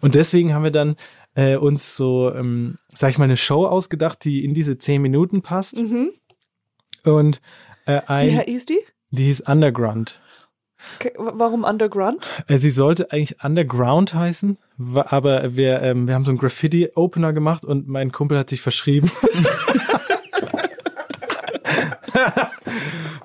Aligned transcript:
Und 0.00 0.14
deswegen 0.14 0.54
haben 0.54 0.64
wir 0.64 0.70
dann 0.70 0.96
äh, 1.34 1.56
uns 1.56 1.96
so, 1.96 2.32
ähm, 2.32 2.78
sag 2.88 3.10
ich 3.10 3.18
mal, 3.18 3.24
eine 3.24 3.36
Show 3.36 3.66
ausgedacht, 3.66 4.24
die 4.24 4.44
in 4.44 4.54
diese 4.54 4.78
zehn 4.78 5.02
Minuten 5.02 5.42
passt. 5.42 5.76
Mhm. 5.76 6.12
Und 7.04 7.40
äh, 7.86 8.00
Wie 8.02 8.08
ein, 8.08 8.40
hieß 8.40 8.66
die? 8.66 8.78
die 9.10 9.24
hieß 9.24 9.42
Underground. 9.42 10.20
Okay, 10.96 11.12
Warum 11.16 11.64
Underground? 11.64 12.28
Äh, 12.46 12.58
sie 12.58 12.70
sollte 12.70 13.10
eigentlich 13.10 13.42
Underground 13.42 14.14
heißen, 14.14 14.58
aber 14.94 15.56
wir, 15.56 15.82
ähm, 15.82 16.06
wir 16.06 16.14
haben 16.14 16.24
so 16.24 16.30
einen 16.30 16.38
Graffiti-Opener 16.38 17.32
gemacht 17.32 17.64
und 17.64 17.88
mein 17.88 18.12
Kumpel 18.12 18.38
hat 18.38 18.48
sich 18.48 18.60
verschrieben. 18.60 19.10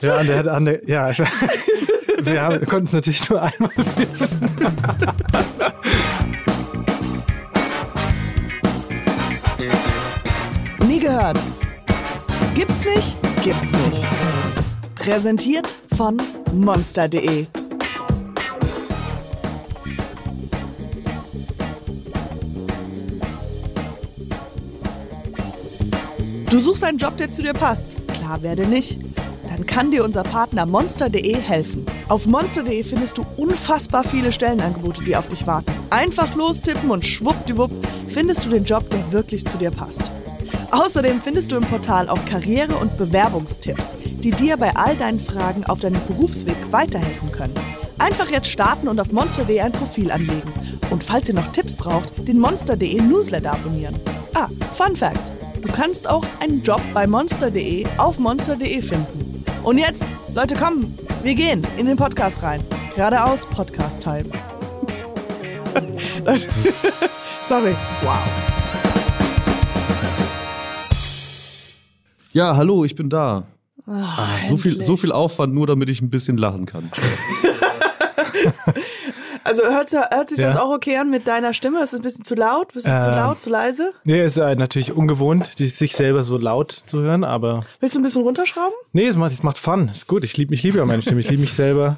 ja, 0.01 0.19
und 0.19 0.27
der 0.27 0.37
hat 0.37 0.47
under, 0.47 0.87
ja, 0.87 1.11
wir 2.19 2.61
konnten 2.65 2.87
es 2.87 2.93
natürlich 2.93 3.29
nur 3.29 3.41
einmal 3.41 3.69
Nie 5.55 6.22
gehört. 11.03 11.37
Gibt's 12.55 12.85
nicht? 12.85 13.17
Gibt's 13.43 13.73
nicht. 13.73 14.05
Präsentiert 14.95 15.75
von 15.97 16.21
monster.de. 16.53 17.47
Du 26.49 26.59
suchst 26.59 26.85
einen 26.85 26.97
Job, 26.97 27.17
der 27.17 27.29
zu 27.29 27.41
dir 27.41 27.53
passt. 27.53 27.97
Klar 28.07 28.41
werde 28.41 28.65
nicht. 28.65 28.99
Dann 29.49 29.65
kann 29.65 29.91
dir 29.91 30.05
unser 30.05 30.23
Partner 30.23 30.65
monster.de 30.65 31.35
helfen. 31.35 31.85
Auf 32.07 32.27
monster.de 32.27 32.81
findest 32.81 33.17
du 33.17 33.25
unfassbar 33.35 34.05
viele 34.05 34.31
Stellenangebote, 34.31 35.03
die 35.03 35.17
auf 35.17 35.27
dich 35.27 35.45
warten. 35.47 35.73
Einfach 35.89 36.33
lostippen 36.35 36.91
und 36.91 37.03
schwuppdiwupp 37.03 37.71
findest 38.07 38.45
du 38.45 38.49
den 38.49 38.63
Job, 38.63 38.89
der 38.89 39.11
wirklich 39.11 39.45
zu 39.45 39.57
dir 39.57 39.71
passt. 39.71 40.03
Außerdem 40.73 41.21
findest 41.21 41.51
du 41.51 41.57
im 41.57 41.63
Portal 41.63 42.09
auch 42.09 42.25
Karriere- 42.25 42.77
und 42.77 42.97
Bewerbungstipps, 42.97 43.95
die 44.03 44.31
dir 44.31 44.57
bei 44.57 44.75
all 44.75 44.95
deinen 44.95 45.19
Fragen 45.19 45.63
auf 45.65 45.81
deinem 45.81 46.01
Berufsweg 46.07 46.55
weiterhelfen 46.71 47.31
können. 47.31 47.53
Einfach 47.99 48.31
jetzt 48.31 48.47
starten 48.47 48.87
und 48.87 48.99
auf 48.99 49.11
monster.de 49.11 49.61
ein 49.61 49.71
Profil 49.71 50.11
anlegen. 50.11 50.51
Und 50.89 51.03
falls 51.03 51.29
ihr 51.29 51.35
noch 51.35 51.51
Tipps 51.51 51.75
braucht, 51.75 52.27
den 52.27 52.39
monster.de 52.39 52.99
Newsletter 53.01 53.51
abonnieren. 53.51 53.95
Ah, 54.33 54.47
Fun 54.71 54.95
Fact: 54.95 55.21
Du 55.61 55.71
kannst 55.71 56.09
auch 56.09 56.25
einen 56.39 56.63
Job 56.63 56.81
bei 56.91 57.05
monster.de 57.05 57.85
auf 57.97 58.17
monster.de 58.17 58.81
finden. 58.81 59.45
Und 59.61 59.77
jetzt, 59.77 60.03
Leute, 60.33 60.55
kommen, 60.55 60.97
wir 61.21 61.35
gehen 61.35 61.61
in 61.77 61.85
den 61.85 61.97
Podcast 61.97 62.41
rein. 62.41 62.63
Geradeaus 62.95 63.45
Podcast-Time. 63.45 64.25
Sorry. 67.43 67.75
Wow. 68.01 68.52
Ja, 72.33 72.55
hallo, 72.57 72.83
ich 72.83 72.95
bin 72.95 73.09
da. 73.09 73.43
Ah, 73.85 74.39
so, 74.41 74.57
viel, 74.57 74.81
so 74.81 74.95
viel 74.95 75.11
Aufwand, 75.11 75.53
nur 75.53 75.67
damit 75.67 75.89
ich 75.89 76.01
ein 76.01 76.09
bisschen 76.09 76.37
lachen 76.37 76.65
kann. 76.65 76.91
Also 79.45 79.61
hört, 79.63 79.91
hört 79.91 80.29
sich 80.29 80.37
das 80.39 80.55
Ja. 80.55 80.61
auch 80.61 80.71
okay 80.71 80.95
an 80.97 81.09
mit 81.09 81.27
deiner 81.27 81.53
Stimme? 81.53 81.83
Ist 81.83 81.91
es 81.91 81.99
ein 81.99 82.01
bisschen 82.01 82.23
zu 82.23 82.33
laut? 82.33 82.71
Bisschen 82.71 82.97
zu 82.97 83.07
Ähm. 83.09 83.15
laut, 83.15 83.41
zu 83.41 83.49
leise? 83.49 83.91
Nee, 84.05 84.23
ist 84.23 84.37
äh, 84.37 84.55
natürlich 84.55 84.93
ungewohnt, 84.93 85.59
die, 85.59 85.67
sich 85.67 85.97
selber 85.97 86.23
so 86.23 86.37
laut 86.37 86.71
zu 86.71 87.01
hören, 87.01 87.25
aber 87.25 87.65
Willst 87.81 87.93
du 87.93 87.99
ein 87.99 88.03
bisschen 88.03 88.21
runterschrauben? 88.21 88.73
nee, 88.93 89.05
es 89.05 89.17
macht, 89.17 89.33
es 89.33 89.43
macht 89.43 89.57
Fun. 89.57 89.89
Ist 89.89 90.07
gut. 90.07 90.23
Ich 90.23 90.37
liebe 90.37 90.53
ich 90.53 90.63
liebe 90.63 90.77
ja 90.77 90.85
meine 90.85 91.01
Stimme. 91.01 91.19
Ich 91.19 91.29
liebe 91.29 91.41
mich 91.41 91.51
selber. 91.51 91.97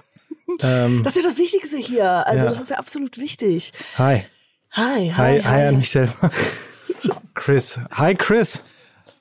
Ähm, 0.62 1.04
Das 1.04 1.16
ist 1.16 1.22
ja 1.24 1.30
das 1.30 1.38
Wichtigste 1.38 1.78
hier. 1.78 2.26
Also 2.26 2.46
Ja. 2.46 2.50
das 2.50 2.60
ist 2.60 2.72
ja 2.72 2.78
absolut 2.80 3.20
wichtig. 3.20 3.74
hi. 4.00 4.24
Hi, 4.72 5.12
hi, 5.12 5.12
Hi, 5.12 5.42
hi 5.44 5.62
an 5.68 5.78
mich 5.78 5.92
selber. 5.92 6.32
Chris. 7.36 7.80
Hi, 7.92 8.16
Chris. 8.16 8.64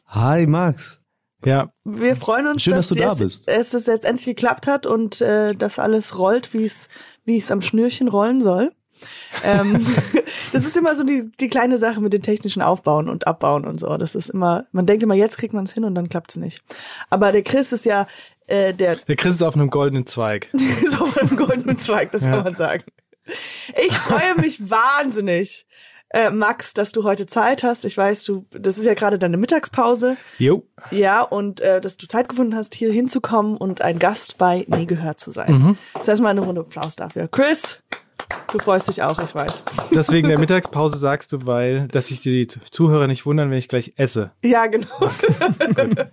Hi, 0.08 0.46
Max. 0.46 0.98
Ja, 1.46 1.70
Wir 1.84 2.16
freuen 2.16 2.46
uns, 2.46 2.62
Schön, 2.62 2.74
dass 2.74 2.88
du 2.88 2.94
da 2.94 3.12
es, 3.12 3.18
bist. 3.18 3.48
es 3.48 3.74
es 3.74 3.86
jetzt 3.86 4.04
endlich 4.04 4.26
geklappt 4.26 4.66
hat 4.66 4.86
und 4.86 5.20
äh, 5.20 5.54
dass 5.54 5.78
alles 5.78 6.18
rollt, 6.18 6.52
wie 6.54 6.64
es 6.64 6.88
wie 7.24 7.38
es 7.38 7.50
am 7.50 7.62
Schnürchen 7.62 8.08
rollen 8.08 8.40
soll. 8.40 8.72
ähm, 9.42 9.84
das 10.52 10.64
ist 10.64 10.76
immer 10.76 10.94
so 10.94 11.02
die, 11.04 11.30
die 11.40 11.48
kleine 11.48 11.78
Sache 11.78 12.00
mit 12.00 12.12
den 12.12 12.22
technischen 12.22 12.62
Aufbauen 12.62 13.08
und 13.08 13.26
Abbauen 13.26 13.64
und 13.66 13.78
so. 13.80 13.96
Das 13.96 14.14
ist 14.14 14.28
immer, 14.30 14.66
man 14.72 14.86
denkt 14.86 15.02
immer, 15.02 15.14
jetzt 15.14 15.36
kriegt 15.38 15.52
man 15.54 15.64
es 15.64 15.72
hin 15.72 15.84
und 15.84 15.94
dann 15.94 16.08
klappt 16.08 16.30
es 16.30 16.36
nicht. 16.36 16.62
Aber 17.10 17.32
der 17.32 17.42
Chris 17.42 17.72
ist 17.72 17.84
ja 17.84 18.06
äh, 18.46 18.72
der 18.74 18.96
der 18.96 19.16
Chris 19.16 19.36
ist 19.36 19.42
auf 19.42 19.54
einem 19.54 19.70
goldenen 19.70 20.06
Zweig. 20.06 20.48
so 20.86 21.06
ein 21.20 21.36
goldenen 21.36 21.78
Zweig, 21.78 22.12
das 22.12 22.22
Ja. 22.24 22.30
kann 22.30 22.44
man 22.44 22.54
sagen. 22.54 22.84
Ich 23.86 23.96
freue 23.96 24.34
mich 24.38 24.68
wahnsinnig, 24.70 25.66
äh, 26.14 26.30
Max, 26.30 26.74
dass 26.74 26.92
du 26.92 27.02
heute 27.02 27.26
Zeit 27.26 27.64
hast. 27.64 27.84
Ich 27.84 27.98
weiß, 27.98 28.22
du, 28.22 28.46
das 28.50 28.78
ist 28.78 28.84
ja 28.84 28.94
gerade 28.94 29.18
deine 29.18 29.36
Mittagspause. 29.36 30.16
Jo. 30.38 30.64
Ja, 30.92 31.22
und 31.22 31.60
äh, 31.60 31.80
dass 31.80 31.96
du 31.96 32.06
Zeit 32.06 32.28
gefunden 32.28 32.54
hast, 32.54 32.74
hier 32.74 32.92
hinzukommen 32.92 33.56
und 33.56 33.82
ein 33.82 33.98
Gast 33.98 34.38
bei 34.38 34.64
Nie 34.68 34.86
gehört 34.86 35.18
zu 35.18 35.32
sein. 35.32 35.52
Mhm. 35.52 35.76
Zuerst 36.02 36.22
mal 36.22 36.28
eine 36.28 36.40
Runde 36.40 36.60
Applaus 36.60 36.94
dafür. 36.94 37.26
Chris, 37.26 37.82
du 38.52 38.60
freust 38.60 38.88
dich 38.88 39.02
auch, 39.02 39.18
ich 39.18 39.34
weiß. 39.34 39.64
Deswegen 39.92 40.28
der 40.28 40.38
Mittagspause 40.44 40.98
sagst 40.98 41.32
du, 41.32 41.46
weil, 41.46 41.88
dass 41.88 42.06
sich 42.06 42.20
die 42.20 42.46
Zuhörer 42.46 43.08
nicht 43.08 43.26
wundern, 43.26 43.50
wenn 43.50 43.58
ich 43.58 43.68
gleich 43.68 43.94
esse. 43.96 44.30
Ja, 44.44 44.66
genau. 44.66 44.86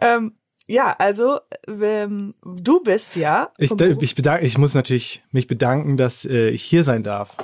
ähm, 0.00 0.34
ja, 0.66 0.96
also 0.98 1.38
ähm, 1.68 2.34
du 2.44 2.82
bist 2.82 3.14
ja. 3.14 3.50
Ich, 3.58 3.70
ich, 3.70 4.14
bedank, 4.16 4.42
ich 4.42 4.58
muss 4.58 4.74
natürlich 4.74 5.22
mich 5.30 5.46
bedanken, 5.46 5.96
dass 5.96 6.24
äh, 6.24 6.48
ich 6.48 6.64
hier 6.64 6.82
sein 6.82 7.04
darf. 7.04 7.36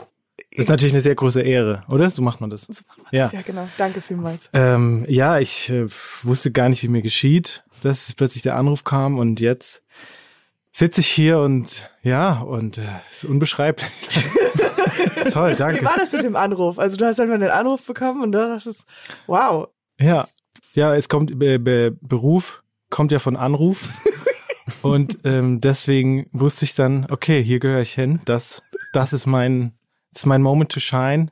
Das 0.51 0.65
ist 0.65 0.69
natürlich 0.69 0.93
eine 0.93 1.01
sehr 1.01 1.15
große 1.15 1.41
Ehre, 1.41 1.85
oder? 1.89 2.11
So 2.11 2.23
macht 2.23 2.41
man 2.41 2.51
das. 2.51 2.67
Ja. 3.11 3.31
ja, 3.33 3.43
genau. 3.43 3.69
Danke 3.77 4.01
vielmals. 4.01 4.51
Ähm, 4.53 5.05
ja, 5.09 5.39
ich 5.39 5.71
äh, 5.71 5.87
wusste 6.23 6.53
gar 6.53 6.69
nicht, 6.69 6.83
wie 6.83 6.89
mir 6.89 7.03
geschieht, 7.03 7.65
dass 7.83 8.13
plötzlich 8.15 8.43
der 8.43 8.57
Anruf 8.57 8.85
kam 8.85 9.19
und 9.19 9.41
jetzt 9.41 9.83
sitze 10.73 11.01
ich 11.01 11.09
hier 11.09 11.41
und 11.41 11.91
ja, 12.03 12.41
und 12.41 12.79
äh, 12.79 12.83
ist 13.11 13.25
unbeschreiblich. 13.25 13.91
Toll, 15.33 15.53
Wie 15.53 15.57
danke. 15.57 15.85
war 15.85 15.97
das 15.97 16.13
mit 16.13 16.25
dem 16.25 16.37
Anruf? 16.37 16.79
Also 16.79 16.97
du 16.97 17.05
hast 17.05 17.21
einfach 17.21 17.39
den 17.39 17.51
Anruf 17.51 17.85
bekommen 17.85 18.23
und 18.23 18.33
du 18.33 18.39
dachtest, 18.39 18.85
wow. 19.27 19.69
Ja, 19.99 20.27
ja, 20.75 20.95
es 20.95 21.09
kommt 21.09 21.39
be, 21.39 21.59
be, 21.59 21.97
Beruf 22.01 22.63
kommt 22.91 23.13
ja 23.13 23.19
von 23.19 23.37
Anruf 23.37 23.89
und 24.83 25.19
ähm, 25.25 25.61
deswegen 25.61 26.29
wusste 26.33 26.65
ich 26.65 26.75
dann, 26.75 27.07
okay, 27.11 27.43
hier 27.43 27.59
gehöre 27.59 27.81
ich 27.81 27.93
hin. 27.93 28.21
Das, 28.25 28.63
das 28.93 29.13
ist 29.13 29.27
mein, 29.27 29.78
das 30.13 30.23
ist 30.23 30.27
mein 30.27 30.43
Moment 30.43 30.73
to 30.73 30.81
shine. 30.81 31.29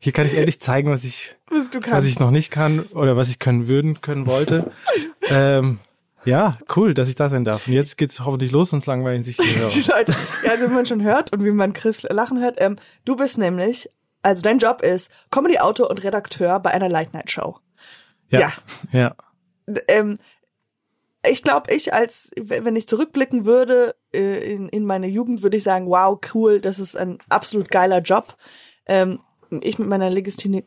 Hier 0.00 0.12
kann 0.12 0.26
ich 0.26 0.36
endlich 0.36 0.60
zeigen, 0.60 0.90
was 0.90 1.04
ich, 1.04 1.36
Was 1.50 1.70
was 1.90 2.06
ich 2.06 2.18
noch 2.18 2.30
nicht 2.30 2.50
kann 2.50 2.80
oder 2.94 3.16
was 3.16 3.28
ich 3.28 3.38
können 3.38 3.68
würden, 3.68 4.00
können 4.00 4.26
wollte. 4.26 4.72
ähm, 5.30 5.78
ja, 6.24 6.58
cool, 6.76 6.94
dass 6.94 7.08
ich 7.08 7.14
da 7.14 7.30
sein 7.30 7.44
darf. 7.44 7.66
Und 7.66 7.72
jetzt 7.74 7.96
geht's 7.96 8.20
hoffentlich 8.20 8.50
los, 8.50 8.70
sonst 8.70 8.86
langweilen 8.86 9.24
sich 9.24 9.36
die 9.36 9.56
Hörer. 9.56 10.04
Ja, 10.44 10.50
also 10.50 10.70
wie 10.70 10.74
man 10.74 10.86
schon 10.86 11.02
hört 11.02 11.32
und 11.32 11.44
wie 11.44 11.50
man 11.50 11.72
Chris 11.72 12.02
lachen 12.04 12.40
hört, 12.40 12.60
ähm, 12.60 12.76
du 13.04 13.16
bist 13.16 13.38
nämlich, 13.38 13.88
also 14.22 14.42
dein 14.42 14.58
Job 14.58 14.82
ist 14.82 15.10
Comedy-Autor 15.30 15.90
und 15.90 16.02
Redakteur 16.04 16.60
bei 16.60 16.70
einer 16.70 16.88
Late-Night-Show. 16.88 17.58
Ja, 18.28 18.52
ja. 18.92 19.14
Ähm, 19.88 20.18
ich 21.28 21.42
glaube, 21.42 21.72
ich 21.74 21.92
als, 21.92 22.30
wenn 22.40 22.76
ich 22.76 22.86
zurückblicken 22.88 23.44
würde 23.44 23.94
äh, 24.14 24.52
in, 24.54 24.68
in 24.68 24.84
meine 24.86 25.06
Jugend, 25.08 25.42
würde 25.42 25.56
ich 25.56 25.62
sagen, 25.62 25.86
wow, 25.86 26.18
cool, 26.34 26.60
das 26.60 26.78
ist 26.78 26.96
ein 26.96 27.18
absolut 27.28 27.70
geiler 27.70 28.00
Job. 28.00 28.36
Ähm, 28.86 29.20
ich 29.62 29.80
mit 29.80 29.88
meiner 29.88 30.10
Legasthenie 30.10 30.64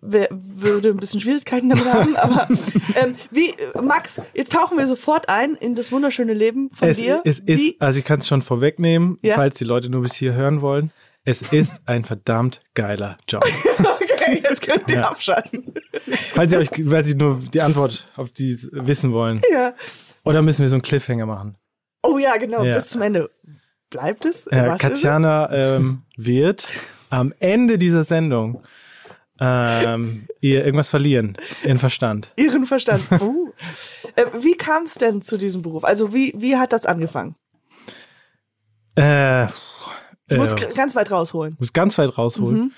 würde 0.00 0.90
ein 0.90 0.96
bisschen 0.98 1.18
Schwierigkeiten 1.20 1.68
damit 1.70 1.92
haben, 1.92 2.14
aber 2.16 2.46
ähm, 2.94 3.16
wie, 3.32 3.52
Max, 3.82 4.20
jetzt 4.32 4.52
tauchen 4.52 4.78
wir 4.78 4.86
sofort 4.86 5.28
ein 5.28 5.56
in 5.56 5.74
das 5.74 5.90
wunderschöne 5.90 6.32
Leben 6.32 6.70
von 6.72 6.88
Es, 6.90 6.98
dir. 6.98 7.20
es 7.24 7.40
ist, 7.40 7.46
wie, 7.58 7.76
also 7.80 7.98
ich 7.98 8.04
kann 8.04 8.20
es 8.20 8.28
schon 8.28 8.42
vorwegnehmen, 8.42 9.18
Ja. 9.22 9.34
falls 9.34 9.56
die 9.58 9.64
Leute 9.64 9.90
nur 9.90 10.02
bis 10.02 10.14
hier 10.14 10.34
hören 10.34 10.60
wollen. 10.62 10.92
Es 11.24 11.42
ist 11.52 11.82
ein 11.86 12.04
verdammt 12.04 12.60
geiler 12.74 13.18
Job. 13.28 13.44
jetzt 14.42 14.62
könnt 14.62 14.88
ihr 14.90 14.96
Ja. 14.96 15.10
abschalten. 15.10 15.74
Falls 16.34 16.52
ihr 16.52 16.58
euch, 16.58 16.70
weil 16.90 17.04
Sie 17.04 17.14
nur 17.14 17.40
die 17.52 17.60
Antwort 17.60 18.06
auf 18.16 18.30
die 18.30 18.58
wissen 18.72 19.12
wollen. 19.12 19.40
Ja. 19.52 19.74
Oder 20.24 20.42
müssen 20.42 20.62
wir 20.62 20.68
so 20.68 20.74
einen 20.76 20.82
Cliffhanger 20.82 21.26
machen? 21.26 21.56
Oh 22.02 22.18
ja, 22.18 22.36
genau, 22.36 22.62
Ja. 22.64 22.74
bis 22.74 22.90
zum 22.90 23.02
Ende. 23.02 23.30
Bleibt 23.90 24.24
es? 24.24 24.46
Äh, 24.48 24.66
Was 24.66 24.80
Katjana 24.80 25.50
ähm, 25.52 26.02
wird 26.16 26.66
am 27.10 27.32
Ende 27.38 27.78
dieser 27.78 28.04
Sendung 28.04 28.62
ähm, 29.38 30.26
ihr 30.40 30.64
irgendwas 30.64 30.88
verlieren, 30.88 31.36
ihren 31.62 31.78
Verstand. 31.78 32.32
Ihren 32.36 32.66
Verstand. 32.66 33.02
Uh. 33.20 33.50
äh, 34.16 34.24
wie 34.40 34.56
kam 34.56 34.84
es 34.84 34.94
denn 34.94 35.20
zu 35.22 35.36
diesem 35.36 35.62
Beruf? 35.62 35.84
Also 35.84 36.12
wie, 36.14 36.32
wie 36.36 36.56
hat 36.56 36.72
das 36.72 36.86
angefangen? 36.86 37.36
Äh, 38.94 39.46
Du 40.28 40.38
musst 40.38 40.60
äh, 40.60 40.72
ganz 40.74 40.96
weit 40.96 41.10
rausholen. 41.12 41.54
muss 41.60 41.72
ganz 41.72 41.96
weit 41.98 42.18
rausholen. 42.18 42.72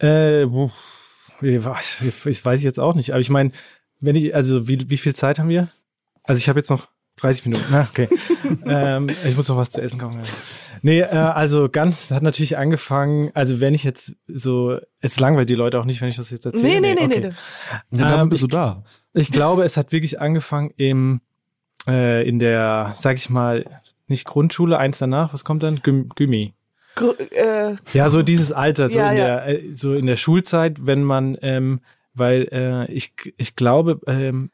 Äh, 0.00 0.44
ich 0.44 1.64
weiß 1.64 2.26
ich 2.26 2.44
weiß 2.44 2.58
ich 2.58 2.64
jetzt 2.64 2.80
auch 2.80 2.94
nicht. 2.94 3.12
Aber 3.12 3.20
ich 3.20 3.30
meine, 3.30 3.52
wenn 4.00 4.16
ich, 4.16 4.34
also 4.34 4.68
wie, 4.68 4.90
wie 4.90 4.96
viel 4.96 5.14
Zeit 5.14 5.38
haben 5.38 5.48
wir? 5.48 5.68
Also 6.24 6.38
ich 6.38 6.48
habe 6.48 6.58
jetzt 6.58 6.70
noch 6.70 6.88
30 7.16 7.46
Minuten, 7.46 7.64
na, 7.70 7.86
okay. 7.90 8.08
ähm, 8.66 9.10
ich 9.10 9.36
muss 9.36 9.48
noch 9.48 9.56
was 9.56 9.70
zu 9.70 9.82
essen 9.82 9.98
kaufen. 9.98 10.20
Nee, 10.82 11.00
äh, 11.00 11.06
also 11.06 11.68
ganz, 11.68 12.10
hat 12.10 12.22
natürlich 12.22 12.56
angefangen, 12.56 13.30
also 13.34 13.60
wenn 13.60 13.74
ich 13.74 13.84
jetzt 13.84 14.14
so, 14.26 14.78
es 15.00 15.20
langweilt 15.20 15.50
die 15.50 15.54
Leute 15.54 15.78
auch 15.78 15.84
nicht, 15.84 16.00
wenn 16.00 16.08
ich 16.08 16.16
das 16.16 16.30
jetzt 16.30 16.46
erzähle. 16.46 16.80
Nee, 16.80 16.94
nee, 16.94 16.94
nee, 16.94 17.04
okay. 17.04 17.32
nee. 17.90 17.98
Ja, 17.98 18.04
dafür 18.04 18.22
Ähm, 18.22 18.28
bist 18.30 18.42
du 18.42 18.46
da. 18.46 18.82
Ich 19.12 19.30
glaube, 19.30 19.64
es 19.64 19.76
hat 19.76 19.92
wirklich 19.92 20.20
angefangen 20.20 20.70
im, 20.76 21.20
äh, 21.86 22.26
in 22.26 22.38
der, 22.38 22.92
sag 22.94 23.16
ich 23.16 23.28
mal, 23.28 23.66
nicht 24.06 24.24
Grundschule, 24.24 24.78
eins 24.78 24.98
danach, 24.98 25.34
was 25.34 25.44
kommt 25.44 25.62
dann? 25.62 25.82
Gym 25.82 26.08
Gymi. 26.14 26.54
Äh, 27.30 27.76
Ja, 27.92 28.10
so 28.10 28.22
dieses 28.22 28.52
Alter, 28.52 28.90
so 28.90 28.98
Ja, 28.98 29.12
in 29.12 29.18
ja. 29.18 29.24
der, 29.24 29.46
äh, 29.48 29.62
so 29.74 29.94
in 29.94 30.06
der 30.06 30.16
Schulzeit, 30.16 30.86
wenn 30.86 31.02
man, 31.04 31.36
ähm, 31.42 31.80
weil 32.14 32.48
äh, 32.52 32.90
ich, 32.92 33.12
ich 33.36 33.56
glaube, 33.56 34.00
ähm, 34.06 34.50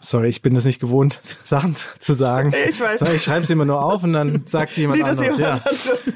sorry, 0.00 0.28
ich 0.28 0.42
bin 0.42 0.54
das 0.54 0.64
nicht 0.64 0.80
gewohnt, 0.80 1.18
Sachen 1.44 1.74
zu, 1.98 2.14
sagen. 2.14 2.52
ich 2.68 2.80
weiß. 2.80 3.00
So, 3.00 3.10
ich 3.12 3.22
schreibe 3.22 3.44
es 3.44 3.50
immer 3.50 3.64
nur 3.64 3.82
auf 3.82 4.04
und 4.04 4.12
dann 4.12 4.42
sagt 4.46 4.76
jemand 4.76 4.98
nee, 5.00 5.04
das 5.04 5.18
anderes. 5.18 5.34
ist 5.34 5.40
Ja. 5.40 5.54
jemand 5.54 5.66
anderes. 5.66 6.14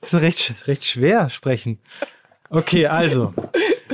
Das 0.00 0.12
ist 0.14 0.20
recht, 0.20 0.54
recht 0.68 0.84
schwer 0.84 1.28
sprechen. 1.30 1.78
Okay, 2.50 2.86
also. 2.86 3.34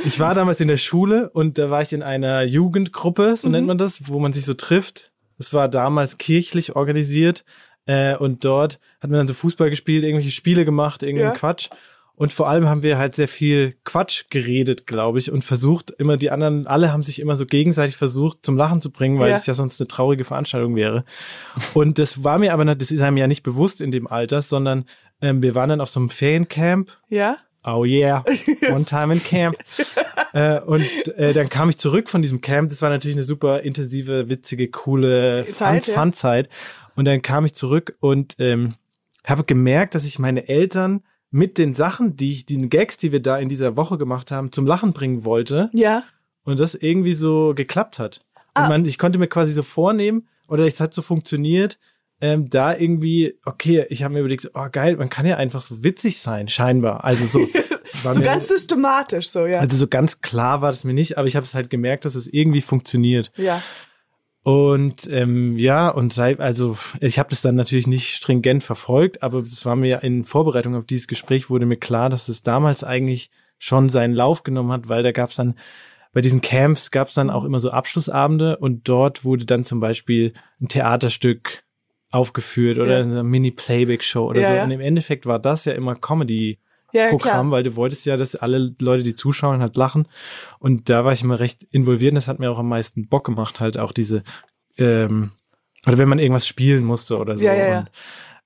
Ich 0.05 0.21
war 0.21 0.35
damals 0.35 0.61
in 0.61 0.69
der 0.69 0.77
Schule 0.77 1.31
und 1.31 1.57
da 1.57 1.71
war 1.71 1.81
ich 1.83 1.93
in 1.93 2.03
einer 2.03 2.43
Jugendgruppe, 2.43 3.37
so 3.37 3.49
nennt 3.49 3.67
man 3.67 3.79
das, 3.79 4.09
wo 4.09 4.19
man 4.21 4.33
sich 4.33 4.45
so 4.45 4.55
trifft. 4.55 5.13
Das 5.39 5.55
war 5.55 5.69
damals 5.69 6.19
kirchlich 6.19 6.77
organisiert. 6.77 7.45
Äh, 7.87 8.17
und 8.17 8.45
dort 8.45 8.79
hat 9.01 9.11
man 9.11 9.19
dann 9.19 9.27
so 9.27 9.35
Fußball 9.35 9.71
gespielt, 9.71 10.05
irgendwelche 10.05 10.31
Spiele 10.31 10.65
gemacht, 10.65 11.03
irgendeinen 11.03 11.33
Ja. 11.33 11.37
Quatsch. 11.39 11.69
Und 12.17 12.33
vor 12.33 12.49
allem 12.49 12.69
haben 12.69 12.85
wir 12.85 12.97
halt 12.97 13.17
sehr 13.17 13.27
viel 13.27 13.77
Quatsch 13.83 14.27
geredet, 14.31 14.87
glaube 14.87 15.19
ich, 15.19 15.33
und 15.33 15.43
versucht 15.43 15.91
immer 15.99 16.17
die 16.17 16.31
anderen, 16.31 16.69
alle 16.69 16.93
haben 16.93 17.03
sich 17.03 17.19
immer 17.21 17.37
so 17.37 17.45
gegenseitig 17.45 17.97
versucht 17.97 18.39
zum 18.43 18.57
Lachen 18.57 18.81
zu 18.81 18.93
bringen, 18.93 19.19
weil 19.19 19.31
Ja. 19.31 19.37
es 19.37 19.47
ja 19.47 19.55
sonst 19.55 19.81
eine 19.81 19.89
traurige 19.89 20.25
Veranstaltung 20.25 20.77
wäre. 20.77 21.05
Und 21.75 21.99
das 21.99 22.23
war 22.23 22.39
mir 22.39 22.53
aber, 22.53 22.65
das 22.77 22.93
ist 22.93 23.01
einem 23.01 23.17
ja 23.17 23.27
nicht 23.27 23.43
bewusst 23.43 23.81
in 23.81 23.91
dem 23.91 24.07
Alter, 24.07 24.43
sondern 24.43 24.85
ähm, 25.21 25.43
wir 25.43 25.57
waren 25.57 25.71
dann 25.71 25.81
auf 25.81 25.91
so 25.91 25.99
einem 25.99 26.09
Feriencamp 26.09 26.97
Ja? 27.09 27.39
Oh 27.65 27.85
yeah, 27.85 28.23
one 28.71 28.85
time 28.85 29.13
in 29.13 29.23
camp. 29.23 29.57
äh, 30.33 30.61
und 30.61 30.85
äh, 31.17 31.33
dann 31.33 31.49
kam 31.49 31.71
ich 31.71 31.79
zurück 31.79 32.09
von 32.09 32.21
diesem 32.23 32.41
Camp. 32.41 32.69
Das 32.69 32.83
war 32.83 32.91
natürlich 32.91 33.17
eine 33.17 33.25
super 33.25 33.63
intensive, 33.63 34.29
witzige, 34.29 34.69
coole 34.69 35.47
Zeit, 35.47 35.87
ja. 35.87 35.95
Fun-Zeit. 35.95 36.49
Und 36.95 37.07
dann 37.07 37.23
kam 37.23 37.45
ich 37.45 37.55
zurück 37.55 37.97
und 38.01 38.37
ähm, 38.39 38.75
habe 39.25 39.45
gemerkt, 39.45 39.95
dass 39.95 40.05
ich 40.05 40.19
meine 40.19 40.49
Eltern 40.49 41.03
mit 41.31 41.59
den 41.59 41.75
Sachen, 41.75 42.17
die 42.17 42.33
ich, 42.33 42.47
den 42.47 42.69
Gags, 42.69 42.97
die 42.99 43.11
wir 43.11 43.21
da 43.21 43.39
in 43.39 43.49
dieser 43.49 43.77
Woche 43.77 43.99
gemacht 43.99 44.31
haben, 44.31 44.53
zum 44.53 44.67
Lachen 44.67 44.93
bringen 44.93 45.25
wollte. 45.25 45.71
Ja. 45.73 46.05
Und 46.45 46.61
das 46.61 46.75
irgendwie 46.75 47.15
so 47.15 47.55
geklappt 47.57 47.99
hat. 47.99 48.21
Und 48.57 48.65
Ah. 48.65 48.69
man, 48.69 48.85
ich 48.85 48.99
konnte 48.99 49.19
mir 49.19 49.27
quasi 49.27 49.53
so 49.53 49.63
vornehmen, 49.63 50.29
oder 50.47 50.67
es 50.67 50.79
hat 50.79 50.95
so 50.95 51.03
funktioniert, 51.03 51.79
ähm, 52.25 52.49
da 52.49 52.75
irgendwie, 52.75 53.39
okay, 53.45 53.85
ich 53.91 54.03
habe 54.03 54.15
mir 54.15 54.21
überlegt, 54.21 54.51
oh 54.55 54.67
geil, 54.73 54.97
man 54.97 55.11
kann 55.11 55.27
ja 55.27 55.37
einfach 55.37 55.61
so 55.61 55.85
witzig 55.85 56.21
sein, 56.21 56.49
scheinbar. 56.49 57.05
Also 57.05 57.27
so, 57.27 57.47
So 57.85 58.19
mir- 58.19 58.25
ganz 58.25 58.49
systematisch, 58.49 59.29
so, 59.29 59.45
ja. 59.45 59.61
also 59.61 59.77
so 59.77 59.87
ganz 59.87 60.23
klar 60.23 60.63
war 60.63 60.71
das 60.73 60.85
mir 60.85 60.95
nicht, 60.95 61.19
aber 61.19 61.27
ich 61.29 61.37
habe 61.37 61.45
es 61.45 61.55
halt 61.55 61.69
gemerkt, 61.69 62.07
dass 62.07 62.15
es 62.15 62.27
irgendwie 62.27 62.63
funktioniert. 62.63 63.31
ja. 63.37 63.61
Und 64.43 65.07
ähm, 65.11 65.57
ja, 65.57 65.89
und 65.89 66.13
seit, 66.13 66.39
also 66.39 66.77
ich 67.01 67.19
habe 67.19 67.31
das 67.31 67.41
dann 67.41 67.55
natürlich 67.57 67.87
nicht 67.87 68.15
stringent 68.15 68.63
verfolgt, 68.63 69.23
aber 69.23 69.41
das 69.41 69.65
war 69.65 69.75
mir 69.75 69.89
ja 69.89 69.99
in 69.99 70.25
Vorbereitung 70.25 70.75
auf 70.75 70.85
dieses 70.85 71.07
Gespräch 71.09 71.49
wurde 71.49 71.65
mir 71.65 71.79
klar, 71.79 72.11
dass 72.11 72.29
es 72.29 72.43
damals 72.43 72.85
eigentlich 72.85 73.31
schon 73.59 73.89
seinen 73.89 74.13
Lauf 74.15 74.43
genommen 74.43 74.71
hat, 74.71 74.91
weil 74.91 75.03
da 75.03 75.13
gab 75.13 75.31
es 75.31 75.37
dann 75.37 75.55
bei 76.13 76.21
diesen 76.21 76.43
Camps 76.43 76.91
gab 76.91 77.09
es 77.09 77.15
dann 77.15 77.29
auch 77.31 77.45
immer 77.45 77.59
so 77.59 77.71
Abschlussabende 77.71 78.59
und 78.59 78.87
dort 78.89 79.25
wurde 79.25 79.47
dann 79.47 79.65
zum 79.65 79.81
Beispiel 79.81 80.35
ein 80.61 80.69
Theaterstück 80.69 81.64
aufgeführt 82.15 82.79
oder 82.79 82.99
Ja. 82.99 83.03
eine 83.05 83.23
Mini-Playback-Show 83.25 84.27
oder 84.29 84.41
Ja, 84.41 84.49
so. 84.49 84.55
ja. 84.55 84.65
Und 84.65 84.71
im 84.71 84.81
Endeffekt 84.81 85.27
war 85.27 85.39
das 85.39 85.65
ja 85.65 85.73
immer 85.73 85.95
Comedy 85.95 86.59
Programm, 87.11 87.51
weil 87.51 87.65
du 87.65 87.75
wolltest 87.75 88.07
ja, 88.07 88.17
dass 88.17 88.37
alle 88.37 88.73
Leute, 88.81 89.03
die 89.03 89.15
zuschauen, 89.15 89.61
halt 89.61 89.77
lachen. 89.77 90.07
Und 90.61 90.89
da 90.89 91.05
war 91.05 91.13
ich 91.13 91.23
immer 91.23 91.41
recht 91.41 91.65
involviert 91.73 92.13
und 92.13 92.17
das 92.17 92.29
hat 92.29 92.39
mir 92.39 92.49
auch 92.53 92.59
am 92.61 92.69
meisten 92.69 93.09
Bock 93.09 93.25
gemacht, 93.27 93.59
halt 93.59 93.77
auch 93.79 93.91
diese, 93.91 94.23
ähm, 94.79 95.33
oder 95.87 95.99
wenn 95.99 96.09
man 96.09 96.21
irgendwas 96.21 96.47
spielen 96.47 96.85
musste 96.85 97.19
oder 97.19 97.37
so. 97.37 97.45
Ja, 97.47 97.55
ja, 97.55 97.67
ja. 97.69 97.79
Und, 97.81 97.91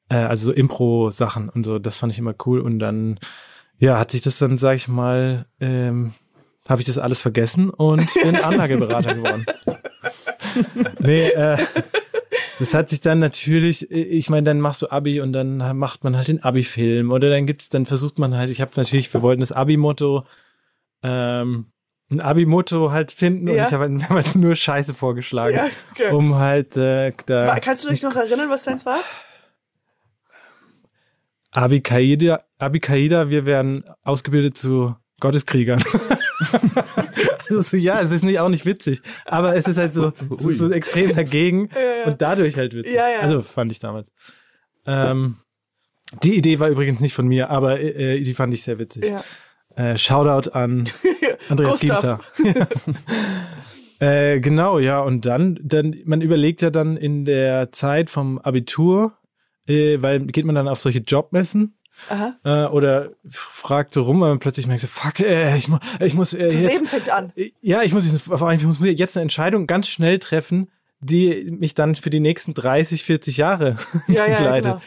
äh, 0.09 0.15
also 0.15 0.47
so 0.47 0.53
Impro-Sachen 0.53 1.51
und 1.51 1.65
so, 1.65 1.79
das 1.79 1.99
fand 1.99 2.11
ich 2.13 2.19
immer 2.19 2.35
cool. 2.47 2.61
Und 2.61 2.79
dann, 2.79 3.19
ja, 3.79 3.99
hat 3.99 4.11
sich 4.13 4.23
das 4.23 4.39
dann, 4.39 4.57
sag 4.57 4.77
ich 4.77 4.89
mal, 4.89 5.45
ähm, 5.61 6.15
habe 6.67 6.81
ich 6.81 6.87
das 6.87 6.97
alles 6.97 7.21
vergessen 7.21 7.69
und 7.69 8.09
bin 8.15 8.35
Anlageberater 8.43 9.15
geworden. 9.15 9.45
nee, 11.01 11.29
äh, 11.29 11.59
das 12.59 12.75
hat 12.75 12.89
sich 12.91 13.01
dann 13.01 13.19
natürlich, 13.19 13.91
ich 13.91 14.31
meine, 14.31 14.45
dann 14.45 14.61
machst 14.61 14.83
du 14.83 14.91
Abi 14.91 15.21
und 15.21 15.33
dann 15.33 15.57
macht 15.79 16.05
man 16.05 16.17
halt 16.17 16.29
den 16.29 16.43
Abi-Film 16.43 17.11
oder 17.11 17.31
dann 17.31 17.47
gibt's, 17.47 17.69
dann 17.69 17.87
versucht 17.87 18.19
man 18.19 18.35
halt, 18.37 18.51
ich 18.51 18.61
habe 18.61 18.71
natürlich, 18.77 19.13
wir 19.13 19.23
wollten 19.23 19.41
das 19.41 19.53
Abi-Motto, 19.53 20.25
ähm, 21.03 21.67
ein 22.11 22.21
Abi-Motto 22.21 22.91
halt 22.91 23.13
finden 23.13 23.49
und 23.49 23.55
Ja. 23.57 23.67
ich 23.67 23.73
habe 23.73 23.85
halt, 23.85 23.93
wir 23.99 24.09
haben 24.09 24.17
halt 24.17 24.35
nur 24.35 24.57
Scheiße 24.57 24.95
vorgeschlagen, 24.95 25.57
Ja, 25.57 25.67
okay. 25.93 26.11
um 26.13 26.37
halt 26.37 26.77
äh, 26.77 27.13
da 27.27 27.59
Kannst 27.61 27.85
du 27.85 27.89
dich 27.91 28.03
noch 28.03 28.17
erinnern, 28.17 28.49
was 28.51 28.65
deins 28.65 28.85
war? 28.87 29.01
Abi 31.51 31.81
Kaida, 31.81 32.39
Abi 32.59 32.79
Kaida, 32.81 33.31
wir 33.31 33.47
werden 33.47 33.85
ausgebildet 34.05 34.57
zu 34.57 34.95
Gotteskriegern. 35.21 35.83
also 37.49 37.61
so, 37.61 37.77
ja, 37.77 38.01
es 38.01 38.13
ist 38.13 38.23
nicht 38.23 38.39
auch 38.39 38.49
nicht 38.49 38.67
witzig, 38.67 39.03
aber 39.25 39.57
es 39.57 39.67
ist 39.67 39.77
halt 39.77 39.95
so, 39.95 40.13
so, 40.31 40.53
so 40.53 40.71
extrem 40.71 41.15
dagegen 41.15 41.71
ja. 41.75 42.11
und 42.11 42.23
dadurch 42.23 42.57
halt 42.57 42.75
witzig. 42.75 42.95
Ja, 42.95 43.09
ja. 43.09 43.21
Also 43.21 43.43
fand 43.43 43.73
ich 43.73 43.81
damals. 43.81 44.13
Ähm, 44.87 45.37
die 46.23 46.37
Idee 46.37 46.61
war 46.61 46.69
übrigens 46.69 47.01
nicht 47.01 47.15
von 47.15 47.27
mir, 47.27 47.51
aber 47.51 47.81
äh, 47.81 48.21
die 48.21 48.35
fand 48.35 48.55
ich 48.55 48.63
sehr 48.63 48.79
witzig. 48.79 49.05
Ja. 49.07 49.25
Äh, 49.75 49.99
Shoutout 49.99 50.51
an 50.51 50.89
Andreas. 51.49 51.81
Ginter. 51.81 52.21
äh, 54.01 54.41
genau, 54.41 54.79
ja, 54.79 55.01
und 55.01 55.27
dann, 55.27 55.59
dann, 55.63 55.97
man 56.05 56.21
überlegt 56.21 56.63
ja 56.63 56.71
dann 56.71 56.97
in 56.97 57.25
der 57.25 57.73
Zeit 57.73 58.09
vom 58.09 58.39
Abitur, 58.39 59.19
äh, 59.67 60.01
weil 60.01 60.21
geht 60.27 60.47
man 60.47 60.55
dann 60.55 60.69
auf 60.69 60.81
solche 60.81 61.01
Jobmessen 61.01 61.78
Aha. 62.09 62.35
äh, 62.45 62.67
oder 62.71 63.11
fragt 63.29 63.93
so 63.93 64.03
rum, 64.03 64.19
man 64.21 64.39
plötzlich 64.39 64.67
merkt 64.67 64.83
so, 64.83 64.87
fuck, 64.87 65.21
äh, 65.21 65.57
ich, 65.57 65.69
mu 65.69 65.79
ich 66.01 66.15
muss 66.15 66.33
äh, 66.35 66.45
Das 66.45 66.61
jetzt, 66.61 66.73
Leben 66.73 66.87
fängt 66.87 67.11
an. 67.11 67.33
ja, 67.61 67.83
ich 67.83 67.93
muss, 67.95 68.07
ich 68.07 68.13
muss 68.65 68.79
jetzt 68.83 69.17
eine 69.17 69.23
Entscheidung 69.23 69.67
ganz 69.67 69.89
schnell 69.89 70.19
treffen, 70.19 70.71
die 71.01 71.49
mich 71.59 71.75
dann 71.75 71.95
für 71.95 72.11
die 72.11 72.21
nächsten 72.21 72.55
30, 72.55 73.05
40 73.05 73.37
Jahre 73.37 73.77
Ja, 74.09 74.27
ja, 74.27 74.37
begleitet. 74.37 74.65
genau. 74.73 74.83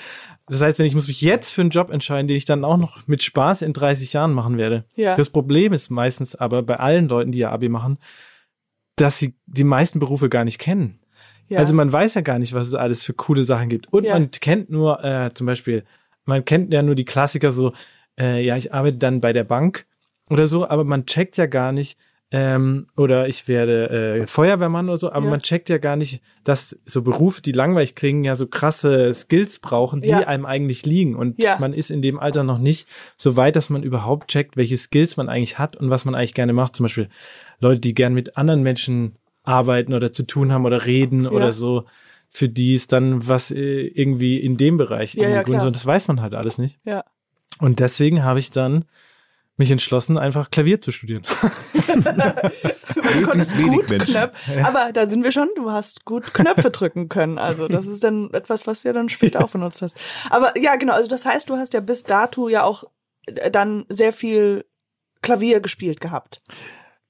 Das 0.47 0.59
heißt, 0.61 0.79
wenn 0.79 0.85
ich 0.85 0.95
muss 0.95 1.07
mich 1.07 1.21
jetzt 1.21 1.51
für 1.51 1.61
einen 1.61 1.69
Job 1.69 1.91
entscheiden, 1.91 2.27
den 2.27 2.35
ich 2.35 2.43
dann 2.45 2.65
auch 2.65 2.75
noch 2.77 3.07
mit 3.07 3.23
Spaß 3.23 3.61
in 3.61 3.71
30 3.73 4.11
Jahren 4.11 4.33
machen 4.33 4.57
werde. 4.57 4.83
Ja. 4.95 5.15
Das 5.15 5.29
Problem 5.29 5.71
ist 5.71 5.89
meistens 5.89 6.35
aber 6.35 6.61
bei 6.63 6.75
allen 6.77 7.07
Leuten, 7.07 7.31
die 7.31 7.39
ja 7.39 7.51
Abi 7.51 7.69
machen, 7.69 7.99
dass 8.97 9.17
sie 9.17 9.35
die 9.45 9.63
meisten 9.63 9.99
Berufe 9.99 10.27
gar 10.29 10.43
nicht 10.43 10.59
kennen. 10.59 10.99
Ja. 11.47 11.59
Also 11.59 11.73
man 11.73 11.91
weiß 11.91 12.15
ja 12.15 12.21
gar 12.21 12.39
nicht, 12.39 12.53
was 12.53 12.67
es 12.67 12.73
alles 12.73 13.03
für 13.05 13.13
coole 13.13 13.43
Sachen 13.43 13.69
gibt. 13.69 13.91
Und 13.93 14.03
Ja. 14.05 14.13
man 14.13 14.31
kennt 14.31 14.69
nur 14.69 15.03
äh, 15.03 15.33
zum 15.33 15.47
Beispiel, 15.47 15.83
man 16.25 16.45
kennt 16.45 16.73
ja 16.73 16.81
nur 16.81 16.95
die 16.95 17.05
Klassiker 17.05 17.51
so, 17.51 17.73
äh, 18.19 18.43
ja, 18.43 18.57
ich 18.57 18.73
arbeite 18.73 18.97
dann 18.97 19.21
bei 19.21 19.33
der 19.33 19.43
Bank 19.43 19.85
oder 20.29 20.47
so, 20.47 20.67
aber 20.67 20.83
man 20.83 21.05
checkt 21.05 21.37
ja 21.37 21.45
gar 21.45 21.71
nicht, 21.71 21.97
ähm, 22.33 22.87
oder 22.95 23.27
ich 23.27 23.49
werde 23.49 23.89
äh, 24.21 24.25
Feuerwehrmann 24.27 24.87
oder 24.87 24.97
so, 24.97 25.11
aber 25.11 25.25
Ja. 25.25 25.31
man 25.31 25.41
checkt 25.41 25.67
ja 25.67 25.79
gar 25.79 25.97
nicht, 25.97 26.21
dass 26.45 26.79
so 26.85 27.01
Berufe, 27.01 27.41
die 27.41 27.51
langweilig 27.51 27.93
klingen, 27.93 28.23
ja 28.23 28.37
so 28.37 28.47
krasse 28.47 29.13
Skills 29.13 29.59
brauchen, 29.59 29.99
die 30.01 30.07
Ja. 30.09 30.19
einem 30.19 30.45
eigentlich 30.45 30.85
liegen. 30.85 31.15
Und 31.17 31.41
Ja. 31.41 31.57
man 31.59 31.73
ist 31.73 31.91
in 31.91 32.01
dem 32.01 32.19
Alter 32.19 32.43
noch 32.43 32.57
nicht 32.59 32.87
so 33.17 33.35
weit, 33.35 33.57
dass 33.57 33.69
man 33.69 33.83
überhaupt 33.83 34.29
checkt, 34.29 34.55
welche 34.55 34.77
Skills 34.77 35.17
man 35.17 35.27
eigentlich 35.27 35.59
hat 35.59 35.75
und 35.75 35.89
was 35.89 36.05
man 36.05 36.15
eigentlich 36.15 36.33
gerne 36.33 36.53
macht. 36.53 36.75
Zum 36.77 36.85
Beispiel 36.85 37.09
Leute, 37.59 37.81
die 37.81 37.93
gern 37.93 38.13
mit 38.13 38.37
anderen 38.37 38.63
Menschen 38.63 39.15
arbeiten 39.43 39.93
oder 39.93 40.13
zu 40.13 40.23
tun 40.23 40.53
haben 40.53 40.65
oder 40.65 40.85
reden 40.85 41.27
oder 41.27 41.51
so, 41.51 41.83
für 42.31 42.49
die 42.49 42.73
ist 42.73 42.91
dann 42.91 43.27
was 43.27 43.51
äh, 43.51 43.87
irgendwie 43.87 44.39
in 44.39 44.57
dem 44.57 44.77
Bereich. 44.77 45.13
Ja, 45.13 45.23
ja, 45.23 45.29
irgendwie 45.29 45.43
gut. 45.43 45.55
klar. 45.55 45.67
Und 45.67 45.75
das 45.75 45.85
weiß 45.85 46.07
man 46.07 46.21
halt 46.21 46.33
alles 46.33 46.57
nicht. 46.57 46.79
ja. 46.83 47.03
Und 47.59 47.79
deswegen 47.79 48.23
habe 48.23 48.39
ich 48.39 48.49
dann 48.49 48.85
mich 49.57 49.69
entschlossen, 49.69 50.17
einfach 50.17 50.49
Klavier 50.49 50.81
zu 50.81 50.91
studieren. 50.91 51.23
Du 53.13 53.23
konntest 53.23 53.57
gut. 53.57 53.87
Knöpfe, 53.87 54.65
aber 54.65 54.91
da 54.93 55.05
sind 55.07 55.23
wir 55.23 55.31
schon, 55.31 55.49
du 55.55 55.69
hast 55.69 56.05
gut 56.05 56.33
Knöpfe 56.33 56.69
drücken 56.71 57.09
können. 57.09 57.37
Also 57.37 57.67
das 57.67 57.85
ist 57.85 58.03
dann 58.03 58.33
etwas, 58.33 58.67
was 58.67 58.81
du 58.81 58.89
ja 58.89 58.93
dann 58.93 59.09
später 59.09 59.43
auch 59.43 59.51
benutzt 59.51 59.81
hast. 59.81 59.97
Aber 60.29 60.57
ja, 60.57 60.75
genau, 60.77 60.93
also 60.93 61.09
das 61.09 61.25
heißt, 61.25 61.49
du 61.49 61.57
hast 61.57 61.73
ja 61.73 61.81
bis 61.81 62.03
dato 62.03 62.47
ja 62.47 62.63
auch 62.63 62.85
äh, 63.25 63.51
dann 63.51 63.85
sehr 63.89 64.13
viel 64.13 64.65
Klavier 65.21 65.59
gespielt 65.59 65.99
gehabt. 65.99 66.41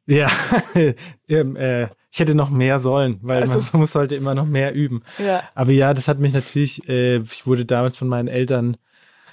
Ja, 0.08 0.30
ähm, 1.30 1.56
äh, 1.56 1.88
ich 2.12 2.20
hätte 2.20 2.36
noch 2.36 2.50
mehr 2.50 2.80
sollen, 2.80 3.18
weil 3.22 3.42
Also- 3.42 3.60
man 3.60 3.70
muss 3.82 3.94
sollte 3.94 4.16
immer 4.16 4.36
noch 4.36 4.46
mehr 4.46 4.74
üben. 4.74 5.02
Ja. 5.24 5.44
Aber 5.56 5.72
ja, 5.72 5.94
das 5.94 6.08
hat 6.08 6.20
mich 6.20 6.34
natürlich, 6.34 6.88
äh, 6.90 7.18
ich 7.18 7.48
wurde 7.48 7.66
damals 7.66 7.98
von 7.98 8.08
meinen 8.08 8.28
Eltern 8.28 8.78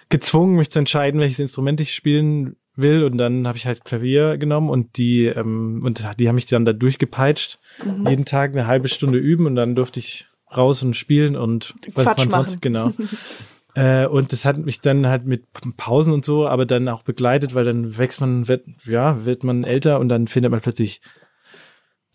gezwungen, 0.09 0.57
mich 0.57 0.71
zu 0.71 0.79
entscheiden, 0.79 1.21
welches 1.21 1.39
Instrument 1.41 1.81
ich 1.81 1.95
spielen 1.95 2.57
will 2.77 3.03
und 3.03 3.19
dann 3.19 3.47
habe 3.49 3.59
ich 3.59 3.67
halt 3.67 3.85
Klavier 3.85 4.39
genommen 4.39 4.71
und 4.71 4.97
die 4.99 5.25
ähm, 5.27 5.83
und 5.85 6.07
die 6.21 6.29
haben 6.29 6.37
mich 6.37 6.47
dann 6.47 6.65
da 6.65 6.73
durchgepeitscht. 6.73 7.59
Jeden 8.09 8.25
Tag 8.25 8.53
eine 8.53 8.69
halbe 8.69 8.87
Stunde 8.89 9.19
üben 9.19 9.47
und 9.47 9.57
dann 9.57 9.75
durfte 9.75 9.99
ich 9.99 10.29
raus 10.57 10.83
und 10.83 10.95
spielen 10.95 11.35
und 11.37 11.75
was 11.95 12.05
Quatsch 12.05 12.19
man 12.19 12.29
machen. 12.29 12.47
sonst 12.47 12.63
genau. 12.63 12.93
Äh, 13.75 14.07
und 14.07 14.33
das 14.33 14.45
hat 14.45 14.59
mich 14.59 14.81
dann 14.81 15.07
halt 15.07 15.25
mit 15.25 15.45
Pausen 15.77 16.13
und 16.13 16.25
so, 16.25 16.49
aber 16.49 16.67
dann 16.67 16.89
auch 16.89 17.03
begleitet, 17.03 17.55
weil 17.55 17.65
dann 17.65 17.97
wächst 17.97 18.21
man, 18.21 18.49
wird, 18.49 18.65
ja, 18.85 19.25
wird 19.25 19.45
man 19.45 19.63
älter 19.63 20.01
und 20.01 20.09
dann 20.09 20.27
findet 20.27 20.51
man 20.51 20.61
plötzlich 20.61 21.01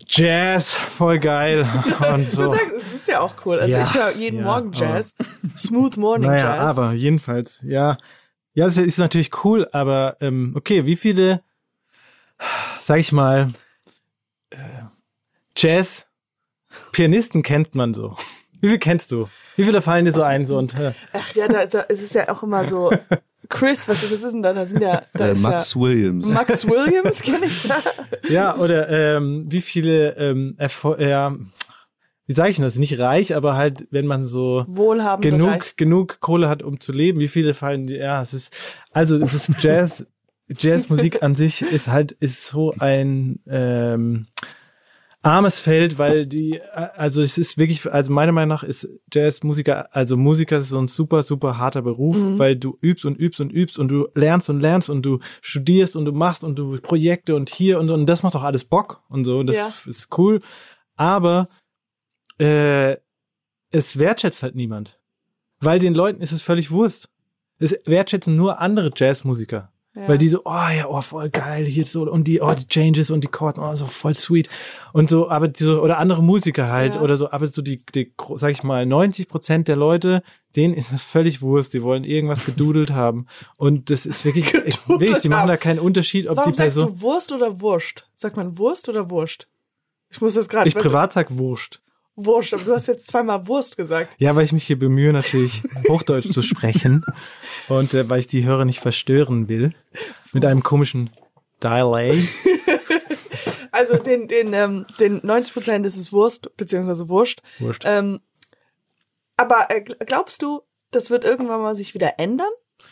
Jazz, 0.06 0.72
voll 0.74 1.20
geil. 1.20 1.66
Und 2.14 2.26
Du 2.32 2.36
so. 2.36 2.52
sagst, 2.54 2.72
es 2.78 2.94
ist 2.94 3.08
ja 3.08 3.22
auch 3.22 3.34
cool. 3.46 3.60
Also 3.60 3.72
Ja, 3.78 3.84
ich 3.84 3.94
höre 3.94 4.12
jeden 4.12 4.40
ja, 4.40 4.46
Morgen 4.46 4.74
Jazz. 4.74 5.14
Smooth 5.58 5.98
Morning 5.98 6.30
Naja, 6.30 6.56
Jazz. 6.56 6.60
aber 6.78 6.92
jedenfalls, 6.94 7.62
ja. 7.64 7.98
Ja, 8.54 8.66
es 8.68 8.78
ist 8.78 8.98
natürlich 9.00 9.32
cool, 9.46 9.68
aber 9.72 10.18
ähm, 10.20 10.54
okay, 10.58 10.86
wie 10.86 10.96
viele, 10.96 11.42
sag 12.80 13.00
ich 13.00 13.12
mal, 13.12 13.52
äh, 14.52 14.58
Jazz-Pianisten 15.58 17.42
kennt 17.42 17.74
man 17.76 17.94
so? 17.94 18.16
Wie 18.62 18.70
viel 18.70 18.80
kennst 18.80 19.12
du? 19.12 19.30
Wie 19.56 19.64
viele 19.64 19.82
fallen 19.82 20.06
dir 20.06 20.12
so 20.14 20.22
ein? 20.24 20.46
So 20.46 20.58
und 20.58 20.78
äh, 20.80 20.94
Ach 21.14 21.34
ja, 21.36 21.48
da, 21.48 21.66
da 21.66 21.82
ist 21.82 22.02
es 22.02 22.14
ja 22.14 22.30
auch 22.30 22.44
immer 22.44 22.66
so. 22.66 22.92
Chris, 23.50 23.88
was, 23.88 24.04
was 24.04 24.24
ist 24.24 24.34
denn 24.34 24.44
da? 24.44 24.54
Da 24.54 24.66
sind 24.66 24.82
ja, 24.82 25.04
da 25.14 25.30
Äh, 25.30 25.36
Max 25.36 25.74
ja 25.74 25.82
Williams. 25.82 26.34
Max 26.34 26.66
Williams 26.68 27.22
kenne 27.22 27.46
ich 27.46 27.68
da. 27.68 27.76
ja, 28.30 28.56
oder 28.58 28.90
ähm, 28.90 29.46
wie 29.50 29.62
viele 29.62 30.16
ähm, 30.18 30.56
Erfol 30.58 31.02
ja, 31.02 31.36
wie 32.26 32.34
sage 32.34 32.50
ich 32.50 32.56
denn 32.56 32.66
das? 32.66 32.78
Nicht 32.78 32.98
reich, 33.00 33.36
aber 33.36 33.56
halt, 33.56 33.88
wenn 33.92 34.08
man 34.08 34.26
so 34.26 34.66
Wohlhabend 34.68 35.24
genug, 35.24 35.50
reich. 35.50 35.76
genug 35.76 36.20
Kohle 36.22 36.48
hat, 36.48 36.64
um 36.64 36.80
zu 36.80 36.94
leben. 36.94 37.20
Wie 37.20 37.28
viele 37.28 37.54
fallen 37.54 37.88
dir? 37.88 37.98
Ja, 37.98 38.22
es 38.22 38.34
ist, 38.34 38.56
also 38.92 39.18
es 39.18 39.34
ist 39.34 39.62
Jazz, 39.62 40.08
Jazzmusik 40.48 41.22
an 41.22 41.36
sich 41.36 41.62
ist 41.62 41.88
halt, 41.90 42.14
ist 42.14 42.46
so 42.46 42.72
ein 42.80 43.40
ähm, 43.48 44.28
armes 45.24 45.58
Feld, 45.58 45.98
weil 45.98 46.28
die, 46.28 46.62
also 46.72 47.22
es 47.22 47.38
ist 47.38 47.58
wirklich, 47.58 47.92
also 47.92 48.12
meiner 48.12 48.32
Meinung 48.32 48.50
nach 48.50 48.64
ist 48.64 48.88
Jazzmusiker, 49.12 49.96
also 49.96 50.18
Musiker 50.18 50.60
ist 50.60 50.70
so 50.70 50.78
ein 50.78 50.88
super, 50.88 51.24
super 51.24 51.58
harter 51.58 51.82
Beruf, 51.82 52.18
weil 52.38 52.56
du 52.56 52.78
übst 52.82 53.06
und 53.06 53.16
übst 53.18 53.40
und 53.40 53.52
übst 53.52 53.80
und 53.80 53.88
du 53.90 54.08
lernst 54.14 54.50
und 54.50 54.60
lernst 54.60 54.90
und 54.90 55.04
du 55.04 55.20
studierst 55.42 55.96
und 55.96 56.06
du 56.06 56.12
machst 56.12 56.44
und 56.44 56.60
du 56.60 56.80
Projekte 56.80 57.36
und 57.36 57.50
hier 57.50 57.80
und, 57.80 57.90
und 57.90 58.06
das 58.06 58.22
macht 58.22 58.36
auch 58.36 58.44
alles 58.44 58.66
Bock 58.66 59.02
und 59.10 59.26
so, 59.26 59.40
und 59.40 59.48
das 59.48 59.56
Ja. 59.56 59.74
ist 59.88 60.10
cool, 60.18 60.42
aber 60.96 61.48
äh, 62.38 62.98
es 63.72 63.98
wertschätzt 63.98 64.44
halt 64.44 64.56
niemand. 64.56 65.00
Weil 65.60 65.80
den 65.80 65.96
Leuten 65.96 66.22
ist 66.22 66.32
es 66.34 66.42
völlig 66.42 66.70
Wurst. 66.70 67.10
Es 67.58 67.74
wertschätzen 67.86 68.36
nur 68.36 68.60
andere 68.60 68.92
Jazzmusiker. 68.96 69.73
Ja. 69.96 70.08
Weil 70.08 70.18
die 70.18 70.28
so, 70.28 70.42
oh 70.46 70.52
ja, 70.76 70.88
oh, 70.90 71.02
voll 71.02 71.30
geil, 71.30 71.66
hier 71.66 71.86
so, 71.86 72.10
und 72.10 72.24
die, 72.24 72.42
oh, 72.42 72.54
die 72.56 72.68
Changes 72.68 73.12
und 73.12 73.24
die 73.24 73.28
Chords, 73.28 73.60
oh, 73.60 73.76
so 73.76 73.86
voll 73.86 74.16
sweet. 74.16 74.50
Und 74.92 75.08
so, 75.08 75.30
aber 75.30 75.48
die 75.48 75.64
so, 75.64 75.84
oder 75.84 76.00
andere 76.00 76.24
Musiker 76.24 76.68
halt, 76.68 76.96
Ja. 76.96 77.02
oder 77.02 77.16
so, 77.16 77.30
aber 77.30 77.46
so 77.48 77.62
die, 77.62 77.84
die, 77.94 78.12
sag 78.36 78.50
ich 78.50 78.64
mal, 78.64 78.88
90 78.88 79.28
Prozent 79.28 79.68
der 79.68 79.76
Leute, 79.76 80.24
denen 80.56 80.74
ist 80.74 80.92
das 80.92 81.04
völlig 81.04 81.44
Wurst, 81.44 81.76
die 81.76 81.84
wollen 81.84 82.06
irgendwas 82.06 82.46
gedudelt 82.46 82.90
haben. 82.94 83.28
Und 83.58 83.92
das 83.92 84.08
ist 84.08 84.26
wirklich, 84.26 84.52
wirklich, 84.88 85.20
die 85.20 85.30
machen 85.30 85.48
da 85.48 85.58
keinen 85.58 85.80
Unterschied, 85.80 86.28
ob 86.28 86.38
Warum 86.38 86.52
die 86.52 86.58
sagst 86.58 86.76
Person, 86.76 86.96
du 86.96 87.02
Wurst 87.02 87.32
oder 87.32 87.62
Wurst? 87.62 88.10
Sagt 88.16 88.36
man 88.36 88.58
Wurst 88.58 88.90
oder 88.90 89.12
Wurst? 89.12 89.48
Ich 90.10 90.22
muss 90.22 90.34
das 90.34 90.50
gerade. 90.50 90.68
ich 90.68 90.76
privat 90.76 91.14
sag 91.14 91.38
Wurscht. 91.38 91.83
Wurst, 92.16 92.54
aber 92.54 92.64
du 92.64 92.74
hast 92.74 92.88
jetzt 92.88 93.08
zweimal 93.08 93.48
Wurst 93.48 93.76
gesagt. 93.78 94.16
Ja, 94.20 94.36
weil 94.36 94.46
ich 94.46 94.54
mich 94.54 94.66
hier 94.68 94.78
bemühe, 94.78 95.12
natürlich 95.14 95.64
Hochdeutsch 95.90 96.32
zu 96.32 96.42
sprechen. 96.44 97.04
Und 97.70 97.94
äh, 97.94 98.08
weil 98.10 98.20
ich 98.20 98.28
die 98.28 98.46
Hörer 98.46 98.66
nicht 98.66 98.80
verstören 98.80 99.50
will. 99.50 99.74
Mit 100.32 100.46
einem 100.46 100.62
komischen 100.64 101.10
Delay. 101.62 102.28
Also 103.72 103.98
den, 103.98 104.28
den, 104.28 104.54
ähm, 104.54 104.86
den 105.00 105.22
90 105.24 105.54
Prozent 105.54 105.86
ist 105.86 105.98
es 105.98 106.12
Wurst, 106.14 106.56
beziehungsweise 106.58 107.10
Wurst. 107.10 107.42
Wurscht. 107.58 107.84
Ähm, 107.86 108.20
aber 109.36 109.68
äh, 109.70 109.80
gl- 109.80 110.06
glaubst 110.06 110.44
du, 110.44 110.62
das 110.92 111.10
wird 111.10 111.24
irgendwann 111.24 111.62
mal 111.62 111.76
sich 111.76 111.96
wieder 111.96 112.20
ändern? 112.20 112.52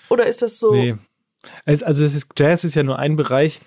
Oder 0.10 0.26
ist 0.26 0.42
das 0.42 0.58
so? 0.58 0.74
Nee. 0.74 0.96
Es, 1.66 1.84
also 1.84 2.04
es 2.04 2.16
ist, 2.16 2.28
Jazz 2.36 2.64
ist 2.64 2.74
ja 2.76 2.82
nur 2.84 2.98
ein 2.98 3.16
Bereich. 3.16 3.60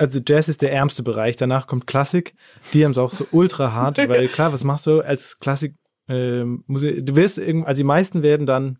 Also 0.00 0.18
Jazz 0.26 0.48
ist 0.48 0.62
der 0.62 0.72
ärmste 0.72 1.02
Bereich. 1.02 1.36
Danach 1.36 1.66
kommt 1.66 1.86
Klassik. 1.86 2.34
Die 2.72 2.84
haben 2.84 2.92
es 2.92 2.98
auch 2.98 3.10
so 3.10 3.26
ultra 3.32 3.72
hart, 3.72 3.98
weil 4.08 4.28
klar, 4.28 4.50
was 4.50 4.64
machst 4.64 4.86
du 4.86 5.02
als 5.02 5.38
Klassik? 5.40 5.74
Ähm, 6.08 6.64
Musik, 6.66 7.04
du 7.04 7.16
wirst 7.16 7.36
irgend, 7.36 7.66
also 7.66 7.78
die 7.78 7.84
meisten 7.84 8.22
werden 8.22 8.46
dann 8.46 8.78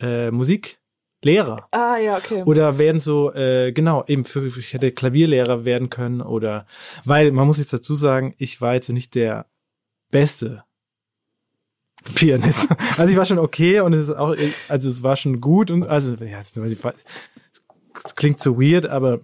äh, 0.00 0.30
Musiklehrer. 0.30 1.66
Ah, 1.72 1.96
ja, 1.96 2.18
okay. 2.18 2.44
Oder 2.44 2.78
werden 2.78 3.00
so, 3.00 3.34
äh, 3.34 3.72
genau, 3.72 4.04
eben 4.06 4.24
für, 4.24 4.46
ich 4.46 4.72
hätte 4.72 4.92
Klavierlehrer 4.92 5.64
werden 5.64 5.90
können 5.90 6.20
oder, 6.20 6.66
weil 7.04 7.32
man 7.32 7.48
muss 7.48 7.58
jetzt 7.58 7.72
dazu 7.72 7.96
sagen, 7.96 8.34
ich 8.38 8.60
war 8.60 8.74
jetzt 8.74 8.90
nicht 8.90 9.16
der 9.16 9.46
beste 10.12 10.62
Pianist. 12.14 12.68
Also 12.96 13.10
ich 13.10 13.16
war 13.16 13.26
schon 13.26 13.40
okay 13.40 13.80
und 13.80 13.92
es 13.92 14.08
ist 14.08 14.14
auch, 14.14 14.36
also 14.68 14.88
es 14.88 15.02
war 15.02 15.16
schon 15.16 15.40
gut 15.40 15.72
und, 15.72 15.82
also, 15.82 16.14
ja, 16.24 16.40
es 16.40 18.14
klingt 18.14 18.40
so 18.40 18.60
weird, 18.60 18.86
aber 18.86 19.20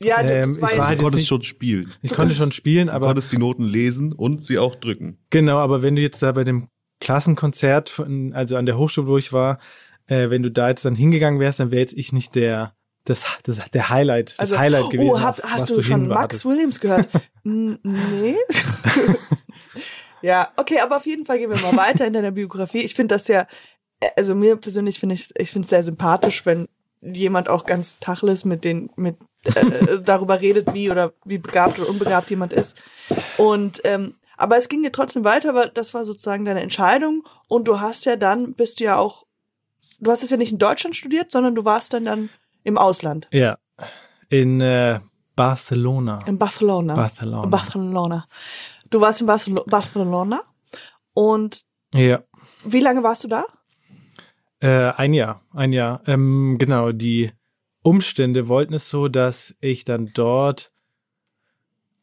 ja, 0.00 0.22
das 0.22 0.46
ähm, 0.46 0.60
war 0.60 0.72
ich 0.72 0.78
war 0.78 0.84
Du 0.84 0.88
halt 0.88 0.98
konntest 1.00 1.22
jetzt 1.22 1.28
schon 1.28 1.42
spielen. 1.42 1.94
ich 2.02 2.12
konnte 2.12 2.34
schon 2.34 2.52
spielen, 2.52 2.86
Du 2.86 2.92
aber 2.92 3.06
konntest 3.06 3.32
die 3.32 3.38
Noten 3.38 3.64
lesen 3.64 4.12
und 4.12 4.44
sie 4.44 4.58
auch 4.58 4.74
drücken. 4.74 5.18
Genau, 5.30 5.58
aber 5.58 5.82
wenn 5.82 5.96
du 5.96 6.02
jetzt 6.02 6.22
da 6.22 6.32
bei 6.32 6.44
dem 6.44 6.68
Klassenkonzert, 7.00 7.88
von, 7.88 8.32
also 8.32 8.56
an 8.56 8.66
der 8.66 8.78
Hochschule, 8.78 9.06
wo 9.06 9.18
ich 9.18 9.32
war, 9.32 9.58
äh, 10.06 10.30
wenn 10.30 10.42
du 10.42 10.50
da 10.50 10.68
jetzt 10.68 10.84
dann 10.84 10.94
hingegangen 10.94 11.40
wärst, 11.40 11.60
dann 11.60 11.70
wäre 11.70 11.80
jetzt 11.80 11.96
ich 11.96 12.12
nicht 12.12 12.34
der, 12.34 12.74
das, 13.04 13.24
das, 13.42 13.70
der 13.70 13.88
Highlight, 13.88 14.32
das 14.32 14.40
also, 14.40 14.58
Highlight 14.58 14.90
gewesen. 14.90 15.10
Oh, 15.10 15.20
hab, 15.20 15.38
auf 15.38 15.50
hast 15.50 15.70
was 15.70 15.76
du 15.76 15.82
schon. 15.82 16.08
Max 16.08 16.44
Williams 16.44 16.80
gehört? 16.80 17.08
Mm, 17.44 17.76
nee. 17.82 18.34
ja, 20.22 20.52
okay, 20.56 20.80
aber 20.80 20.96
auf 20.96 21.06
jeden 21.06 21.24
Fall 21.24 21.38
gehen 21.38 21.48
wir 21.48 21.56
mal 21.60 21.76
weiter 21.78 22.06
in 22.06 22.12
deiner 22.12 22.32
Biografie. 22.32 22.80
Ich 22.80 22.94
finde 22.94 23.14
das 23.14 23.26
ja, 23.28 23.46
also 24.16 24.34
mir 24.34 24.56
persönlich 24.56 24.98
finde 24.98 25.14
ich, 25.14 25.30
ich 25.38 25.50
finde 25.50 25.64
es 25.64 25.70
sehr 25.70 25.82
sympathisch, 25.82 26.44
wenn 26.44 26.68
jemand 27.00 27.48
auch 27.48 27.64
ganz 27.64 28.00
tachles 28.00 28.44
mit 28.44 28.64
den, 28.64 28.90
mit 28.96 29.16
äh, 29.44 30.00
darüber 30.02 30.40
redet, 30.40 30.72
wie 30.74 30.90
oder 30.90 31.12
wie 31.24 31.38
begabt 31.38 31.78
oder 31.78 31.88
unbegabt 31.88 32.30
jemand 32.30 32.52
ist. 32.52 32.82
Und 33.36 33.80
ähm, 33.84 34.14
aber 34.36 34.56
es 34.56 34.68
ging 34.68 34.82
dir 34.84 34.92
trotzdem 34.92 35.24
weiter, 35.24 35.48
aber 35.50 35.66
das 35.66 35.94
war 35.94 36.04
sozusagen 36.04 36.44
deine 36.44 36.60
Entscheidung. 36.62 37.24
Und 37.48 37.66
du 37.66 37.80
hast 37.80 38.04
ja 38.04 38.14
dann, 38.16 38.54
bist 38.54 38.78
du 38.78 38.84
ja 38.84 38.96
auch, 38.96 39.26
du 40.00 40.10
hast 40.12 40.22
es 40.22 40.30
ja 40.30 40.36
nicht 40.36 40.52
in 40.52 40.58
Deutschland 40.58 40.94
studiert, 40.94 41.32
sondern 41.32 41.54
du 41.56 41.64
warst 41.64 41.92
dann 41.92 42.04
dann 42.04 42.30
im 42.62 42.78
Ausland, 42.78 43.26
Ja, 43.32 43.58
in 44.28 44.60
äh, 44.60 45.00
Barcelona. 45.34 46.20
in 46.26 46.38
Barcelona. 46.38 46.94
Barcelona. 46.94 47.46
Barcelona. 47.46 48.26
Du 48.90 49.00
warst 49.00 49.20
in 49.20 49.26
Barcelo 49.26 49.64
Barcelona 49.66 50.40
und 51.14 51.62
Ja, 51.94 52.22
wie 52.64 52.80
lange 52.80 53.02
warst 53.02 53.24
du 53.24 53.28
da? 53.28 53.44
äh, 54.60 54.92
ein 54.96 55.14
Jahr, 55.14 55.42
ein 55.52 55.72
Jahr. 55.72 56.00
Ähm, 56.06 56.56
genau, 56.58 56.92
die 56.92 57.32
Umstände 57.88 58.48
wollten 58.48 58.74
es 58.74 58.90
so, 58.90 59.08
dass 59.08 59.56
ich 59.60 59.84
dann 59.84 60.10
dort 60.14 60.70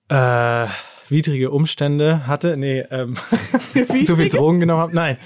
äh, 0.10 0.68
widrige 1.10 1.52
Umstände 1.52 2.26
hatte. 2.28 2.58
Nee, 2.58 2.82
ähm, 2.90 3.16
zu 4.06 4.16
viel 4.16 4.30
Drogen 4.30 4.60
genommen 4.60 4.82
habe. 4.82 4.96
Nein. 4.96 5.18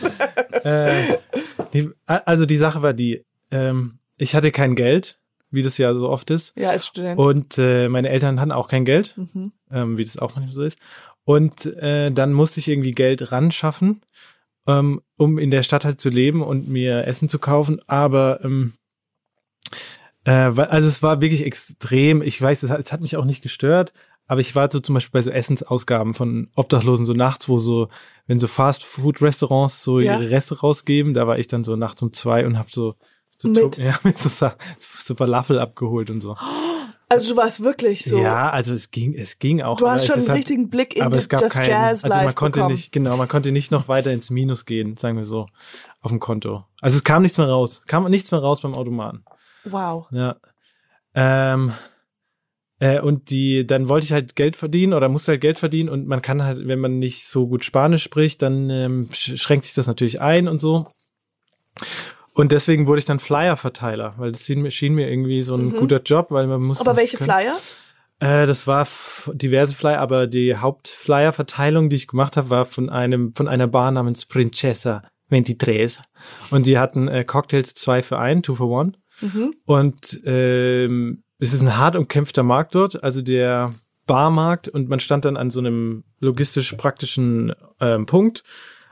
äh, 0.64 1.18
die, 1.74 1.90
also 2.06 2.46
die 2.46 2.56
Sache 2.58 2.82
war 2.82 2.94
die, 2.94 3.26
ähm, 3.52 4.00
ich 4.18 4.36
hatte 4.36 4.52
kein 4.52 4.76
Geld, 4.76 5.20
wie 5.52 5.64
das 5.64 5.78
ja 5.78 5.94
so 5.94 6.10
oft 6.10 6.30
ist. 6.30 6.54
Ja, 6.58 6.72
als 6.72 6.88
Student. 6.88 7.18
Und 7.20 7.58
äh, 7.58 7.88
meine 7.90 8.10
Eltern 8.10 8.40
hatten 8.40 8.52
auch 8.52 8.68
kein 8.68 8.86
Geld, 8.86 9.16
Mhm. 9.18 9.52
ähm, 9.72 9.98
wie 9.98 10.04
das 10.04 10.18
auch 10.18 10.36
manchmal 10.36 10.54
so 10.56 10.64
ist. 10.64 10.78
Und 11.24 11.66
äh, 11.78 12.12
dann 12.12 12.34
musste 12.34 12.60
ich 12.60 12.68
irgendwie 12.68 12.92
Geld 12.92 13.32
ran 13.32 13.52
schaffen, 13.52 14.02
ähm, 14.68 15.02
um 15.18 15.38
in 15.38 15.52
der 15.52 15.64
Stadt 15.64 15.86
halt 15.86 16.02
zu 16.02 16.10
leben 16.10 16.42
und 16.42 16.68
mir 16.68 17.06
Essen 17.08 17.30
zu 17.30 17.40
kaufen. 17.40 17.80
Aber 17.88 18.40
ähm, 18.44 18.74
äh, 20.30 20.58
weil- 20.58 20.68
also 20.68 20.88
es 20.88 21.02
war 21.02 21.22
wirklich 21.22 21.46
extrem. 21.46 22.22
Ich 22.22 22.42
weiß, 22.42 22.64
es 22.64 22.70
hat, 22.70 22.80
es 22.80 22.92
hat 22.92 23.02
mich 23.02 23.18
auch 23.18 23.26
nicht 23.26 23.42
gestört. 23.42 23.94
Aber 24.28 24.42
ich 24.42 24.54
war 24.56 24.70
so 24.72 24.80
zum 24.80 24.94
Beispiel 24.94 25.12
bei 25.20 25.24
so 25.24 25.32
Essensausgaben 25.32 26.14
von 26.14 26.50
Obdachlosen 26.56 27.04
so 27.04 27.14
nachts, 27.14 27.50
wo 27.50 27.58
so, 27.58 27.88
wenn 28.28 28.40
so 28.40 28.46
Fast-Food-Restaurants 28.46 29.84
so 29.84 30.00
Ja. 30.00 30.20
ihre 30.20 30.30
Reste 30.30 30.60
rausgeben, 30.60 31.14
da 31.16 31.26
war 31.28 31.40
ich 31.40 31.48
dann 31.48 31.64
so 31.64 31.76
nachts 31.76 32.02
um 32.04 32.14
zwei 32.14 32.46
und 32.46 32.58
hab 32.58 32.70
so, 32.70 32.96
so, 33.38 33.48
Mit? 33.50 33.78
ja, 33.80 33.98
mit 34.04 34.20
so, 34.20 34.30
so 34.30 35.16
Falafel 35.16 35.58
abgeholt 35.60 36.10
und 36.10 36.22
so. 36.22 36.36
Also 37.12 37.32
du 37.32 37.38
warst 37.38 37.64
wirklich 37.64 38.06
so. 38.06 38.20
Ja, 38.20 38.52
also 38.52 38.72
es 38.72 38.92
ging, 38.92 39.16
es 39.16 39.40
ging 39.40 39.64
auch. 39.64 39.80
Du 39.80 39.88
hast 39.88 40.06
schon 40.06 40.18
einen 40.20 40.28
halt- 40.28 40.38
richtigen 40.38 40.70
Blick 40.70 40.96
in 40.96 41.02
aber 41.02 41.18
es 41.18 41.28
gab 41.28 41.42
das 41.42 41.54
keinen, 41.54 41.68
Jazz 41.68 42.04
also 42.04 42.16
man 42.16 42.36
konnte 42.36 42.60
bekommen. 42.60 42.76
nicht, 42.76 42.92
genau, 42.92 43.18
man 43.18 43.28
konnte 43.28 43.52
nicht 43.52 43.72
noch 43.72 43.88
weiter 43.88 44.12
ins 44.12 44.30
Minus 44.30 44.66
gehen, 44.66 44.96
sagen 44.96 45.18
wir 45.18 45.26
so, 45.26 45.48
auf 46.02 46.12
dem 46.12 46.20
Konto. 46.20 46.66
Also 46.82 46.98
es 46.98 47.04
kam 47.04 47.24
nichts 47.24 47.40
mehr 47.40 47.48
raus, 47.50 47.82
kam 47.88 48.08
nichts 48.12 48.32
mehr 48.32 48.42
raus 48.42 48.62
beim 48.62 48.76
Automaten. 48.76 49.24
Wow. 49.66 50.08
Ja. 50.12 50.36
Ähm, 51.14 51.74
äh, 52.80 53.00
und 53.02 53.30
die, 53.30 53.66
dann 53.68 53.90
wollte 53.90 54.06
ich 54.06 54.14
halt 54.14 54.36
Geld 54.36 54.56
verdienen 54.56 54.94
oder 54.94 55.10
musste 55.10 55.32
halt 55.34 55.42
Geld 55.42 55.60
verdienen 55.60 55.90
und 55.90 56.08
man 56.08 56.22
kann 56.22 56.44
halt, 56.44 56.66
wenn 56.68 56.80
man 56.80 56.98
nicht 57.00 57.28
so 57.28 57.48
gut 57.48 57.66
Spanisch 57.66 58.04
spricht, 58.04 58.42
dann 58.42 58.70
ähm, 58.70 59.10
sch- 59.12 59.38
schränkt 59.38 59.66
sich 59.66 59.74
das 59.74 59.88
natürlich 59.88 60.22
ein 60.22 60.48
und 60.48 60.60
so. 60.60 60.88
Und 62.34 62.52
deswegen 62.54 62.88
wurde 62.88 63.00
ich 63.00 63.06
dann 63.06 63.20
Flyer-Verteiler, 63.20 64.14
weil 64.18 64.32
das 64.32 64.46
schien 64.46 64.62
mir, 64.62 64.72
schien 64.72 64.94
mir 64.94 65.10
irgendwie 65.10 65.42
so 65.42 65.56
ein 65.56 65.72
guter 65.72 66.02
Job, 66.02 66.28
weil 66.32 66.48
man 66.48 66.62
muss. 66.62 66.80
Mhm. 66.80 66.88
Aber 66.88 66.98
welche 66.98 67.18
können. 67.18 67.30
Flyer? 67.30 67.56
Äh, 68.22 68.46
das 68.48 68.66
war 68.66 68.88
diverse 69.34 69.74
Flyer, 69.74 70.00
aber 70.00 70.28
die 70.28 70.56
Hauptflyer-Verteilung, 70.56 71.90
die 71.90 71.98
ich 71.98 72.08
gemacht 72.08 72.38
habe, 72.38 72.50
war 72.50 72.66
von 72.66 72.90
einem 72.90 73.34
von 73.36 73.48
einer 73.50 73.68
Bar 73.68 73.92
namens 73.92 74.26
Princesa 74.26 75.04
23. 75.30 76.02
Und 76.52 76.66
die 76.66 76.78
hatten 76.78 77.08
äh, 77.10 77.26
Cocktails 77.26 77.74
zwei 77.74 78.02
für 78.04 78.20
ein, 78.20 78.42
two 78.42 78.56
for 78.56 78.70
one. 78.70 78.94
Und 79.66 80.20
ähm, 80.26 81.24
es 81.40 81.54
ist 81.54 81.62
ein 81.62 81.78
hart 81.78 81.96
umkämpfter 81.96 82.44
Markt 82.44 82.76
dort, 82.76 83.04
also 83.04 83.22
der 83.22 83.72
Barmarkt. 84.06 84.68
Und 84.68 84.90
man 84.90 85.00
stand 85.00 85.26
dann 85.26 85.38
an 85.38 85.50
so 85.52 85.60
einem 85.60 86.04
logistisch 86.20 86.74
praktischen 86.74 87.54
ähm, 87.80 88.06
Punkt, 88.06 88.44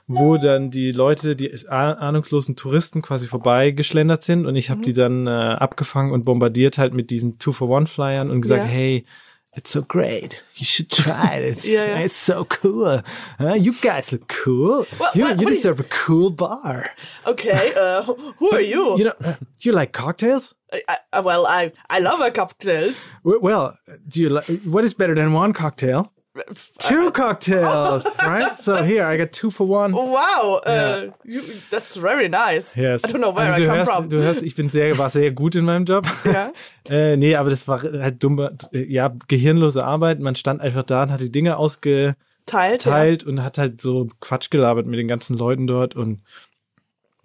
wo 0.08 0.38
dann 0.38 0.72
die 0.72 0.92
Leute, 0.92 1.36
die 1.36 1.54
ah- 1.68 1.94
ahnungslosen 1.94 2.56
Touristen 2.56 3.02
quasi 3.02 3.28
vorbeigeschlendert 3.28 4.24
sind. 4.24 4.46
Und 4.46 4.56
ich 4.56 4.70
habe 4.70 4.82
die 4.82 4.94
dann 4.94 5.28
äh, 5.28 5.30
abgefangen 5.30 6.12
und 6.14 6.24
bombardiert 6.24 6.78
halt 6.78 6.94
mit 6.94 7.10
diesen 7.10 7.40
Two-for-One-Flyern 7.40 8.30
und 8.30 8.42
gesagt, 8.42 8.64
Ja. 8.64 8.70
hey, 8.70 9.06
It's 9.58 9.72
so 9.72 9.82
great. 9.82 10.44
You 10.56 10.66
should 10.66 10.90
try 10.92 11.34
it. 11.42 11.44
It's, 11.46 11.66
Ja, 11.74 11.84
ja. 11.84 11.98
it's 12.06 12.16
so 12.16 12.46
cool. 12.46 13.02
Huh? 13.40 13.54
You 13.56 13.74
guys 13.74 14.12
look 14.12 14.28
cool. 14.28 14.86
What- 15.00 15.16
you 15.16 15.24
what- 15.24 15.32
you 15.32 15.38
what 15.38 15.38
do 15.38 15.44
you- 15.44 15.56
deserve 15.56 15.80
a 15.80 15.84
cool 16.06 16.30
bar. 16.30 16.92
Okay, 17.26 17.74
uh, 17.76 18.04
who 18.38 18.52
are 18.54 18.62
you? 18.62 18.98
You 19.00 19.06
know, 19.06 19.14
uh, 19.26 19.34
do 19.60 19.70
you 19.70 19.72
like 19.74 19.92
cocktails? 19.94 20.54
I, 20.72 20.98
I, 21.12 21.20
well, 21.22 21.48
I, 21.48 21.72
I 21.90 22.00
love 22.00 22.20
a 22.22 22.30
cocktails. 22.30 23.12
Well, 23.24 23.78
do 24.08 24.22
you 24.22 24.30
like, 24.30 24.46
what 24.66 24.84
is 24.86 24.94
better 24.94 25.16
than 25.16 25.34
one 25.34 25.54
cocktail? 25.54 26.12
Two 26.80 27.12
cocktails, 27.12 28.04
right? 28.20 28.58
So 28.60 28.84
here, 28.84 29.06
I 29.06 29.18
got 29.18 29.32
two 29.32 29.50
for 29.50 29.68
one. 29.68 29.94
Wow, 29.94 30.62
uh, 30.66 30.70
Yeah. 30.70 31.12
you, 31.24 31.42
that's 31.72 31.96
very 31.96 32.30
nice. 32.30 32.76
Yes. 32.76 33.04
I 33.04 33.12
don't 33.12 33.22
know 33.22 33.32
where 33.36 33.52
also 33.52 33.64
I 33.64 33.66
come 33.66 33.78
hörst, 33.78 33.92
from. 33.92 34.10
Du 34.10 34.22
hörst, 34.22 34.44
ich 34.44 34.56
bin 34.56 34.70
sehr, 34.70 34.98
war 34.98 35.10
sehr 35.10 35.32
gut 35.32 35.56
in 35.56 35.66
meinem 35.66 35.86
Job. 35.86 36.06
Ja. 36.26 36.52
äh, 36.90 37.18
nee, 37.18 37.36
aber 37.36 37.50
das 37.50 37.68
war 37.68 37.82
halt 37.82 38.24
dumme, 38.24 38.58
ja, 38.72 39.14
gehirnlose 39.28 39.84
Arbeit. 39.84 40.20
Man 40.20 40.36
stand 40.36 40.62
einfach 40.62 40.84
da 40.84 41.04
und 41.04 41.12
hat 41.12 41.22
die 41.22 41.32
Dinge 41.32 41.58
ausgeteilt 41.58 42.16
Teilt, 42.82 43.24
ja. 43.24 43.30
und 43.30 43.44
hat 43.44 43.58
halt 43.58 43.82
so 43.82 44.08
Quatsch 44.22 44.50
gelabert 44.50 44.86
mit 44.86 44.98
den 44.98 45.08
ganzen 45.08 45.38
Leuten 45.38 45.68
dort 45.68 45.96
und 45.96 46.22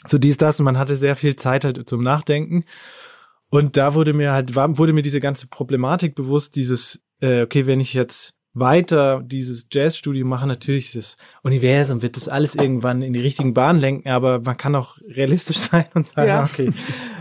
so 0.07 0.19
dies, 0.19 0.37
das. 0.37 0.59
Und 0.59 0.65
man 0.65 0.79
hatte 0.79 0.97
sehr 0.97 1.15
viel 1.17 1.37
Zeit 1.37 1.65
halt 1.65 1.89
zum 1.89 2.03
Nachdenken. 2.03 2.65
Und 3.51 3.77
da 3.77 3.95
wurde 3.95 4.15
mir 4.15 4.33
halt, 4.33 4.57
wurde 4.57 4.93
mir 4.93 5.03
diese 5.03 5.21
ganze 5.21 5.47
Problematik 5.47 6.15
bewusst, 6.15 6.57
dieses, 6.57 6.99
äh, 7.21 7.43
okay, 7.43 7.67
wenn 7.67 7.81
ich 7.81 7.95
jetzt 7.95 8.35
weiter 8.55 9.23
dieses 9.25 9.67
Jazzstudio 9.71 10.27
mache, 10.27 10.47
natürlich 10.47 10.93
das 10.93 11.17
Universum 11.43 12.03
wird 12.03 12.17
das 12.17 12.29
alles 12.29 12.55
irgendwann 12.55 13.01
in 13.03 13.13
die 13.15 13.21
richtigen 13.21 13.55
Bahnen 13.55 13.81
lenken, 13.81 14.09
aber 14.11 14.41
man 14.41 14.57
kann 14.57 14.75
auch 14.75 14.99
realistisch 15.09 15.57
sein 15.71 15.87
und 15.95 16.07
sagen, 16.07 16.29
Ja. 16.29 16.43
okay. 16.45 16.71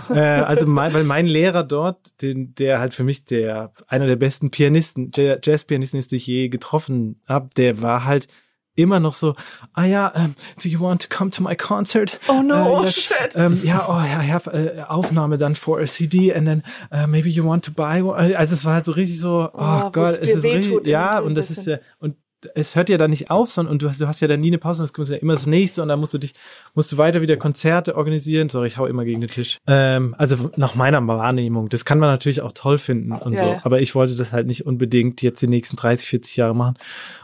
äh, 0.09 0.19
also 0.19 0.65
mein, 0.67 0.93
weil 0.93 1.05
mein 1.05 1.27
Lehrer 1.27 1.63
dort, 1.63 2.21
den, 2.21 2.53
der 2.55 2.79
halt 2.79 2.93
für 2.93 3.03
mich 3.05 3.23
der 3.25 3.71
einer 3.88 4.07
der 4.07 4.17
besten 4.17 4.51
Pianisten, 4.51 5.11
Ja- 5.15 5.38
Jazzpianisten 5.41 6.00
ist, 6.00 6.11
die 6.11 6.17
ich 6.17 6.27
je 6.27 6.50
getroffen 6.50 7.21
habe, 7.27 7.50
der 7.55 7.81
war 7.81 8.03
halt 8.05 8.27
immer 8.75 8.99
noch 8.99 9.13
so, 9.13 9.35
ah 9.73 9.85
ja, 9.85 10.07
um, 10.15 10.35
do 10.61 10.69
you 10.69 10.79
want 10.79 11.01
to 11.01 11.07
come 11.09 11.29
to 11.31 11.43
my 11.43 11.55
concert? 11.55 12.19
Oh 12.27 12.41
no, 12.41 12.77
oh 12.77 12.83
yes. 12.83 12.95
shit. 12.95 13.35
Ähm, 13.35 13.59
ja, 13.63 13.85
oh 13.87 13.93
I 13.93 14.31
have 14.31 14.49
äh, 14.51 14.81
Aufnahme 14.83 15.37
dann 15.37 15.55
for 15.55 15.79
a 15.79 15.85
CD 15.85 16.33
and 16.33 16.47
then 16.47 16.63
uh, 16.91 17.07
maybe 17.07 17.29
you 17.29 17.45
want 17.45 17.65
to 17.65 17.71
buy 17.71 18.01
one. 18.01 18.37
Also 18.37 18.53
es 18.53 18.65
war 18.65 18.75
halt 18.75 18.85
so 18.85 18.93
richtig 18.93 19.19
so, 19.19 19.49
oh, 19.53 19.81
Oh, 19.83 19.89
Gott, 19.91 20.19
es 20.19 20.19
ist 20.19 20.43
richtig, 20.43 20.85
ja, 20.85 21.19
und 21.19 21.35
das 21.35 21.49
ist 21.49 21.57
bisschen. 21.57 21.73
ja, 21.73 21.79
und 21.99 22.15
es 22.55 22.75
hört 22.75 22.89
ja 22.89 22.98
dann 22.98 23.12
nicht 23.12 23.29
auf, 23.29 23.51
sondern 23.51 23.74
und 23.74 23.81
du 23.81 23.89
hast, 23.89 24.01
du 24.01 24.07
hast 24.07 24.19
ja 24.21 24.27
dann 24.27 24.39
nie 24.39 24.48
eine 24.48 24.57
Pause, 24.57 24.83
es 24.83 24.93
kommt 24.93 25.10
ja 25.10 25.17
immer 25.17 25.33
das 25.33 25.45
nächste 25.45 25.81
und 25.81 25.88
dann 25.89 26.00
musst 26.00 26.13
du 26.13 26.17
dich, 26.17 26.33
musst 26.74 26.91
du 26.91 26.98
weiter 26.98 27.21
wieder 27.21 27.38
Konzerte 27.38 27.95
organisieren. 27.95 28.50
Sorry, 28.50 28.67
ich 28.67 28.77
hau 28.77 28.86
immer 28.88 29.05
gegen 29.05 29.21
den 29.21 29.29
Tisch. 29.29 29.57
Ähm, 29.67 30.15
also 30.17 30.51
nach 30.55 30.75
meiner 30.75 31.05
Wahrnehmung, 31.07 31.69
das 31.69 31.86
kann 31.86 32.00
man 32.00 32.10
natürlich 32.10 32.41
auch 32.41 32.51
toll 32.53 32.79
finden 32.79 33.12
und 33.12 33.33
Ja, 33.33 33.39
so, 33.39 33.45
ja. 33.45 33.60
aber 33.63 33.81
ich 33.81 33.93
wollte 33.95 34.15
das 34.15 34.33
halt 34.33 34.48
nicht 34.48 34.65
unbedingt 34.65 35.21
jetzt 35.21 35.41
die 35.41 35.48
nächsten 35.48 35.75
30, 35.77 36.07
40 36.07 36.38
Jahre 36.38 36.55
machen. 36.55 36.75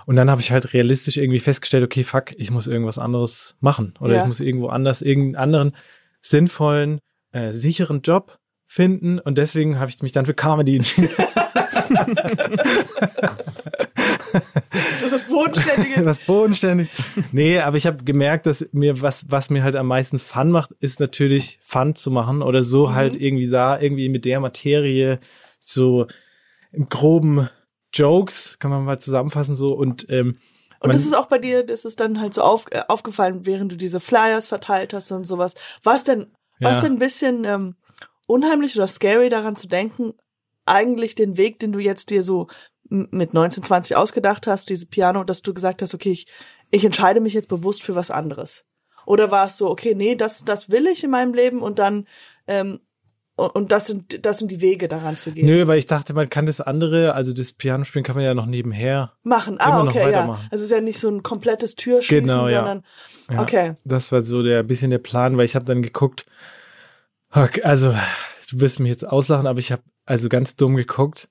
Und 0.05 0.15
dann 0.15 0.29
habe 0.29 0.41
ich 0.41 0.51
halt 0.51 0.73
realistisch 0.73 1.17
irgendwie 1.17 1.39
festgestellt, 1.39 1.83
okay, 1.83 2.03
fuck, 2.03 2.33
ich 2.37 2.51
muss 2.51 2.67
irgendwas 2.67 2.99
anderes 2.99 3.55
machen 3.59 3.93
oder 3.99 4.15
Ja. 4.15 4.21
ich 4.21 4.27
muss 4.27 4.39
irgendwo 4.39 4.67
anders 4.67 5.01
irgendeinen 5.01 5.35
anderen 5.35 5.71
sinnvollen, 6.21 6.99
äh, 7.31 7.53
sicheren 7.53 8.01
Job 8.01 8.37
finden 8.65 9.19
und 9.19 9.37
deswegen 9.37 9.79
habe 9.79 9.89
ich 9.89 10.01
mich 10.01 10.11
dann 10.11 10.25
für 10.25 10.33
Comedy 10.33 10.75
entschieden. 10.77 11.09
Das 15.01 15.11
ist 15.11 15.27
bodenständiges. 15.27 16.05
was 16.05 16.19
bodenständig. 16.25 16.89
Nee, 17.31 17.59
aber 17.59 17.77
ich 17.77 17.87
habe 17.87 18.03
gemerkt, 18.03 18.45
dass 18.45 18.67
mir 18.71 19.01
was, 19.01 19.25
was 19.29 19.49
mir 19.49 19.63
halt 19.63 19.75
am 19.75 19.87
meisten 19.87 20.19
Fun 20.19 20.51
macht, 20.51 20.71
ist 20.79 20.99
natürlich 20.99 21.59
Fun 21.63 21.95
zu 21.95 22.11
machen 22.11 22.41
oder 22.41 22.63
so 22.63 22.93
halt 22.93 23.15
irgendwie 23.15 23.49
da, 23.49 23.79
irgendwie 23.79 24.09
mit 24.09 24.25
der 24.25 24.39
Materie 24.39 25.19
so 25.59 26.07
im 26.71 26.87
groben 26.87 27.49
Jokes, 27.93 28.57
kann 28.59 28.71
man 28.71 28.83
mal 28.85 28.99
zusammenfassen 28.99 29.55
so 29.55 29.67
und 29.73 30.07
ähm, 30.09 30.37
Und 30.81 30.93
das 30.93 31.01
ist 31.05 31.15
auch 31.15 31.27
bei 31.27 31.37
dir, 31.39 31.63
das 31.65 31.85
ist 31.85 31.99
dann 31.99 32.19
halt 32.19 32.33
so 32.33 32.41
auf, 32.41 32.65
äh, 32.71 32.81
aufgefallen, 32.87 33.45
während 33.45 33.71
du 33.71 33.77
diese 33.77 33.99
Flyers 33.99 34.47
verteilt 34.47 34.93
hast 34.93 35.11
und 35.11 35.25
sowas. 35.25 35.55
War 35.83 35.95
es 35.95 36.03
denn, 36.03 36.27
war 36.59 36.71
es 36.71 36.77
Ja. 36.77 36.83
denn 36.83 36.93
ein 36.93 36.99
bisschen 36.99 37.45
ähm, 37.45 37.75
unheimlich 38.27 38.75
oder 38.75 38.87
scary 38.87 39.29
daran 39.29 39.55
zu 39.55 39.67
denken, 39.67 40.13
eigentlich 40.65 41.15
den 41.15 41.37
Weg, 41.37 41.59
den 41.59 41.71
du 41.71 41.79
jetzt 41.79 42.09
dir 42.09 42.23
so 42.23 42.47
mit 42.89 43.33
19, 43.33 43.63
20 43.63 43.95
ausgedacht 43.95 44.47
hast, 44.47 44.69
diese 44.69 44.87
Piano, 44.87 45.23
dass 45.23 45.41
du 45.41 45.53
gesagt 45.53 45.81
hast, 45.81 45.93
okay, 45.93 46.11
ich, 46.11 46.27
ich 46.71 46.85
entscheide 46.85 47.19
mich 47.19 47.33
jetzt 47.33 47.49
bewusst 47.49 47.83
für 47.83 47.95
was 47.95 48.11
anderes? 48.11 48.65
Oder 49.05 49.31
war 49.31 49.45
es 49.45 49.57
so, 49.57 49.69
okay, 49.69 49.95
nee, 49.95 50.15
das, 50.15 50.43
das 50.43 50.69
will 50.69 50.85
ich 50.87 51.03
in 51.03 51.11
meinem 51.11 51.33
Leben 51.33 51.61
und 51.61 51.79
dann, 51.79 52.07
ähm, 52.47 52.79
und, 53.37 53.55
und 53.55 53.71
das 53.71 53.85
sind, 53.85 54.25
das 54.25 54.39
sind 54.39 54.51
die 54.51 54.61
Wege 54.61 54.87
daran 54.87 55.15
zu 55.15 55.31
gehen. 55.31 55.45
Nö, 55.45 55.67
weil 55.67 55.77
ich 55.77 55.85
dachte, 55.85 56.13
man 56.13 56.29
kann 56.29 56.45
das 56.45 56.59
andere, 56.59 57.13
also 57.13 57.33
das 57.33 57.53
Piano 57.53 57.83
spielen 57.83 58.03
kann 58.03 58.15
man 58.15 58.25
ja 58.25 58.33
noch 58.33 58.47
nebenher. 58.47 59.13
Machen. 59.23 59.59
Ah, 59.59 59.83
okay, 59.83 60.11
ja. 60.11 60.29
Also 60.29 60.45
es 60.51 60.61
ist 60.63 60.71
ja 60.71 60.81
nicht 60.81 60.99
so 60.99 61.09
ein 61.09 61.23
komplettes 61.23 61.75
Türschließen, 61.75 62.27
Genau, 62.27 62.47
ja. 62.47 62.57
sondern, 62.57 62.83
Ja, 63.31 63.41
okay. 63.41 63.75
Das 63.85 64.11
war 64.11 64.23
so 64.23 64.41
der 64.41 64.63
bisschen 64.63 64.89
der 64.89 64.97
Plan, 64.97 65.37
weil 65.37 65.45
ich 65.45 65.55
habe 65.55 65.65
dann 65.65 65.81
geguckt, 65.81 66.25
okay, 67.31 67.61
also 67.61 67.93
du 68.49 68.59
wirst 68.59 68.79
mich 68.79 68.89
jetzt 68.89 69.07
auslachen, 69.07 69.47
aber 69.47 69.59
ich 69.59 69.71
habe 69.71 69.83
also 70.05 70.29
ganz 70.29 70.55
dumm 70.55 70.75
geguckt, 70.75 71.29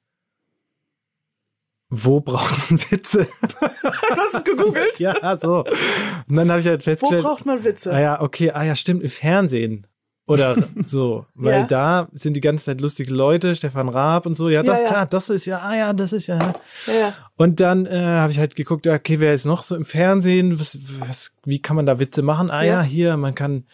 wo 1.88 2.20
braucht 2.20 2.70
man 2.70 2.80
Witze? 2.90 3.26
Du 3.60 4.16
hast 4.16 4.34
es 4.34 4.44
gegoogelt? 4.44 4.98
ja, 4.98 5.38
so. 5.40 5.64
Und 6.28 6.36
dann 6.36 6.50
habe 6.50 6.60
ich 6.60 6.66
halt 6.66 6.80
Wo 6.80 6.84
festgestellt, 6.84 7.22
braucht 7.22 7.46
man 7.46 7.64
Witze? 7.64 7.92
ah 7.92 8.00
ja, 8.00 8.20
okay, 8.20 8.50
ah 8.50 8.62
ja, 8.64 8.74
stimmt, 8.74 9.02
im 9.02 9.08
Fernsehen. 9.10 9.86
Oder 10.28 10.56
so, 10.86 11.24
weil 11.34 11.60
Ja. 11.60 11.66
da 11.66 12.08
sind 12.12 12.34
die 12.34 12.40
ganze 12.40 12.64
Zeit 12.64 12.80
lustige 12.80 13.14
Leute, 13.14 13.54
Stefan 13.54 13.88
Raab 13.88 14.26
und 14.26 14.36
so. 14.36 14.48
Ja, 14.48 14.62
Ja, 14.62 14.72
doch, 14.74 14.80
ja. 14.82 14.88
klar, 14.88 15.06
das 15.06 15.28
ist 15.30 15.46
ja, 15.46 15.60
ah 15.60 15.76
ja, 15.76 15.92
das 15.92 16.12
ist 16.12 16.26
ja. 16.26 16.38
Ja. 16.88 17.14
Und 17.36 17.60
dann 17.60 17.86
äh, 17.86 17.96
habe 17.96 18.32
ich 18.32 18.38
halt 18.40 18.56
geguckt, 18.56 18.88
okay, 18.88 19.20
wer 19.20 19.34
ist 19.34 19.44
noch 19.44 19.62
so 19.62 19.76
im 19.76 19.84
Fernsehen? 19.84 20.58
Was, 20.58 20.78
was, 20.98 21.32
wie 21.44 21.62
kann 21.62 21.76
man 21.76 21.86
da 21.86 22.00
Witze 22.00 22.22
machen? 22.22 22.50
Ah 22.50 22.64
Ja. 22.64 22.82
hier, 22.82 23.16
man 23.16 23.36
kann 23.36 23.66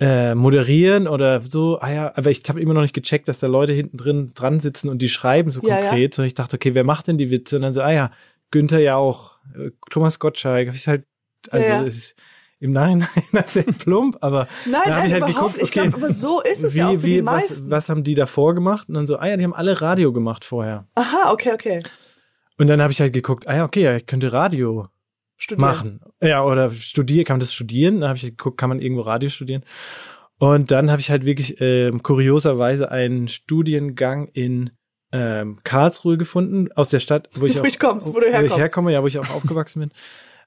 äh, 0.00 0.34
moderieren 0.34 1.06
oder 1.08 1.40
so. 1.40 1.78
Ah 1.80 1.92
ja, 1.92 2.12
aber 2.16 2.30
ich 2.30 2.42
habe 2.48 2.60
immer 2.60 2.74
noch 2.74 2.82
nicht 2.82 2.94
gecheckt, 2.94 3.28
dass 3.28 3.38
da 3.38 3.46
Leute 3.46 3.72
hinten 3.72 3.96
drin 3.96 4.32
dran 4.34 4.60
sitzen 4.60 4.88
und 4.88 5.00
die 5.00 5.08
schreiben 5.08 5.50
so 5.50 5.60
Ja, 5.62 5.76
ja. 5.78 5.80
konkret. 5.88 6.18
Und 6.18 6.24
ich 6.24 6.34
dachte, 6.34 6.56
okay, 6.56 6.74
wer 6.74 6.84
macht 6.84 7.06
denn 7.08 7.18
die 7.18 7.30
Witze? 7.30 7.56
Und 7.56 7.62
dann 7.62 7.72
so, 7.72 7.80
ah 7.80 7.92
ja, 7.92 8.10
Günther 8.50 8.80
Jauch, 8.80 9.38
äh, 9.56 9.70
Thomas 9.90 10.18
Gottschalk. 10.18 10.68
Hab 10.68 10.74
ich 10.74 10.86
halt, 10.88 11.04
also 11.50 11.68
Ja, 11.68 11.80
ja. 11.80 11.86
ist 11.86 12.14
im 12.60 12.72
Nachhinein 12.72 13.08
sehr 13.44 13.64
plump, 13.64 14.16
aber 14.20 14.48
Nein, 14.64 14.82
da 14.84 14.90
nein, 14.90 15.06
ich 15.06 15.12
halt 15.12 15.26
geguckt, 15.26 15.56
nicht. 15.56 15.62
Ich 15.64 15.70
okay, 15.78 15.88
glaube, 15.88 16.04
aber 16.06 16.14
so 16.14 16.40
ist 16.40 16.64
es 16.64 16.74
wie, 16.74 16.78
ja 16.78 16.88
auch 16.88 16.92
für 16.92 17.02
wie, 17.02 17.14
die 17.16 17.26
was, 17.26 17.68
was 17.70 17.88
haben 17.88 18.04
die 18.04 18.14
davor 18.14 18.54
gemacht? 18.54 18.88
Und 18.88 18.94
dann 18.94 19.06
so, 19.06 19.18
ah 19.18 19.26
ja, 19.26 19.36
die 19.36 19.44
haben 19.44 19.54
alle 19.54 19.80
Radio 19.80 20.12
gemacht 20.12 20.44
vorher. 20.44 20.86
Aha, 20.94 21.32
okay, 21.32 21.52
okay. 21.52 21.82
Und 22.56 22.68
dann 22.68 22.80
habe 22.80 22.92
ich 22.92 23.00
halt 23.00 23.12
geguckt, 23.12 23.48
ah 23.48 23.56
ja, 23.56 23.64
okay, 23.64 23.82
ja, 23.82 23.96
ich 23.96 24.06
könnte 24.06 24.32
Radio 24.32 24.88
Studieren. 25.44 25.60
machen. 25.60 26.00
Ja, 26.22 26.42
oder 26.42 26.70
studieren, 26.70 27.26
kann 27.26 27.34
man 27.34 27.40
das 27.40 27.52
studieren? 27.52 28.00
Dann 28.00 28.08
habe 28.08 28.16
ich 28.16 28.24
geguckt, 28.24 28.56
kann 28.56 28.70
man 28.70 28.80
irgendwo 28.80 29.02
Radio 29.02 29.28
studieren? 29.28 29.62
Und 30.38 30.70
dann 30.70 30.90
habe 30.90 31.00
ich 31.00 31.10
halt 31.10 31.26
wirklich 31.26 31.60
ähm, 31.60 32.02
kurioserweise 32.02 32.90
einen 32.90 33.28
Studiengang 33.28 34.28
in 34.28 34.70
ähm, 35.12 35.58
Karlsruhe 35.62 36.16
gefunden, 36.16 36.72
aus 36.72 36.88
der 36.88 37.00
Stadt, 37.00 37.28
wo 37.34 37.44
ich, 37.44 37.56
Wo 37.56 37.60
auch, 37.60 37.64
ich 37.66 37.78
kommst, 37.78 38.08
wo 38.08 38.20
du 38.20 38.26
Wo 38.26 38.40
ich 38.40 38.56
herkomme, 38.56 38.90
ja, 38.90 39.02
wo 39.02 39.06
ich 39.06 39.18
auch 39.18 39.30
aufgewachsen 39.34 39.80
bin. 39.80 39.90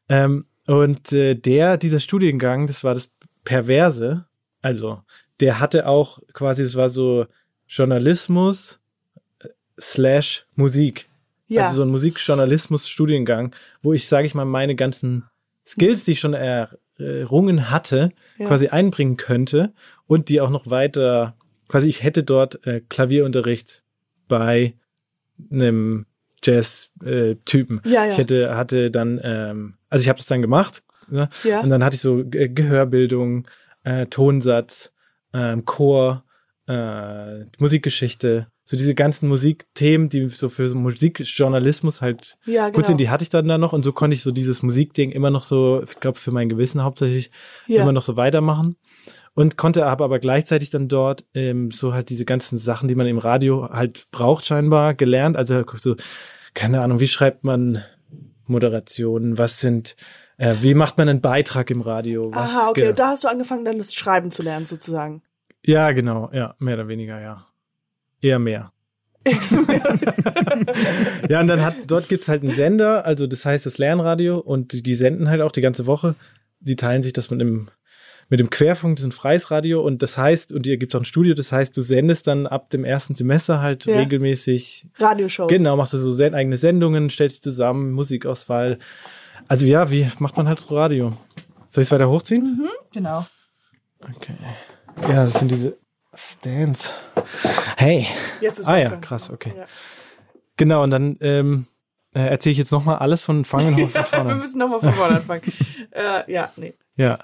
Ähm, 0.09 0.45
und 0.65 1.13
äh, 1.13 1.35
der, 1.35 1.77
dieser 1.77 1.99
Studiengang, 1.99 2.65
das 2.65 2.83
war 2.83 2.95
das 2.95 3.11
Perverse. 3.43 4.25
Also, 4.63 5.01
der 5.39 5.59
hatte 5.59 5.87
auch 5.87 6.19
quasi, 6.33 6.63
das 6.63 6.73
war 6.73 6.89
so 6.89 7.27
Journalismus 7.67 8.79
äh, 9.41 9.49
slash 9.79 10.47
Musik. 10.55 11.07
Ja. 11.47 11.63
Also 11.63 11.77
so 11.77 11.81
ein 11.83 11.89
Musikjournalismus-Studiengang, 11.89 13.53
wo 13.81 13.93
ich, 13.93 14.07
sage 14.07 14.25
ich 14.27 14.35
mal, 14.35 14.45
meine 14.45 14.75
ganzen 14.75 15.23
Skills, 15.65 16.03
die 16.03 16.11
ich 16.13 16.19
schon 16.19 16.33
errungen 16.33 17.69
hatte, 17.69 18.11
Ja. 18.37 18.47
quasi 18.47 18.67
einbringen 18.69 19.17
könnte 19.17 19.73
und 20.07 20.29
die 20.29 20.41
auch 20.41 20.49
noch 20.49 20.69
weiter, 20.69 21.35
quasi 21.67 21.87
ich 21.89 22.03
hätte 22.03 22.23
dort 22.23 22.65
äh, 22.65 22.81
Klavierunterricht 22.89 23.83
bei 24.27 24.73
einem 25.51 26.05
Jazz-Typen. 26.43 27.81
Ja, 27.85 28.05
ja. 28.05 28.11
Ich 28.11 28.17
hätte, 28.17 28.55
hatte 28.55 28.91
dann, 28.91 29.19
ähm, 29.23 29.75
also 29.89 30.03
ich 30.03 30.09
habe 30.09 30.17
das 30.17 30.27
dann 30.27 30.41
gemacht, 30.41 30.83
ne? 31.09 31.29
Ja. 31.43 31.61
und 31.61 31.69
dann 31.69 31.83
hatte 31.83 31.95
ich 31.95 32.01
so 32.01 32.23
Ge- 32.25 32.49
Gehörbildung, 32.49 33.47
äh, 33.83 34.05
Tonsatz, 34.07 34.93
ähm, 35.33 35.65
Chor, 35.65 36.23
äh, 36.67 37.45
Musikgeschichte, 37.59 38.47
so 38.65 38.75
diese 38.75 38.93
ganzen 38.93 39.29
Musikthemen, 39.29 40.09
die 40.09 40.27
so 40.27 40.49
für 40.49 40.67
so 40.67 40.77
Musikjournalismus 40.77 42.01
halt 42.01 42.37
Ja, 42.45 42.65
gut 42.65 42.75
genau. 42.75 42.87
sind, 42.87 42.97
die 42.99 43.09
hatte 43.09 43.23
ich 43.23 43.29
dann 43.29 43.47
da 43.47 43.57
noch 43.57 43.73
und 43.73 43.83
so 43.83 43.93
konnte 43.93 44.13
ich 44.13 44.21
so 44.23 44.31
dieses 44.31 44.61
Musikding 44.61 45.11
immer 45.11 45.29
noch 45.29 45.41
so, 45.41 45.81
ich 45.83 45.99
glaube 45.99 46.19
für 46.19 46.31
mein 46.31 46.49
Gewissen 46.49 46.83
hauptsächlich 46.83 47.31
Ja. 47.67 47.83
immer 47.83 47.93
noch 47.93 48.01
so 48.01 48.17
weitermachen 48.17 48.75
und 49.33 49.55
konnte 49.57 49.85
aber, 49.85 50.05
aber 50.05 50.19
gleichzeitig 50.19 50.69
dann 50.69 50.89
dort 50.89 51.23
ähm, 51.33 51.71
so 51.71 51.93
halt 51.93 52.09
diese 52.09 52.25
ganzen 52.25 52.57
Sachen, 52.57 52.87
die 52.89 52.95
man 52.95 53.07
im 53.07 53.17
Radio 53.19 53.69
halt 53.69 54.07
braucht 54.11 54.45
scheinbar 54.45 54.93
gelernt, 54.93 55.37
also 55.37 55.63
so 55.77 55.95
keine 56.53 56.81
Ahnung, 56.81 56.99
wie 56.99 57.07
schreibt 57.07 57.43
man 57.45 57.83
Moderationen, 58.47 59.37
was 59.37 59.59
sind 59.59 59.95
äh, 60.37 60.55
wie 60.61 60.73
macht 60.73 60.97
man 60.97 61.09
einen 61.09 61.21
Beitrag 61.21 61.69
im 61.71 61.81
Radio? 61.81 62.31
Was, 62.33 62.51
Aha, 62.51 62.69
okay, 62.69 62.81
genau. 62.81 62.93
da 62.93 63.07
hast 63.07 63.23
du 63.23 63.27
angefangen, 63.27 63.65
dann 63.65 63.77
das 63.79 63.93
Schreiben 63.95 64.29
zu 64.31 64.43
lernen, 64.43 64.65
sozusagen. 64.67 65.23
Ja, 65.67 65.91
genau, 65.91 66.29
ja, 66.33 66.55
mehr 66.59 66.75
oder 66.75 66.87
weniger, 66.87 67.19
ja. 67.21 67.45
Eher 68.21 68.39
mehr. 68.39 68.71
ja, 71.29 71.41
und 71.41 71.47
dann 71.47 71.61
hat, 71.61 71.75
dort 71.87 72.07
gibt's 72.07 72.29
halt 72.29 72.41
einen 72.41 72.51
Sender, 72.51 73.05
also 73.05 73.27
das 73.27 73.45
heißt 73.45 73.65
das 73.65 73.77
Lernradio 73.77 74.37
und 74.39 74.71
die, 74.71 74.81
die 74.81 74.95
senden 74.95 75.29
halt 75.29 75.41
auch 75.41 75.51
die 75.51 75.59
ganze 75.61 75.85
Woche. 75.85 76.15
Die 76.61 76.77
teilen 76.77 77.03
sich 77.03 77.11
das 77.11 77.29
mit 77.29 77.41
dem, 77.41 77.67
mit 78.29 78.39
dem 78.39 78.49
Querfunk, 78.49 78.95
das 78.95 79.03
ist 79.03 79.09
ein 79.09 79.11
freies 79.11 79.51
Radio 79.51 79.81
und 79.81 80.01
das 80.01 80.17
heißt, 80.17 80.53
und 80.53 80.65
hier 80.65 80.77
gibt's 80.77 80.95
auch 80.95 81.01
ein 81.01 81.05
Studio, 81.05 81.33
das 81.33 81.51
heißt, 81.51 81.75
du 81.75 81.81
sendest 81.81 82.27
dann 82.27 82.47
ab 82.47 82.69
dem 82.69 82.85
ersten 82.85 83.15
Semester 83.15 83.59
halt 83.61 83.85
Ja. 83.85 83.97
regelmäßig, 83.99 84.87
Radioshows. 84.95 85.49
genau, 85.49 85.75
machst 85.75 85.91
du 85.93 85.97
so 85.97 86.13
sen 86.13 86.33
eigene 86.33 86.55
Sendungen, 86.57 87.09
stellst 87.09 87.43
zusammen, 87.43 87.91
Musikauswahl. 87.91 88.79
Also 89.49 89.65
ja, 89.65 89.91
wie 89.91 90.07
macht 90.19 90.37
man 90.37 90.47
halt 90.47 90.71
Radio? 90.71 91.09
Soll 91.67 91.81
ich 91.81 91.87
es 91.87 91.91
weiter 91.91 92.09
hochziehen? 92.09 92.69
Genau. 92.93 93.25
Okay. 94.01 94.33
Ja, 95.03 95.25
das 95.25 95.35
sind 95.35 95.51
diese 95.51 95.77
Stands. 96.13 96.95
Hey. 97.77 98.07
Jetzt 98.41 98.59
ist 98.59 98.67
Ah 98.67 98.77
ja, 98.77 98.89
krass, 98.97 99.29
okay. 99.29 99.53
Ja. 99.55 99.65
Genau, 100.57 100.83
und 100.83 100.89
dann 100.89 101.17
ähm, 101.21 101.67
äh, 102.15 102.27
erzähle 102.27 102.51
ich 102.53 102.57
jetzt 102.57 102.71
nochmal 102.71 102.97
alles 102.97 103.23
von 103.23 103.45
Fangen 103.45 103.75
auf 103.83 103.91
von 103.91 104.01
Wir 104.01 104.05
vorne. 104.05 104.35
müssen 104.35 104.57
nochmal 104.59 104.79
von 104.79 104.93
vorne 104.93 105.15
anfangen. 105.17 105.41
äh, 105.91 106.31
ja, 106.31 106.51
nee. 106.55 106.73
Ja. 106.95 107.19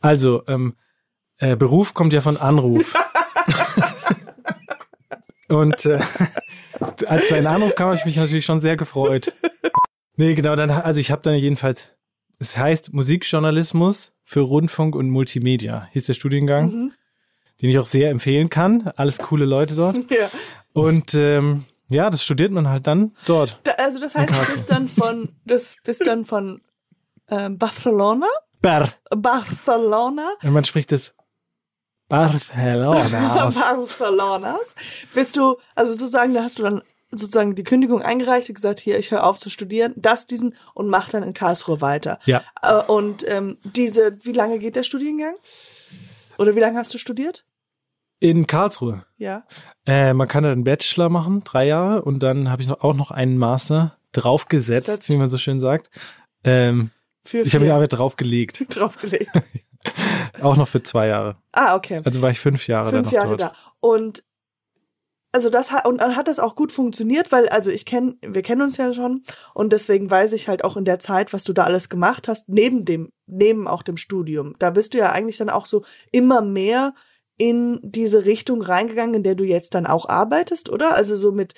Also, 0.00 0.42
ähm, 0.48 0.74
äh, 1.38 1.56
Beruf 1.56 1.94
kommt 1.94 2.12
ja 2.12 2.20
von 2.20 2.36
Anruf. 2.36 2.94
und 5.48 5.84
äh, 5.86 6.00
als 7.06 7.28
sein 7.28 7.46
Anruf 7.46 7.74
kam, 7.74 7.86
habe 7.88 7.96
ich 7.96 8.04
mich 8.04 8.16
natürlich 8.16 8.44
schon 8.44 8.60
sehr 8.60 8.76
gefreut. 8.76 9.32
Nee, 10.16 10.34
genau, 10.34 10.54
dann, 10.56 10.70
also 10.70 11.00
ich 11.00 11.10
habe 11.10 11.22
dann 11.22 11.34
jedenfalls, 11.34 11.90
es 12.38 12.56
heißt 12.56 12.92
Musikjournalismus 12.92 14.12
für 14.22 14.40
Rundfunk 14.40 14.94
und 14.94 15.10
Multimedia, 15.10 15.88
hieß 15.92 16.04
der 16.04 16.14
Studiengang, 16.14 16.66
Mhm. 16.66 16.92
Den 17.62 17.70
ich 17.70 17.78
auch 17.78 17.86
sehr 17.86 18.10
empfehlen 18.10 18.50
kann. 18.50 18.90
Alles 18.96 19.18
coole 19.18 19.44
Leute 19.44 19.74
dort. 19.74 19.96
Ja. 20.10 20.28
Und 20.72 21.14
ähm, 21.14 21.64
ja, 21.88 22.10
das 22.10 22.24
studiert 22.24 22.50
man 22.50 22.68
halt 22.68 22.86
dann 22.86 23.14
dort. 23.26 23.60
Da, 23.62 23.72
also 23.72 24.00
das 24.00 24.16
heißt, 24.16 24.32
du 24.32 24.52
bist 24.52 24.70
dann 24.70 24.88
von, 24.88 25.28
das 25.44 25.76
bist 25.84 26.04
dann 26.06 26.24
von 26.24 26.60
ähm, 27.30 27.58
Barcelona, 27.58 28.26
Bar. 28.60 28.88
Barcelona, 29.14 30.30
Und 30.42 30.52
man 30.52 30.64
spricht 30.64 30.90
es 30.90 31.14
Barcelona 32.08 33.44
aus. 33.46 33.54
Barcelonas, 33.56 34.74
bist 35.12 35.36
du, 35.36 35.56
also 35.74 35.92
sozusagen, 35.92 36.34
da 36.34 36.42
hast 36.42 36.58
du 36.58 36.62
dann 36.62 36.82
sozusagen 37.10 37.54
die 37.54 37.62
Kündigung 37.62 38.02
eingereicht 38.02 38.48
und 38.48 38.54
gesagt, 38.54 38.80
hier, 38.80 38.98
ich 38.98 39.10
höre 39.10 39.24
auf 39.24 39.38
zu 39.38 39.50
studieren, 39.50 39.92
das, 39.96 40.26
diesen 40.26 40.56
und 40.74 40.88
mach 40.88 41.10
dann 41.10 41.22
in 41.22 41.34
Karlsruhe 41.34 41.80
weiter. 41.80 42.18
Ja. 42.24 42.42
Äh, 42.62 42.82
und 42.82 43.24
ähm, 43.28 43.58
diese, 43.62 44.18
wie 44.24 44.32
lange 44.32 44.58
geht 44.58 44.76
der 44.76 44.82
Studiengang? 44.82 45.34
Oder 46.38 46.54
wie 46.56 46.60
lange 46.60 46.78
hast 46.78 46.92
du 46.94 46.98
studiert? 46.98 47.44
In 48.20 48.46
Karlsruhe. 48.46 49.04
Ja. 49.16 49.44
Äh, 49.86 50.14
man 50.14 50.28
kann 50.28 50.44
einen 50.44 50.64
Bachelor 50.64 51.08
machen, 51.08 51.42
drei 51.44 51.66
Jahre, 51.66 52.02
und 52.02 52.22
dann 52.22 52.50
habe 52.50 52.62
ich 52.62 52.68
noch, 52.68 52.82
auch 52.82 52.94
noch 52.94 53.10
einen 53.10 53.38
Master 53.38 53.96
draufgesetzt, 54.12 54.86
Setzt. 54.86 55.10
wie 55.10 55.16
man 55.16 55.30
so 55.30 55.38
schön 55.38 55.58
sagt. 55.58 55.90
Ähm, 56.44 56.90
ich 57.30 57.54
habe 57.54 57.64
die 57.64 57.70
Arbeit 57.70 57.92
draufgelegt, 57.92 58.64
draufgelegt. 58.76 59.30
auch 60.42 60.56
noch 60.56 60.68
für 60.68 60.82
zwei 60.82 61.08
Jahre. 61.08 61.36
Ah, 61.52 61.74
okay. 61.74 62.00
Also 62.04 62.22
war 62.22 62.30
ich 62.30 62.40
fünf 62.40 62.66
Jahre 62.66 62.90
dann 62.90 63.04
Fünf 63.04 63.06
noch 63.06 63.12
Jahre 63.12 63.36
dort. 63.36 63.40
da. 63.40 63.52
Und 63.80 64.24
also 65.34 65.50
das 65.50 65.72
hat 65.72 65.86
und 65.86 66.00
dann 66.00 66.16
hat 66.16 66.28
das 66.28 66.38
auch 66.38 66.54
gut 66.56 66.72
funktioniert, 66.72 67.32
weil 67.32 67.48
also 67.48 67.70
ich 67.70 67.84
kenne, 67.84 68.16
wir 68.22 68.42
kennen 68.42 68.62
uns 68.62 68.76
ja 68.76 68.92
schon 68.94 69.22
und 69.52 69.72
deswegen 69.72 70.10
weiß 70.10 70.32
ich 70.32 70.48
halt 70.48 70.64
auch 70.64 70.76
in 70.76 70.84
der 70.84 70.98
Zeit, 70.98 71.32
was 71.32 71.44
du 71.44 71.52
da 71.52 71.64
alles 71.64 71.88
gemacht 71.88 72.28
hast, 72.28 72.48
neben 72.48 72.84
dem, 72.84 73.10
neben 73.26 73.66
auch 73.68 73.82
dem 73.82 73.96
Studium. 73.96 74.54
Da 74.58 74.70
bist 74.70 74.94
du 74.94 74.98
ja 74.98 75.12
eigentlich 75.12 75.36
dann 75.36 75.50
auch 75.50 75.66
so 75.66 75.84
immer 76.12 76.40
mehr 76.40 76.94
in 77.36 77.80
diese 77.82 78.24
Richtung 78.24 78.62
reingegangen, 78.62 79.14
in 79.16 79.22
der 79.24 79.34
du 79.34 79.44
jetzt 79.44 79.74
dann 79.74 79.86
auch 79.86 80.08
arbeitest, 80.08 80.68
oder? 80.70 80.94
Also 80.94 81.16
so 81.16 81.32
mit, 81.32 81.54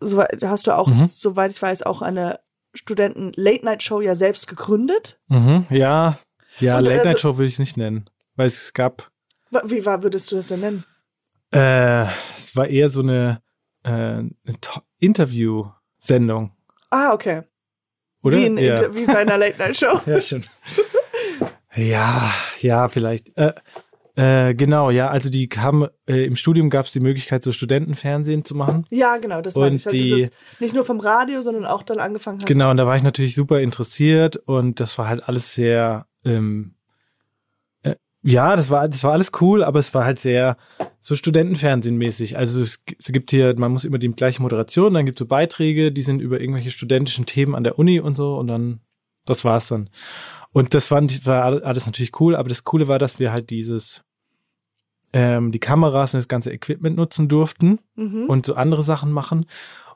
so 0.00 0.22
hast 0.42 0.66
du 0.68 0.76
auch, 0.76 0.86
Mhm. 0.88 1.08
soweit 1.08 1.50
ich 1.50 1.60
weiß, 1.60 1.82
auch 1.82 2.00
eine 2.00 2.38
Studenten-Late-Night-Show 2.74 4.00
ja 4.00 4.14
selbst 4.14 4.46
gegründet. 4.46 5.18
Mhm, 5.28 5.66
ja, 5.70 6.18
ja, 6.60 6.78
Und 6.78 6.84
Late 6.84 6.96
also- 6.98 7.08
Night 7.08 7.20
Show 7.20 7.36
würde 7.36 7.46
ich 7.46 7.54
es 7.54 7.58
nicht 7.58 7.76
nennen, 7.76 8.08
weil 8.36 8.46
es 8.46 8.72
gab, 8.72 9.10
Wie 9.64 9.84
war, 9.86 10.02
würdest 10.02 10.30
du 10.32 10.36
das 10.36 10.48
denn 10.48 10.60
nennen? 10.60 10.84
Äh, 11.54 12.04
es 12.36 12.54
war 12.56 12.66
eher 12.68 12.88
so 12.90 13.00
eine, 13.00 13.40
äh, 13.84 13.90
eine 13.90 14.32
Interview-Sendung, 14.98 16.52
Ah, 16.90 17.12
okay. 17.12 17.42
oder? 18.22 18.36
Wie, 18.38 18.46
in, 18.46 18.58
ja. 18.58 18.76
Inter- 18.76 18.94
wie 18.94 19.06
bei 19.06 19.18
einer 19.18 19.38
Late-Night-Show. 19.38 20.00
Ja, 20.06 20.20
stimmt. 20.20 20.50
ja, 21.74 22.32
ja, 22.60 22.88
vielleicht. 22.88 23.36
Äh, 23.36 23.52
äh, 24.16 24.54
genau, 24.54 24.90
ja, 24.90 25.08
also 25.08 25.28
die 25.28 25.48
haben, 25.56 25.88
äh, 26.08 26.24
im 26.24 26.36
Studium 26.36 26.70
gab 26.70 26.86
es 26.86 26.92
die 26.92 27.00
Möglichkeit, 27.00 27.42
so 27.42 27.50
Studentenfernsehen 27.50 28.44
zu 28.44 28.54
machen. 28.54 28.86
Ja, 28.90 29.16
genau, 29.16 29.40
das 29.40 29.56
meine 29.56 29.74
ich. 29.74 29.84
halt, 29.86 29.92
die- 29.94 30.22
ist 30.22 30.32
nicht 30.60 30.74
nur 30.74 30.84
vom 30.84 31.00
Radio, 31.00 31.40
sondern 31.42 31.64
auch 31.66 31.82
dann 31.82 31.98
angefangen 31.98 32.38
hast. 32.38 32.46
Genau, 32.46 32.70
und 32.70 32.76
da 32.76 32.86
war 32.86 32.96
ich 32.96 33.02
natürlich 33.02 33.34
super 33.34 33.60
interessiert 33.60 34.36
und 34.36 34.78
das 34.78 34.96
war 34.98 35.08
halt 35.08 35.26
alles 35.28 35.54
sehr, 35.54 36.06
ähm, 36.24 36.76
äh, 36.76 36.83
ja, 38.24 38.56
das 38.56 38.70
war, 38.70 38.88
das 38.88 39.04
war 39.04 39.12
alles 39.12 39.32
cool, 39.40 39.62
aber 39.62 39.78
es 39.78 39.92
war 39.92 40.04
halt 40.04 40.18
sehr 40.18 40.56
so 41.00 41.14
Studentenfernsehen 41.14 41.96
mäßig. 41.96 42.38
Also 42.38 42.60
es, 42.62 42.82
es 42.98 43.12
gibt 43.12 43.30
hier, 43.30 43.54
man 43.58 43.70
muss 43.70 43.84
immer 43.84 43.98
die 43.98 44.08
gleiche 44.08 44.40
Moderation, 44.40 44.94
dann 44.94 45.04
gibt 45.04 45.18
es 45.18 45.20
so 45.20 45.26
Beiträge, 45.26 45.92
die 45.92 46.00
sind 46.02 46.20
über 46.20 46.40
irgendwelche 46.40 46.70
studentischen 46.70 47.26
Themen 47.26 47.54
an 47.54 47.64
der 47.64 47.78
Uni 47.78 48.00
und 48.00 48.16
so 48.16 48.36
und 48.36 48.46
dann, 48.46 48.80
das 49.26 49.44
war's 49.44 49.68
dann. 49.68 49.90
Und 50.52 50.72
das 50.72 50.86
fand, 50.86 51.26
war 51.26 51.44
alles 51.64 51.84
natürlich 51.84 52.18
cool, 52.18 52.34
aber 52.34 52.48
das 52.48 52.64
Coole 52.64 52.88
war, 52.88 52.98
dass 52.98 53.18
wir 53.18 53.30
halt 53.30 53.50
dieses, 53.50 54.02
ähm, 55.12 55.52
die 55.52 55.60
Kameras 55.60 56.14
und 56.14 56.18
das 56.18 56.28
ganze 56.28 56.50
Equipment 56.50 56.96
nutzen 56.96 57.28
durften 57.28 57.78
Mhm. 57.94 58.24
und 58.26 58.46
so 58.46 58.54
andere 58.54 58.82
Sachen 58.82 59.12
machen. 59.12 59.44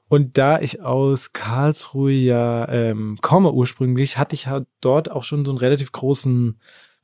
Und 0.09 0.37
da 0.37 0.61
ich 0.61 0.83
aus 0.83 1.33
Karlsruhe 1.33 2.12
ja 2.12 2.69
ähm, 2.69 3.19
komme 3.23 3.53
ursprünglich, 3.53 4.19
hatte 4.19 4.35
ich 4.35 4.47
halt 4.47 4.67
dort 4.81 5.11
auch 5.11 5.25
schon 5.25 5.45
so 5.45 5.51
einen 5.51 5.59
relativ 5.59 5.93
großen 5.93 6.59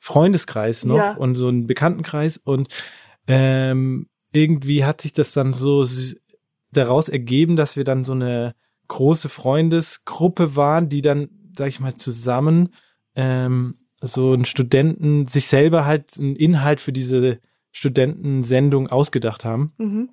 Freundeskreis 0.05 0.85
noch 0.85 0.97
Ja. 0.99 1.17
und 1.17 1.35
so 1.35 1.49
einen 1.49 1.67
Bekanntenkreis. 1.67 2.37
Und 2.37 2.69
ähm, 3.27 4.07
irgendwie 4.33 4.85
hat 4.85 5.01
sich 5.01 5.14
das 5.14 5.33
dann 5.33 5.55
so 5.55 5.87
daraus 6.73 7.09
ergeben, 7.09 7.57
dass 7.57 7.77
wir 7.77 7.85
dann 7.85 8.05
so 8.05 8.12
eine 8.12 8.55
große 8.88 9.31
Freundesgruppe 9.31 10.57
waren, 10.57 10.90
die 10.90 11.01
dann, 11.01 11.31
sag 11.57 11.69
ich 11.69 11.81
mal, 11.81 11.97
zusammen 11.97 12.69
ähm, 13.17 13.77
so 14.03 14.35
ein 14.35 14.45
Studenten 14.45 15.25
sich 15.27 15.47
selber 15.47 15.87
halt 15.87 16.19
einen 16.19 16.37
Inhalt 16.37 16.83
für 16.83 16.93
diese 16.93 17.38
Studentensendung 17.73 18.88
ausgedacht 18.88 19.47
haben. 19.47 19.73
Mhm. 19.79 20.11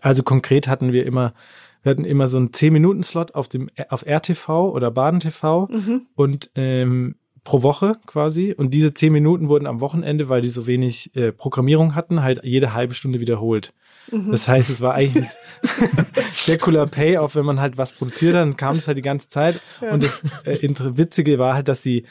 Also 0.00 0.22
konkret 0.22 0.66
hatten 0.66 0.92
wir 0.92 1.04
immer, 1.04 1.34
wir 1.82 1.90
hatten 1.90 2.04
immer 2.06 2.26
so 2.26 2.38
einen 2.38 2.50
10-Minuten-Slot 2.52 3.34
auf 3.34 3.48
dem 3.48 3.68
auf 3.90 4.06
RTV 4.06 4.70
oder 4.70 4.90
Baden 4.90 5.20
TV 5.20 5.66
Mhm. 5.70 6.06
und 6.14 6.50
ähm, 6.54 7.16
pro 7.46 7.62
Woche 7.62 7.94
quasi. 8.06 8.52
Und 8.52 8.74
diese 8.74 8.92
10 8.92 9.12
Minuten 9.12 9.48
wurden 9.48 9.66
am 9.66 9.80
Wochenende, 9.80 10.28
weil 10.28 10.42
die 10.42 10.48
so 10.48 10.66
wenig 10.66 11.14
äh, 11.16 11.32
Programmierung 11.32 11.94
hatten, 11.94 12.22
halt 12.22 12.40
jede 12.42 12.74
halbe 12.74 12.92
Stunde 12.92 13.20
wiederholt. 13.20 13.72
Mhm. 14.10 14.32
Das 14.32 14.48
heißt, 14.48 14.68
es 14.68 14.80
war 14.80 14.94
eigentlich 14.94 15.26
ein 15.62 16.06
sehr 16.32 16.58
cooler 16.58 16.86
Payoff, 16.86 17.36
wenn 17.36 17.46
man 17.46 17.60
halt 17.60 17.78
was 17.78 17.92
produziert 17.92 18.34
hat, 18.34 18.42
dann 18.42 18.56
kam 18.56 18.76
es 18.76 18.88
halt 18.88 18.98
die 18.98 19.02
ganze 19.02 19.28
Zeit. 19.28 19.60
Und 19.80 20.02
das 20.02 20.20
äh, 20.44 20.58
Witzige 20.98 21.38
war 21.38 21.54
halt, 21.54 21.68
dass 21.68 21.80
die 21.80 22.04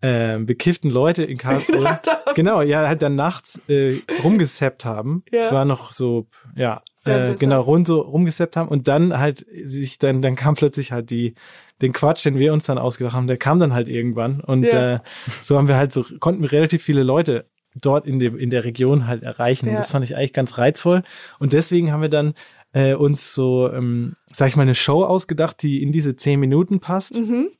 ähm, 0.00 0.46
bekifften 0.46 0.90
Leute 0.90 1.22
in 1.24 1.36
Karlsruhe, 1.36 2.00
genau, 2.34 2.62
ja, 2.62 2.86
halt 2.86 3.02
dann 3.02 3.14
nachts 3.14 3.60
äh, 3.68 3.98
rumgesappt 4.24 4.84
haben. 4.84 5.22
Ja. 5.30 5.42
Es 5.42 5.52
war 5.52 5.64
noch 5.64 5.90
so, 5.90 6.26
ja, 6.56 6.82
äh, 7.04 7.34
genau, 7.38 7.60
rund 7.60 7.86
so 7.86 8.00
rumgesappt 8.00 8.56
haben 8.56 8.68
und 8.68 8.88
dann 8.88 9.18
halt 9.18 9.46
sich 9.64 9.98
dann, 9.98 10.20
dann 10.22 10.36
kam 10.36 10.54
plötzlich 10.54 10.92
halt 10.92 11.10
die, 11.10 11.34
den 11.80 11.92
Quatsch, 11.92 12.24
den 12.24 12.38
wir 12.38 12.52
uns 12.52 12.66
dann 12.66 12.78
ausgedacht 12.78 13.14
haben, 13.14 13.26
der 13.26 13.36
kam 13.38 13.58
dann 13.60 13.72
halt 13.72 13.88
irgendwann 13.88 14.40
und 14.40 14.64
Ja. 14.64 14.94
äh, 14.96 14.98
so 15.42 15.56
haben 15.56 15.68
wir 15.68 15.76
halt 15.76 15.92
so, 15.92 16.04
konnten 16.20 16.42
wir 16.42 16.52
relativ 16.52 16.82
viele 16.82 17.02
Leute 17.02 17.46
dort 17.80 18.06
in 18.06 18.18
dem, 18.18 18.36
in 18.36 18.50
der 18.50 18.64
Region 18.64 19.06
halt 19.06 19.22
erreichen. 19.22 19.66
Und 19.68 19.74
Ja. 19.74 19.78
das 19.80 19.90
fand 19.92 20.04
ich 20.04 20.16
eigentlich 20.16 20.32
ganz 20.32 20.58
reizvoll. 20.58 21.02
Und 21.38 21.52
deswegen 21.52 21.92
haben 21.92 22.02
wir 22.02 22.08
dann 22.08 22.34
äh, 22.72 22.94
uns 22.94 23.34
so, 23.34 23.70
ähm, 23.70 24.16
sag 24.32 24.48
ich 24.48 24.56
mal, 24.56 24.62
eine 24.62 24.74
Show 24.74 25.04
ausgedacht, 25.04 25.62
die 25.62 25.82
in 25.82 25.92
diese 25.92 26.16
zehn 26.16 26.40
Minuten 26.40 26.80
passt. 26.80 27.14
Mhm. 27.18 27.50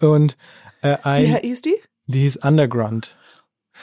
Und 0.00 0.36
äh, 0.82 0.96
Wie 0.96 1.04
ein, 1.04 1.36
hieß 1.42 1.62
die? 1.62 1.74
die 2.06 2.20
hieß 2.20 2.38
Underground. 2.38 3.15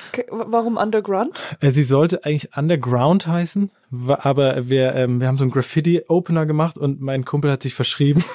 Okay, 0.10 0.26
warum 0.30 0.78
Underground? 0.78 1.40
Äh, 1.60 1.72
Sie 1.72 1.84
sollte 1.84 2.26
eigentlich 2.26 2.56
Underground 2.56 3.28
heißen, 3.28 3.72
aber 4.08 4.70
wir, 4.70 4.96
ähm, 4.96 5.22
wir 5.22 5.28
haben 5.28 5.38
so 5.38 5.44
einen 5.44 5.52
Graffiti-Opener 5.52 6.46
gemacht 6.46 6.78
und 6.78 7.02
mein 7.02 7.26
Kumpel 7.26 7.52
hat 7.52 7.64
sich 7.64 7.74
verschrieben. 7.74 8.24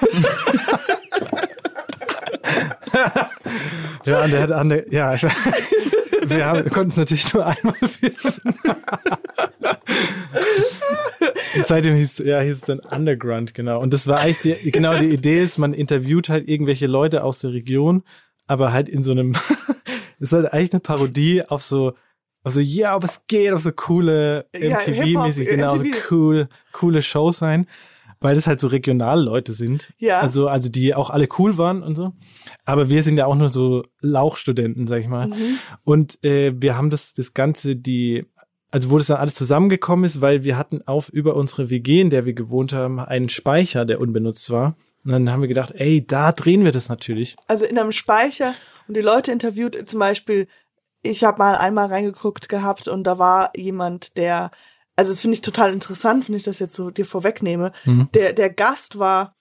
ja, 4.05 4.23
und 4.23 4.31
der 4.31 4.41
hat 4.41 4.51
under, 4.51 4.91
ja, 4.91 5.15
wir, 6.23 6.45
haben, 6.45 6.63
wir 6.63 6.71
konnten 6.71 6.91
es 6.91 6.97
natürlich 6.97 7.33
nur 7.33 7.45
einmal. 7.45 7.75
Und 11.55 11.67
seitdem 11.67 11.95
hieß, 11.95 12.19
ja, 12.19 12.39
hieß 12.41 12.57
es 12.57 12.61
dann 12.61 12.79
Underground, 12.79 13.53
genau. 13.53 13.81
Und 13.81 13.93
das 13.93 14.07
war 14.07 14.19
eigentlich 14.19 14.61
die, 14.61 14.71
genau 14.71 14.97
die 14.97 15.09
Idee 15.09 15.41
ist, 15.41 15.57
man 15.57 15.73
interviewt 15.73 16.29
halt 16.29 16.47
irgendwelche 16.47 16.87
Leute 16.87 17.23
aus 17.23 17.39
der 17.39 17.53
Region, 17.53 18.03
aber 18.47 18.71
halt 18.71 18.89
in 18.89 19.03
so 19.03 19.11
einem, 19.11 19.33
es 20.19 20.29
sollte 20.29 20.53
eigentlich 20.53 20.73
eine 20.73 20.79
Parodie 20.81 21.43
auf 21.43 21.63
so, 21.63 21.93
auf 22.43 22.53
so, 22.53 22.59
ja, 22.59 23.01
was 23.01 23.25
geht, 23.27 23.51
auf 23.51 23.61
so 23.61 23.71
coole 23.71 24.45
Ja, 24.53 24.77
MTV-mäßig, 24.79 25.47
Hip-Hop, 25.47 25.55
genau, 25.55 25.77
so 25.77 25.85
MTV. 25.85 26.11
cool, 26.11 26.49
coole 26.71 27.01
Shows 27.01 27.39
sein, 27.39 27.67
weil 28.21 28.35
das 28.35 28.47
halt 28.47 28.59
so 28.59 28.67
regionale 28.67 29.21
Leute 29.21 29.53
sind. 29.53 29.93
Ja. 29.97 30.19
Also, 30.19 30.47
also 30.47 30.69
die 30.69 30.93
auch 30.93 31.09
alle 31.09 31.27
cool 31.37 31.57
waren 31.57 31.83
und 31.83 31.95
so. 31.95 32.13
Aber 32.65 32.89
wir 32.89 33.03
sind 33.03 33.17
ja 33.17 33.25
auch 33.25 33.35
nur 33.35 33.49
so 33.49 33.83
Lauchstudenten, 34.01 34.87
sag 34.87 35.01
ich 35.01 35.07
mal. 35.07 35.27
Mhm. 35.27 35.59
Und 35.83 36.23
äh, 36.23 36.53
wir 36.55 36.77
haben 36.77 36.89
das, 36.89 37.13
das 37.13 37.33
Ganze, 37.33 37.75
die, 37.75 38.25
also 38.71 38.89
wo 38.89 38.97
das 38.97 39.07
dann 39.07 39.17
alles 39.17 39.35
zusammengekommen 39.35 40.05
ist, 40.05 40.21
weil 40.21 40.43
wir 40.43 40.57
hatten 40.57 40.81
auf 40.85 41.09
über 41.09 41.35
unsere 41.35 41.69
WG, 41.69 42.01
in 42.01 42.09
der 42.09 42.25
wir 42.25 42.33
gewohnt 42.33 42.73
haben, 42.73 42.99
einen 42.99 43.29
Speicher, 43.29 43.85
der 43.85 44.01
unbenutzt 44.01 44.49
war. 44.49 44.75
Und 45.05 45.11
dann 45.11 45.31
haben 45.31 45.41
wir 45.41 45.47
gedacht, 45.47 45.71
ey, 45.75 46.05
da 46.05 46.33
drehen 46.33 46.65
wir 46.65 46.73
das 46.73 46.89
natürlich. 46.89 47.37
Also 47.47 47.65
in 47.65 47.79
einem 47.79 47.93
Speicher 47.93 48.53
und 48.89 48.95
die 48.95 49.01
Leute 49.01 49.31
interviewt, 49.31 49.77
zum 49.87 49.99
Beispiel, 49.99 50.47
ich 51.01 51.23
habe 51.23 51.37
mal 51.37 51.55
einmal 51.55 51.85
reingeguckt 51.87 52.49
gehabt 52.49 52.87
und 52.89 53.05
da 53.05 53.17
war 53.17 53.51
jemand, 53.55 54.17
der, 54.17 54.51
also 54.97 55.11
das 55.11 55.21
finde 55.21 55.35
ich 55.35 55.41
total 55.41 55.71
interessant, 55.71 56.27
wenn 56.27 56.35
ich 56.35 56.43
das 56.43 56.59
jetzt 56.59 56.75
so 56.75 56.89
dir 56.89 57.05
vorwegnehme. 57.05 57.71
Mhm. 57.85 58.09
Der, 58.13 58.33
der 58.33 58.49
Gast 58.49 58.99
war 58.99 59.35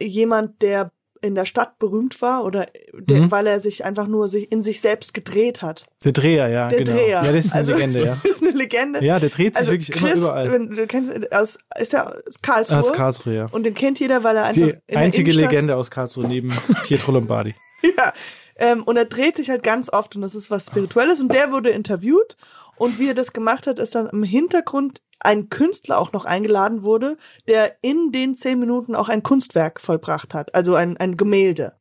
jemand, 0.00 0.62
der 0.62 0.92
in 1.24 1.34
der 1.36 1.44
Stadt 1.46 1.78
berühmt 1.78 2.20
war 2.20 2.44
oder 2.44 2.66
der, 2.92 3.22
Mhm. 3.22 3.30
weil 3.30 3.46
er 3.46 3.60
sich 3.60 3.84
einfach 3.84 4.08
nur 4.08 4.26
sich 4.28 4.50
in 4.50 4.60
sich 4.60 4.80
selbst 4.80 5.14
gedreht 5.14 5.62
hat. 5.62 5.86
Der 6.04 6.12
Dreher, 6.12 6.48
ja, 6.48 6.68
Der 6.68 6.82
genau. 6.82 6.96
Dreher. 6.96 7.22
Ja, 7.24 7.32
das 7.32 7.46
ist 7.46 7.52
eine 7.52 7.58
also, 7.60 7.72
Legende, 7.74 7.98
ja. 8.00 8.04
Das 8.06 8.24
ist 8.24 8.42
eine 8.42 8.52
Legende. 8.52 9.04
Ja, 9.04 9.20
der 9.20 9.30
dreht 9.30 9.54
sich 9.54 9.58
also 9.60 9.70
wirklich 9.72 9.90
Chris, 9.92 10.14
immer 10.18 10.18
überall. 10.18 10.52
Wenn, 10.52 10.70
du 10.70 10.86
kennst 10.86 11.32
aus 11.32 11.58
ist 11.78 11.92
ja 11.92 12.06
aus 12.08 12.42
Karlsruhe. 12.42 12.78
Aus 12.78 12.92
Karlsruhe, 12.92 13.34
ja. 13.34 13.46
Und 13.52 13.64
den 13.64 13.74
kennt 13.74 14.00
jeder, 14.00 14.24
weil 14.24 14.36
er 14.36 14.44
einfach 14.44 14.72
Die 14.90 14.96
einzige 14.96 15.32
Legende 15.32 15.76
aus 15.76 15.90
Karlsruhe 15.90 16.26
neben 16.26 16.48
Pietro 16.84 17.12
Lombardi. 17.12 17.54
Ja, 17.96 18.12
ähm, 18.56 18.84
und 18.84 18.96
er 18.96 19.06
dreht 19.06 19.36
sich 19.36 19.50
halt 19.50 19.62
ganz 19.62 19.92
oft 19.92 20.14
und 20.14 20.22
das 20.22 20.34
ist 20.34 20.50
was 20.50 20.66
Spirituelles 20.66 21.20
und 21.20 21.32
der 21.32 21.50
wurde 21.50 21.70
interviewt 21.70 22.36
und 22.76 22.98
wie 22.98 23.08
er 23.08 23.14
das 23.14 23.32
gemacht 23.32 23.66
hat, 23.66 23.78
ist 23.78 23.94
dann 23.94 24.08
im 24.08 24.22
Hintergrund 24.22 25.02
ein 25.20 25.48
Künstler 25.48 25.98
auch 25.98 26.12
noch 26.12 26.24
eingeladen 26.24 26.82
wurde, 26.82 27.16
der 27.48 27.76
in 27.82 28.12
den 28.12 28.34
zehn 28.34 28.58
Minuten 28.58 28.94
auch 28.94 29.08
ein 29.08 29.22
Kunstwerk 29.22 29.80
vollbracht 29.80 30.34
hat, 30.34 30.54
also 30.54 30.74
ein, 30.74 30.96
ein 30.96 31.16
Gemälde. 31.16 31.74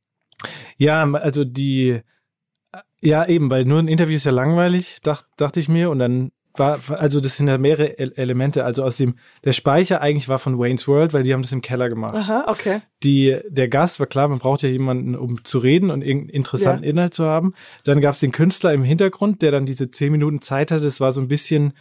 Ja, 0.78 1.04
also 1.04 1.44
die, 1.44 2.02
ja 3.00 3.26
eben, 3.26 3.50
weil 3.50 3.66
nur 3.66 3.80
ein 3.80 3.88
Interview 3.88 4.16
ist 4.16 4.26
ja 4.26 4.32
langweilig, 4.32 5.02
dacht, 5.02 5.26
dachte 5.38 5.60
ich 5.60 5.70
mir. 5.70 5.90
Und 5.90 6.00
dann 6.00 6.32
war, 6.56 6.80
also 6.90 7.20
das 7.20 7.38
sind 7.38 7.48
ja 7.48 7.58
mehrere 7.58 7.98
Elemente. 7.98 8.66
Also 8.66 8.84
aus 8.84 8.98
dem, 8.98 9.16
der 9.44 9.54
Speicher 9.54 10.02
eigentlich 10.02 10.28
war 10.30 10.40
von 10.40 10.60
Wayne's 10.60 10.88
World, 10.88 11.14
weil 11.14 11.24
die 11.24 11.34
haben 11.34 11.42
das 11.42 11.52
im 11.52 11.62
Keller 11.62 11.90
gemacht. 11.90 12.16
Aha, 12.16 12.46
okay. 12.48 12.82
Die, 13.04 13.38
der 13.48 13.68
Gast 13.70 14.00
war 14.00 14.08
klar, 14.08 14.28
man 14.28 14.40
braucht 14.40 14.62
ja 14.64 14.70
jemanden, 14.70 15.16
um 15.16 15.44
zu 15.44 15.60
reden 15.60 15.90
und 15.90 16.02
irgendeinen 16.02 16.30
interessanten 16.36 16.84
Ja. 16.84 16.90
Inhalt 16.90 17.14
zu 17.14 17.26
haben. 17.26 17.54
Dann 17.84 18.02
gab 18.02 18.14
es 18.14 18.20
den 18.20 18.32
Künstler 18.32 18.74
im 18.74 18.84
Hintergrund, 18.84 19.42
der 19.42 19.52
dann 19.52 19.66
diese 19.66 19.92
zehn 19.92 20.12
Minuten 20.12 20.42
Zeit 20.42 20.72
hatte. 20.72 20.84
Das 20.84 21.00
war 21.00 21.12
so 21.14 21.22
ein 21.22 21.28
bisschen, 21.28 21.74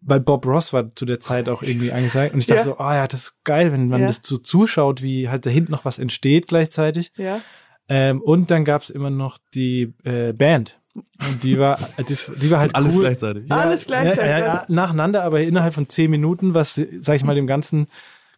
weil 0.00 0.20
Bob 0.20 0.44
Ross 0.46 0.72
war 0.72 0.94
zu 0.94 1.04
der 1.06 1.20
Zeit 1.20 1.48
auch 1.48 1.62
irgendwie 1.62 1.92
angesagt. 1.92 2.34
Und 2.34 2.40
ich 2.40 2.46
dachte 2.46 2.60
Ja. 2.60 2.64
so, 2.64 2.78
ah 2.78 2.94
ja, 2.96 3.06
das 3.08 3.20
ist 3.20 3.44
geil, 3.44 3.72
wenn 3.72 3.88
man 3.88 4.00
Ja. 4.02 4.06
das 4.08 4.20
so 4.22 4.36
zuschaut, 4.36 5.02
wie 5.02 5.28
halt 5.28 5.46
da 5.46 5.50
hinten 5.50 5.72
noch 5.72 5.84
was 5.84 5.98
entsteht 5.98 6.48
gleichzeitig. 6.48 7.12
Ja. 7.16 7.40
Ähm, 7.88 8.20
und 8.20 8.50
dann 8.50 8.64
gab's 8.64 8.90
immer 8.90 9.10
noch 9.10 9.38
die 9.54 9.94
äh, 10.04 10.32
Band. 10.32 10.80
Und 11.28 11.42
die 11.42 11.58
war, 11.58 11.78
das, 11.96 12.30
die 12.40 12.50
war 12.50 12.60
halt 12.60 12.74
Alles 12.74 12.94
cool. 12.94 13.02
gleichzeitig. 13.02 13.50
Alles 13.50 13.86
gleichzeitig. 13.86 14.22
Ja, 14.30 14.38
ja, 14.38 14.46
ja, 14.46 14.64
nacheinander, 14.68 15.22
aber 15.24 15.40
innerhalb 15.40 15.74
von 15.74 15.88
zehn 15.88 16.10
Minuten, 16.10 16.54
was, 16.54 16.80
sag 17.00 17.16
ich 17.16 17.24
mal, 17.24 17.34
dem 17.34 17.46
Ganzen 17.46 17.86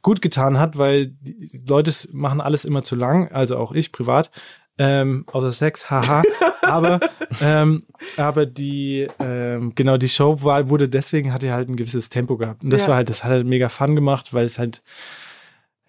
gut 0.03 0.23
getan 0.23 0.59
hat, 0.59 0.79
weil 0.79 1.09
die 1.09 1.61
Leute 1.68 1.92
machen 2.12 2.40
alles 2.40 2.64
immer 2.64 2.83
zu 2.83 2.94
lang, 2.94 3.31
also 3.33 3.57
auch 3.57 3.73
ich 3.73 3.90
privat, 3.92 4.31
ähm, 4.79 5.25
außer 5.33 5.51
Sex, 5.53 5.90
haha. 5.90 6.23
aber 6.62 7.01
ähm, 7.42 7.85
aber 8.16 8.47
die 8.47 9.09
ähm, 9.18 9.73
genau 9.75 9.97
die 9.97 10.09
Show 10.09 10.42
war 10.44 10.68
wurde 10.68 10.88
deswegen 10.88 11.33
hatte 11.33 11.53
halt 11.53 11.68
ein 11.68 11.77
gewisses 11.77 12.11
Tempo 12.11 12.37
gehabt 12.37 12.62
und 12.62 12.71
das 12.71 12.83
Ja. 12.83 12.88
war 12.88 12.97
halt 12.97 13.09
das 13.09 13.25
hat 13.25 13.31
halt 13.33 13.47
mega 13.47 13.68
Fun 13.68 13.97
gemacht, 13.97 14.33
weil 14.35 14.44
es 14.44 14.59
halt 14.59 14.83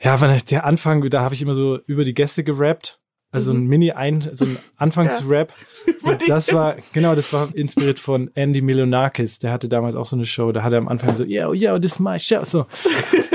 ja, 0.02 0.20
wenn 0.22 0.32
ich 0.34 0.46
der 0.46 0.66
Anfang, 0.66 1.08
da 1.10 1.22
habe 1.22 1.36
ich 1.36 1.42
immer 1.42 1.56
so 1.56 1.78
über 1.86 2.06
die 2.06 2.14
Gäste 2.14 2.44
gerappt. 2.46 2.99
Also 3.32 3.52
ein 3.52 3.68
Mini 3.68 3.92
ein 3.92 4.28
so 4.34 4.46
ein 4.46 4.58
Anfangsrap. 4.78 5.54
Und 6.02 6.28
das 6.28 6.52
war 6.52 6.76
genau, 6.94 7.14
das 7.14 7.32
war 7.32 7.54
inspiriert 7.54 8.00
von 8.00 8.32
Andy 8.34 8.62
Milonakis. 8.62 9.38
Der 9.40 9.52
hatte 9.52 9.70
damals 9.70 9.96
auch 9.96 10.06
so 10.06 10.16
eine 10.16 10.26
Show. 10.26 10.52
Da 10.52 10.64
hat 10.64 10.72
er 10.72 10.80
am 10.80 10.88
Anfang 10.88 11.16
so, 11.16 11.24
yo, 11.24 11.54
yo, 11.54 11.78
this 11.78 11.94
is 11.94 12.00
my 12.00 12.20
show. 12.20 12.44
So. 12.44 12.66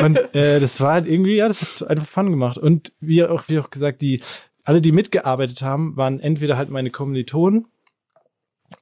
Und 0.02 0.18
äh, 0.34 0.58
das 0.58 0.80
war 0.80 0.94
halt 0.94 1.06
irgendwie, 1.06 1.36
ja, 1.36 1.46
das 1.46 1.80
hat 1.80 1.88
einfach 1.90 2.06
Fun 2.06 2.30
gemacht. 2.30 2.58
Und 2.58 2.92
wie 3.00 3.24
auch, 3.24 3.44
wie 3.48 3.58
auch 3.60 3.70
gesagt, 3.70 4.02
die 4.02 4.20
alle, 4.64 4.80
die 4.80 4.92
mitgearbeitet 4.92 5.62
haben, 5.62 5.96
waren 5.96 6.20
entweder 6.20 6.56
halt 6.56 6.70
meine 6.70 6.90
Kommilitonen 6.90 7.66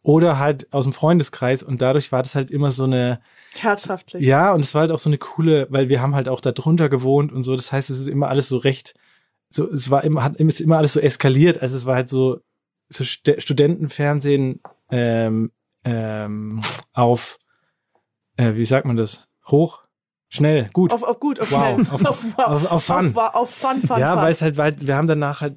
oder 0.02 0.38
halt 0.38 0.72
aus 0.72 0.84
dem 0.84 0.92
Freundeskreis. 0.92 1.62
Und 1.62 1.82
dadurch 1.82 2.12
war 2.12 2.22
das 2.22 2.34
halt 2.34 2.50
immer 2.50 2.70
so 2.70 2.84
eine, 2.84 3.20
Herzhaftlich. 3.54 4.22
ja, 4.22 4.52
und 4.52 4.60
es 4.60 4.74
war 4.74 4.82
halt 4.82 4.92
auch 4.92 4.98
so 4.98 5.10
eine 5.10 5.18
coole, 5.18 5.66
weil 5.70 5.88
wir 5.88 6.00
haben 6.00 6.14
halt 6.14 6.28
auch 6.28 6.40
da 6.40 6.52
drunter 6.52 6.88
gewohnt 6.88 7.32
und 7.32 7.42
so. 7.42 7.54
Das 7.54 7.72
heißt, 7.72 7.90
es 7.90 8.00
ist 8.00 8.08
immer 8.08 8.28
alles 8.28 8.48
so 8.48 8.56
recht, 8.56 8.94
so, 9.54 9.70
es 9.70 9.90
war 9.90 10.04
immer, 10.04 10.22
hat 10.24 10.36
ist 10.36 10.60
immer 10.60 10.78
alles 10.78 10.92
so 10.94 11.00
eskaliert. 11.00 11.60
Also 11.62 11.76
es 11.76 11.86
war 11.86 11.94
halt 11.96 12.08
so, 12.08 12.40
so 12.88 13.04
St 13.04 13.34
Studentenfernsehen 13.38 14.60
ähm, 14.90 15.50
ähm, 15.84 16.60
auf, 16.92 17.38
äh, 18.36 18.54
wie 18.54 18.64
sagt 18.66 18.86
man 18.86 18.96
das? 18.96 19.26
Hoch, 19.48 19.82
schnell, 20.28 20.70
gut. 20.72 20.92
Auf, 20.92 21.02
auf 21.02 21.18
gut, 21.20 21.40
auf 21.40 21.50
Wow, 21.50 21.74
schnell. 21.74 21.86
auf- 21.90 22.04
auf- 22.04 22.70
auf 22.70 22.84
Fun. 22.84 23.16
Auf, 23.16 23.34
auf 23.34 23.50
Fun, 23.50 23.82
Fun, 23.82 23.98
ja, 23.98 24.16
weil 24.16 24.32
es 24.32 24.42
halt, 24.42 24.56
weil 24.56 24.74
wir 24.80 24.96
haben 24.96 25.08
danach 25.08 25.40
halt, 25.40 25.56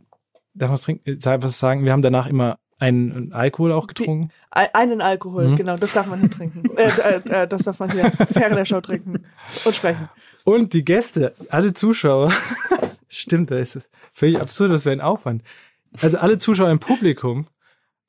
darf 0.53 0.69
man 0.69 0.79
trinken, 0.79 1.19
was 1.43 1.59
sagen? 1.59 1.83
Wir 1.85 1.91
haben 1.91 2.01
danach 2.01 2.27
immer 2.27 2.57
einen, 2.79 3.31
Alkohol 3.33 3.71
auch 3.71 3.87
getrunken. 3.87 4.31
Ein- 4.51 4.73
Einen 4.73 5.01
Alkohol, 5.01 5.49
Mhm. 5.49 5.55
genau, 5.57 5.77
das 5.77 5.93
darf 5.93 6.07
man 6.07 6.19
hier 6.19 6.31
trinken. 6.31 6.63
äh, 6.77 6.89
äh, 6.89 7.43
äh, 7.43 7.47
das 7.47 7.63
darf 7.63 7.79
man 7.79 7.91
hier 7.91 8.11
während 8.29 8.57
der 8.57 8.65
Show 8.65 8.81
trinken 8.81 9.23
und 9.63 9.75
sprechen. 9.75 10.09
Und 10.43 10.73
die 10.73 10.83
Gäste, 10.83 11.33
alle 11.49 11.73
Zuschauer, 11.73 12.31
stimmt, 13.19 13.51
da 13.51 13.57
ist 13.57 13.75
es 13.75 13.89
völlig 14.13 14.39
absurd, 14.39 14.71
das 14.71 14.85
wäre 14.85 14.95
ein 14.95 15.01
Aufwand. 15.01 15.43
Also 16.01 16.17
alle 16.17 16.37
Zuschauer 16.37 16.69
im 16.71 16.79
Publikum 16.79 17.47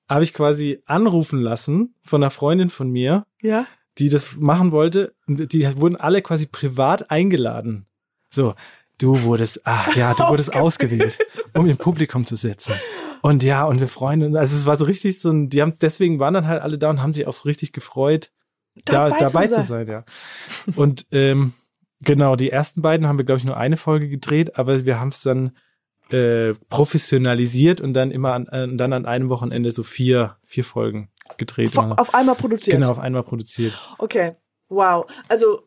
habe 0.08 0.24
ich 0.24 0.32
quasi 0.32 0.82
anrufen 0.86 1.40
lassen 1.40 1.94
von 2.02 2.22
einer 2.22 2.30
Freundin 2.30 2.68
von 2.70 2.90
mir, 2.90 3.26
Ja? 3.42 3.66
die 3.98 4.08
das 4.08 4.36
machen 4.36 4.72
wollte. 4.72 5.14
Die 5.26 5.66
wurden 5.80 5.96
alle 5.96 6.20
quasi 6.22 6.46
privat 6.46 7.10
eingeladen. 7.10 7.86
So, 8.30 8.54
du 8.98 9.22
wurdest, 9.22 9.66
ah 9.66 9.86
ja, 9.94 10.14
du 10.14 10.24
wurdest 10.28 10.54
ausgewählt, 10.54 11.18
um 11.54 11.68
im 11.68 11.76
Publikum 11.78 12.26
zu 12.26 12.36
sitzen. 12.36 12.74
Und 13.22 13.42
ja, 13.42 13.64
und 13.64 13.80
wir 13.80 13.88
freuen 13.88 14.22
uns. 14.22 14.36
Also 14.36 14.54
es 14.56 14.66
war 14.66 14.76
so 14.76 14.84
richtig 14.84 15.18
so 15.20 15.30
ein, 15.30 15.48
die 15.48 15.62
haben, 15.62 15.78
deswegen 15.80 16.18
waren 16.18 16.34
dann 16.34 16.46
halt 16.46 16.62
alle 16.62 16.78
da 16.78 16.90
und 16.90 17.02
haben 17.02 17.12
sich 17.14 17.26
auch 17.26 17.32
so 17.32 17.44
richtig 17.44 17.72
gefreut, 17.72 18.30
da, 18.84 19.08
Dabei 19.08 19.18
dabei, 19.20 19.46
zu 19.46 19.54
zu 19.54 19.62
sein. 19.62 19.64
sein, 19.64 19.88
ja. 19.88 20.04
Und 20.76 21.06
ähm, 21.10 21.54
genau, 22.00 22.36
die 22.36 22.50
ersten 22.50 22.82
beiden 22.82 23.06
haben 23.06 23.18
wir, 23.18 23.24
glaube 23.24 23.38
ich, 23.38 23.44
nur 23.44 23.56
eine 23.56 23.76
Folge 23.76 24.08
gedreht, 24.08 24.58
aber 24.58 24.84
wir 24.86 25.00
haben 25.00 25.08
es 25.08 25.22
dann 25.22 25.56
äh, 26.10 26.54
professionalisiert 26.68 27.80
und 27.80 27.92
dann 27.94 28.10
immer 28.10 28.32
an, 28.32 28.46
äh, 28.46 28.76
dann 28.76 28.92
an 28.92 29.06
einem 29.06 29.28
Wochenende 29.28 29.72
so 29.72 29.82
vier, 29.82 30.36
vier 30.44 30.64
Folgen 30.64 31.10
gedreht. 31.36 31.70
Vo- 31.70 31.98
Auf 31.98 32.14
einmal 32.14 32.34
produziert. 32.36 32.76
genau, 32.76 32.90
auf 32.90 32.98
einmal 32.98 33.22
produziert. 33.24 33.72
Okay. 33.98 34.36
Wow. 34.68 35.06
Also 35.28 35.62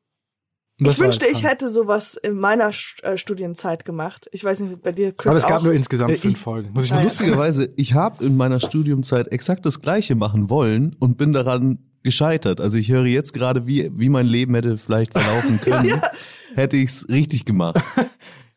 das 0.81 0.95
ich 0.95 1.03
wünschte, 1.03 1.25
ich 1.27 1.43
hätte 1.43 1.67
sowas 1.67 2.15
in 2.15 2.35
meiner 2.39 2.69
St- 2.69 3.03
äh, 3.03 3.17
Studienzeit 3.17 3.83
gemacht. 3.83 4.29
Ich 4.31 4.45
weiß 4.45 4.61
nicht, 4.61 4.81
bei 4.81 4.93
dir, 4.93 5.11
Chris, 5.11 5.27
Aber 5.27 5.37
es 5.37 5.45
gab 5.45 5.59
auch. 5.59 5.63
nur 5.65 5.73
insgesamt 5.73 6.11
Äh, 6.11 6.15
fünf 6.15 6.35
ich- 6.35 6.39
Folgen. 6.39 6.71
Muss 6.71 6.85
ich. 6.85 6.91
Lustigerweise, 6.91 7.73
ich 7.75 7.93
habe 7.95 8.23
in 8.23 8.37
meiner 8.37 8.61
Studiumzeit 8.61 9.27
exakt 9.33 9.65
das 9.65 9.81
Gleiche 9.81 10.15
machen 10.15 10.49
wollen 10.49 10.95
und 10.99 11.17
bin 11.17 11.33
daran 11.33 11.88
gescheitert. 12.03 12.61
Also 12.61 12.77
ich 12.77 12.91
höre 12.91 13.05
jetzt 13.05 13.33
gerade, 13.33 13.67
wie, 13.67 13.89
wie 13.93 14.09
mein 14.09 14.25
Leben 14.25 14.55
hätte 14.55 14.77
vielleicht 14.77 15.13
verlaufen 15.13 15.59
können, 15.63 16.01
hätte 16.55 16.77
ich's 16.77 17.07
richtig 17.09 17.45
gemacht. 17.45 17.81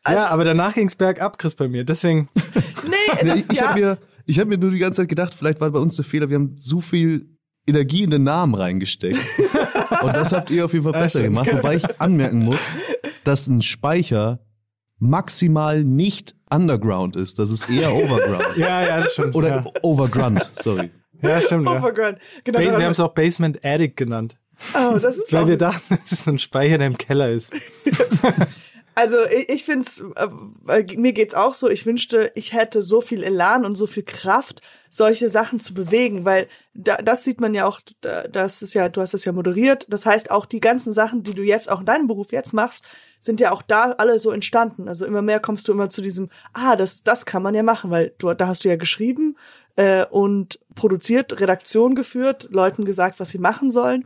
Ja, 0.05 0.27
aber 0.27 0.43
danach 0.43 0.73
ging's 0.73 0.95
bergab, 0.95 1.37
Chris, 1.37 1.55
bei 1.55 1.69
mir. 1.69 1.85
Deswegen, 1.85 2.27
Nee, 2.35 3.25
das, 3.25 3.39
ich 3.39 3.51
ich 3.51 3.57
ja, 3.59 3.69
habe 3.69 3.79
mir, 3.79 3.97
ich 4.25 4.37
hab 4.37 4.49
mir 4.49 4.57
nur 4.57 4.71
die 4.71 4.79
ganze 4.79 5.01
Zeit 5.01 5.07
gedacht, 5.07 5.33
vielleicht 5.33 5.61
war 5.61 5.69
bei 5.69 5.79
uns 5.79 5.95
der 5.95 6.03
Fehler, 6.03 6.29
wir 6.29 6.35
haben 6.35 6.57
so 6.57 6.81
viel 6.81 7.29
Energie 7.65 8.03
in 8.03 8.09
den 8.09 8.23
Namen 8.23 8.53
reingesteckt. 8.53 9.17
Und 10.01 10.13
das 10.13 10.33
habt 10.33 10.49
ihr 10.49 10.65
auf 10.65 10.73
jeden 10.73 10.83
Fall 10.83 10.91
besser 10.91 11.19
stimmt. 11.19 11.37
gemacht. 11.37 11.53
Wobei 11.53 11.77
ich 11.77 12.01
anmerken 12.01 12.39
muss, 12.39 12.69
dass 13.23 13.47
ein 13.47 13.61
Speicher 13.61 14.39
maximal 14.99 15.85
nicht 15.85 16.35
underground 16.49 17.15
ist. 17.15 17.39
Das 17.39 17.49
ist 17.49 17.69
eher 17.69 17.93
overground. 17.93 18.57
ja, 18.57 18.85
ja, 18.85 18.97
das 18.97 19.07
ist 19.07 19.15
schon. 19.15 19.31
Oder 19.31 19.49
ja. 19.49 19.65
overground, 19.81 20.51
sorry. 20.53 20.91
Ja, 21.23 21.41
stimmt. 21.41 21.67
Oh 21.67 21.73
ja. 21.73 22.17
Genau, 22.43 22.59
Bas 22.59 22.67
dann- 22.67 22.77
wir 22.79 22.85
haben 22.85 22.91
es 22.91 22.99
auch 22.99 23.13
Basement 23.13 23.65
Attic 23.65 23.95
genannt. 23.97 24.37
oh, 24.75 24.97
das 24.99 25.17
ist 25.17 25.33
Weil 25.33 25.47
wir 25.47 25.57
dachten, 25.57 25.81
das 26.03 26.11
ist 26.11 26.23
so 26.25 26.31
ein 26.31 26.39
Speicher, 26.39 26.77
der 26.77 26.87
im 26.87 26.97
Keller 26.97 27.29
ist. 27.29 27.51
Also 28.95 29.23
ich, 29.25 29.49
ich 29.49 29.63
finde 29.65 29.85
es, 29.87 29.99
äh, 30.67 30.83
mir 30.97 31.13
geht's 31.13 31.33
auch 31.33 31.53
so, 31.55 31.67
ich 31.69 31.85
wünschte, 31.85 32.31
ich 32.35 32.53
hätte 32.53 32.81
so 32.81 33.01
viel 33.01 33.23
Elan 33.23 33.65
und 33.65 33.75
so 33.75 33.87
viel 33.87 34.03
Kraft, 34.03 34.61
solche 34.89 35.29
Sachen 35.29 35.59
zu 35.59 35.73
bewegen, 35.73 36.25
weil 36.25 36.47
da, 36.75 36.97
das 36.97 37.23
sieht 37.23 37.41
man 37.41 37.55
ja 37.55 37.65
auch, 37.65 37.79
da- 38.01 38.27
das 38.27 38.61
ist 38.61 38.75
ja, 38.75 38.89
du 38.89 39.01
hast 39.01 39.15
es 39.15 39.25
ja 39.25 39.31
moderiert, 39.31 39.87
das 39.89 40.05
heißt 40.05 40.29
auch 40.29 40.45
die 40.45 40.59
ganzen 40.59 40.93
Sachen, 40.93 41.23
die 41.23 41.33
du 41.33 41.41
jetzt 41.41 41.71
auch 41.71 41.79
in 41.79 41.85
deinem 41.87 42.07
Beruf 42.07 42.31
jetzt 42.31 42.53
machst, 42.53 42.83
sind 43.19 43.39
ja 43.39 43.51
auch 43.51 43.63
da 43.63 43.93
alle 43.93 44.19
so 44.19 44.29
entstanden. 44.31 44.87
Also 44.87 45.05
immer 45.05 45.21
mehr 45.21 45.39
kommst 45.39 45.67
du 45.67 45.71
immer 45.71 45.89
zu 45.89 46.01
diesem, 46.01 46.29
ah, 46.53 46.75
das, 46.75 47.03
das 47.03 47.25
kann 47.25 47.41
man 47.41 47.55
ja 47.55 47.63
machen, 47.63 47.89
weil 47.89 48.13
du, 48.19 48.31
da 48.33 48.47
hast 48.47 48.63
du 48.63 48.69
ja 48.69 48.75
geschrieben 48.75 49.37
äh, 49.75 50.05
und 50.05 50.59
produziert, 50.75 51.39
Redaktion 51.39 51.95
geführt, 51.95 52.49
Leuten 52.51 52.85
gesagt, 52.85 53.19
was 53.19 53.29
sie 53.29 53.39
machen 53.39 53.71
sollen. 53.71 54.05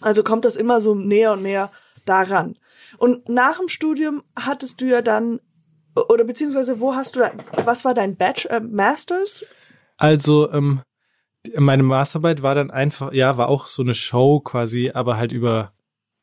Also 0.00 0.24
kommt 0.24 0.44
das 0.44 0.56
immer 0.56 0.80
so 0.80 0.94
näher 0.96 1.34
und 1.34 1.42
näher 1.42 1.70
daran. 2.04 2.54
Und 2.98 3.28
nach 3.28 3.58
dem 3.58 3.68
Studium 3.68 4.22
hattest 4.36 4.80
du 4.80 4.86
ja 4.86 5.02
dann, 5.02 5.40
oder 5.94 6.24
beziehungsweise 6.24 6.80
wo 6.80 6.94
hast 6.94 7.16
du 7.16 7.20
da, 7.20 7.32
was 7.64 7.84
war 7.84 7.94
dein 7.94 8.16
Batch, 8.16 8.46
äh, 8.46 8.60
Masters? 8.60 9.44
Also, 9.96 10.50
ähm, 10.52 10.82
meine 11.56 11.82
Masterarbeit 11.82 12.42
war 12.42 12.54
dann 12.54 12.70
einfach, 12.70 13.12
ja, 13.12 13.36
war 13.36 13.48
auch 13.48 13.66
so 13.66 13.82
eine 13.82 13.94
Show 13.94 14.40
quasi, 14.40 14.90
aber 14.94 15.16
halt 15.16 15.32
über 15.32 15.72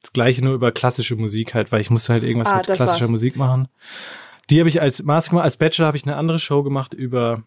das 0.01 0.13
gleiche, 0.13 0.43
nur 0.43 0.53
über 0.53 0.71
klassische 0.71 1.15
Musik 1.15 1.53
halt, 1.53 1.71
weil 1.71 1.81
ich 1.81 1.89
musste 1.89 2.13
halt 2.13 2.23
irgendwas 2.23 2.53
Ah, 2.53 2.57
mit 2.57 2.65
klassischer 2.67 3.01
war's. 3.01 3.09
Musik 3.09 3.35
machen. 3.35 3.67
Die 4.49 4.59
habe 4.59 4.69
ich 4.69 4.81
als 4.81 5.03
Master 5.03 5.31
gemacht, 5.31 5.45
als 5.45 5.57
Bachelor 5.57 5.87
habe 5.87 5.97
ich 5.97 6.03
eine 6.05 6.15
andere 6.15 6.39
Show 6.39 6.63
gemacht 6.63 6.93
über 6.93 7.43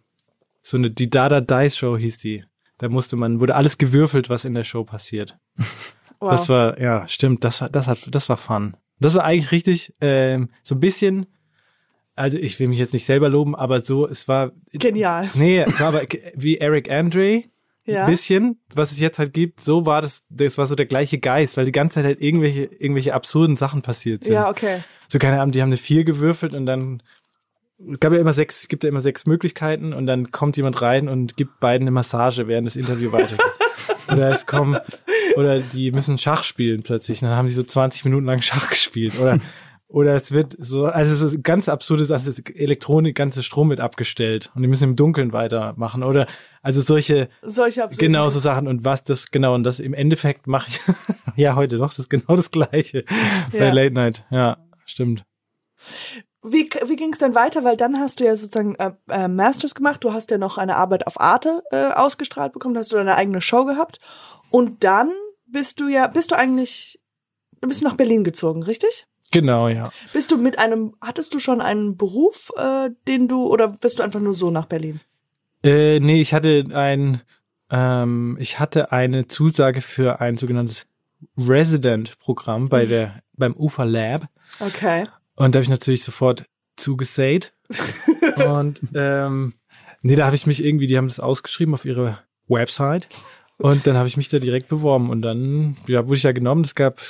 so 0.62 0.77
eine, 0.77 0.90
die 0.90 1.11
Dada 1.11 1.40
Dice 1.40 1.77
Show 1.77 1.97
hieß 1.97 2.18
die. 2.18 2.45
Da 2.79 2.88
musste 2.88 3.16
man, 3.16 3.40
wurde 3.40 3.55
alles 3.55 3.79
gewürfelt, 3.79 4.29
was 4.29 4.45
in 4.45 4.55
der 4.55 4.64
Show 4.64 4.85
passiert. 4.85 5.38
Wow. 6.23 6.31
Das 6.31 6.49
war, 6.49 6.81
ja, 6.81 7.07
stimmt, 7.09 7.43
das, 7.45 7.61
war- 7.61 7.69
das 7.69 7.89
hat, 7.89 7.99
das 8.15 8.29
war 8.29 8.37
fun. 8.37 8.77
Das 9.01 9.15
war 9.15 9.25
eigentlich 9.25 9.51
richtig, 9.51 9.93
ähm, 10.01 10.51
so 10.63 10.77
ein 10.77 10.81
bisschen, 10.81 11.27
also 12.15 12.39
ich 12.39 12.61
will 12.61 12.69
mich 12.69 12.79
jetzt 12.79 12.93
nicht 12.93 13.05
selber 13.05 13.29
loben, 13.29 13.57
aber 13.57 13.81
so, 13.81 14.07
es 14.07 14.29
war, 14.29 14.53
Genial. 14.73 15.29
nee, 15.35 15.61
es 15.63 15.81
war 15.81 15.89
aber 15.89 16.03
wie 16.35 16.59
Eric 16.59 16.89
Andre, 16.91 17.43
Ja. 17.85 18.05
ein 18.05 18.11
bisschen, 18.11 18.61
was 18.73 18.93
es 18.93 19.01
jetzt 19.01 19.19
halt 19.19 19.35
gibt, 19.35 19.61
so 19.61 19.85
war 19.87 20.01
das, 20.03 20.23
das 20.31 20.57
war 20.59 20.69
so 20.69 20.77
der 20.77 20.87
gleiche 20.87 21.19
Geist, 21.19 21.57
weil 21.57 21.65
die 21.65 21.73
ganze 21.73 21.95
Zeit 21.97 22.05
halt 22.05 22.21
irgendwelche, 22.21 22.67
irgendwelche 22.67 23.15
absurden 23.15 23.57
Sachen 23.57 23.83
passiert 23.83 24.23
sind. 24.23 24.35
Ja, 24.35 24.49
okay. 24.49 24.85
So, 25.09 25.19
keine 25.19 25.41
Ahnung, 25.41 25.51
die 25.53 25.61
haben 25.63 25.71
eine 25.71 25.77
vier 25.77 26.05
gewürfelt 26.05 26.55
und 26.55 26.67
dann, 26.67 27.03
gab 27.99 28.13
ja 28.13 28.21
immer 28.21 28.33
sechs, 28.33 28.69
gibt 28.69 28.85
ja 28.85 28.89
immer 28.89 29.01
sechs 29.01 29.27
Möglichkeiten 29.27 29.93
und 29.93 30.07
dann 30.07 30.31
kommt 30.31 30.57
jemand 30.57 30.81
rein 30.83 31.09
und 31.09 31.37
gibt 31.37 31.59
beiden 31.59 31.83
eine 31.85 31.91
Massage, 31.91 32.47
während 32.47 32.67
das 32.69 32.77
Interview 32.77 33.11
weitergeht. 33.11 33.41
oder 34.09 34.31
es 34.31 34.47
kommen, 34.47 34.79
oder 35.37 35.61
die 35.61 35.90
müssen 35.92 36.18
Schach 36.18 36.45
spielen 36.45 36.83
plötzlich, 36.83 37.23
und 37.23 37.29
dann 37.29 37.37
haben 37.37 37.49
sie 37.49 37.55
so 37.55 37.62
20 37.62 38.05
Minuten 38.05 38.27
lang 38.27 38.42
Schach 38.42 38.71
gespielt, 38.71 39.18
oder, 39.21 39.38
oder 39.88 40.14
es 40.14 40.33
wird 40.33 40.57
so, 40.59 40.87
also 40.87 41.12
es 41.12 41.21
ist 41.33 41.42
ganz 41.45 41.68
absurdes, 41.68 42.11
also 42.11 42.31
es 42.31 42.38
Elektronik, 42.38 43.14
ganze 43.14 43.42
Strom 43.42 43.68
wird 43.71 43.81
abgestellt 43.81 44.51
und 44.55 44.62
die 44.62 44.68
müssen 44.68 44.85
im 44.85 44.97
Dunkeln 44.97 45.33
weitermachen, 45.33 46.03
oder, 46.03 46.27
also 46.62 46.81
solche, 46.81 47.29
Solche 47.42 47.85
absurden- 47.85 47.99
Genau 47.99 48.29
so 48.29 48.38
Sachen 48.38 48.68
und 48.68 48.85
was 48.85 49.05
das 49.05 49.31
genau 49.31 49.55
und 49.55 49.64
das 49.64 49.81
im 49.81 49.92
Endeffekt 49.95 50.47
mache 50.47 50.68
ich 50.71 50.81
ja 51.37 51.57
heute 51.57 51.77
noch 51.77 51.90
das 51.90 51.99
ist 52.01 52.11
genau 52.11 52.37
das 52.37 52.51
gleiche 52.51 53.05
bei 53.53 53.59
Ja. 53.59 53.73
Late 53.73 53.95
Night. 53.95 54.25
Ja, 54.31 54.57
stimmt. 54.87 55.25
Wie, 56.45 56.68
wie 56.87 56.97
ging 56.97 57.12
es 57.12 57.21
dann 57.21 57.37
weiter? 57.37 57.62
Weil 57.62 57.77
dann 57.77 58.01
hast 58.01 58.18
du 58.18 58.25
ja 58.25 58.35
sozusagen 58.35 58.75
äh, 58.75 58.90
äh, 59.09 59.29
Masters 59.29 59.77
gemacht, 59.77 60.03
du 60.03 60.12
hast 60.12 60.31
ja 60.33 60.38
noch 60.38 60.59
eine 60.59 60.75
Arbeit 60.77 61.07
auf 61.07 61.21
Arte 61.21 61.62
äh, 61.71 61.92
ausgestrahlt 61.92 62.53
bekommen, 62.53 62.77
hast 62.77 62.90
du 62.90 62.97
deine 62.97 63.14
eigene 63.14 63.40
Show 63.40 63.64
gehabt. 63.64 64.01
Und 64.53 64.85
dann 64.85 65.11
bist 65.47 65.81
du 65.81 65.88
ja, 65.88 66.07
bist 66.07 66.31
du 66.31 66.37
eigentlich, 66.37 67.01
du 67.61 67.69
bist 67.69 67.83
nach 67.83 67.97
Berlin 67.97 68.23
gezogen, 68.23 68.62
richtig? 68.62 69.07
Genau, 69.33 69.69
ja. 69.69 69.91
Bist 70.12 70.31
du 70.31 70.37
mit 70.37 70.59
einem, 70.59 70.95
hattest 71.01 71.35
du 71.35 71.38
schon 71.38 71.61
einen 71.61 71.97
Beruf, 71.97 72.51
äh, 72.57 72.91
den 73.09 73.29
du, 73.29 73.47
oder 73.47 73.69
bist 73.69 73.99
du 73.99 74.03
einfach 74.03 74.21
nur 74.21 74.35
so 74.35 74.51
nach 74.51 74.67
Berlin? 74.67 75.01
Äh, 75.65 76.01
nee, 76.01 76.21
ich 76.21 76.35
hatte 76.35 76.65
ein 76.73 77.23
ähm, 77.71 78.37
ich 78.38 78.59
hatte 78.59 78.93
eine 78.93 79.27
Zusage 79.27 79.81
für 79.81 80.21
ein 80.21 80.37
sogenanntes 80.37 80.87
Resident-Programm 81.38 82.69
bei 82.69 82.85
der 82.87 83.23
beim 83.35 83.55
UFA 83.57 83.85
Lab 83.85 84.29
Okay. 84.61 85.07
und 85.37 85.55
da 85.55 85.59
habe 85.59 85.62
ich 85.65 85.71
natürlich 85.71 86.05
sofort 86.05 86.45
zugesagt 86.77 87.53
und 88.47 88.81
ähm, 88.95 89.55
nee, 90.03 90.17
da 90.17 90.27
habe 90.27 90.37
ich 90.37 90.47
mich 90.47 90.62
irgendwie, 90.62 90.87
die 90.87 90.99
haben 90.99 91.09
das 91.09 91.21
ausgeschrieben 91.21 91.73
auf 91.75 91.85
ihre 91.85 92.19
Website 92.49 93.09
und 93.62 93.87
dann 93.87 93.96
habe 93.96 94.09
ich 94.09 94.16
mich 94.16 94.29
da 94.29 94.38
direkt 94.38 94.68
beworben 94.68 95.09
und 95.11 95.22
dann 95.22 95.77
ja, 95.87 96.07
wurde 96.07 96.16
ich 96.16 96.22
ja 96.25 96.33
genommen. 96.33 96.64
Es 96.64 96.75
gab 96.75 97.01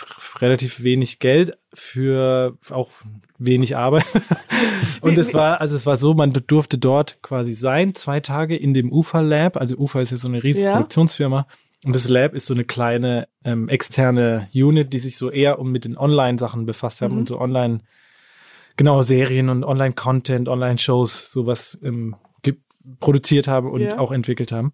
relativ 0.41 0.83
wenig 0.83 1.19
Geld 1.19 1.57
für 1.75 2.57
auch 2.71 2.91
wenig 3.39 3.77
Arbeit. 3.77 4.05
und 5.01 5.17
es 5.19 5.33
war, 5.35 5.61
also 5.61 5.75
es 5.77 5.87
war 5.87 5.97
so, 5.97 6.15
man 6.15 6.33
durfte 6.33 6.79
dort 6.79 7.21
quasi 7.23 7.55
sein, 7.55 7.95
zwei 7.95 8.21
Tage 8.21 8.57
in 8.57 8.75
dem 8.75 8.93
UFA 8.93 9.21
Lab. 9.21 9.57
Also 9.57 9.77
UFA 9.77 10.01
ist 10.03 10.11
ja 10.13 10.17
so 10.19 10.29
eine 10.29 10.43
riesige 10.43 10.67
Ja. 10.67 10.73
Produktionsfirma. 10.73 11.47
Und 11.85 11.95
das 11.97 12.09
Lab 12.09 12.35
ist 12.35 12.47
so 12.47 12.55
eine 12.55 12.65
kleine 12.65 13.27
ähm, 13.45 13.69
externe 13.69 14.49
Unit, 14.55 14.93
die 14.93 15.01
sich 15.01 15.17
so 15.17 15.31
eher 15.31 15.59
um 15.59 15.73
mit 15.73 15.85
den 15.85 15.97
Online-Sachen 15.99 16.65
befasst 16.67 17.03
haben 17.03 17.15
Mhm. 17.15 17.19
und 17.21 17.29
so 17.29 17.41
Online, 17.41 17.81
genau, 18.77 19.03
Serien 19.03 19.49
und 19.49 19.65
Online-Content, 19.65 20.49
Online-Shows, 20.49 21.33
sowas 21.33 21.79
ähm, 21.83 22.15
produziert 23.01 23.49
haben 23.49 23.71
und 23.71 23.81
Ja. 23.81 23.99
auch 23.99 24.13
entwickelt 24.13 24.53
haben. 24.53 24.73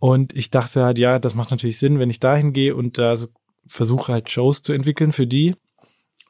Und 0.00 0.34
ich 0.34 0.50
dachte 0.50 0.82
halt, 0.82 0.98
ja, 0.98 1.18
das 1.18 1.34
macht 1.34 1.50
natürlich 1.50 1.78
Sinn, 1.78 1.98
wenn 1.98 2.10
ich 2.10 2.20
dahin 2.20 2.52
gehe 2.52 2.74
und 2.74 2.98
da 2.98 3.16
so 3.16 3.28
versuche 3.68 4.12
halt 4.12 4.30
Shows 4.30 4.62
zu 4.62 4.72
entwickeln 4.72 5.12
für 5.12 5.26
die. 5.26 5.54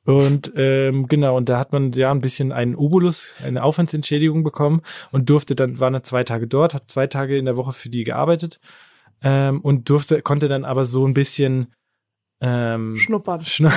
Und 0.04 0.52
ähm, 0.56 1.06
genau, 1.06 1.36
und 1.36 1.48
da 1.48 1.58
hat 1.58 1.72
man 1.72 1.92
ja 1.92 2.10
ein 2.10 2.20
bisschen 2.20 2.52
einen 2.52 2.74
Obolus, 2.74 3.34
eine 3.44 3.62
Aufwandsentschädigung 3.62 4.42
bekommen 4.42 4.82
und 5.12 5.30
durfte 5.30 5.54
dann, 5.54 5.78
war 5.78 5.90
dann 5.90 6.02
zwei 6.02 6.24
Tage 6.24 6.48
dort, 6.48 6.74
hat 6.74 6.90
zwei 6.90 7.06
Tage 7.06 7.38
in 7.38 7.44
der 7.44 7.56
Woche 7.56 7.72
für 7.72 7.90
die 7.90 8.02
gearbeitet 8.02 8.58
ähm, 9.22 9.60
und 9.60 9.88
durfte, 9.88 10.20
konnte 10.22 10.48
dann 10.48 10.64
aber 10.64 10.84
so 10.84 11.06
ein 11.06 11.14
bisschen 11.14 11.72
ähm, 12.40 12.96
Schnuppern. 12.96 13.44
Schnu 13.44 13.68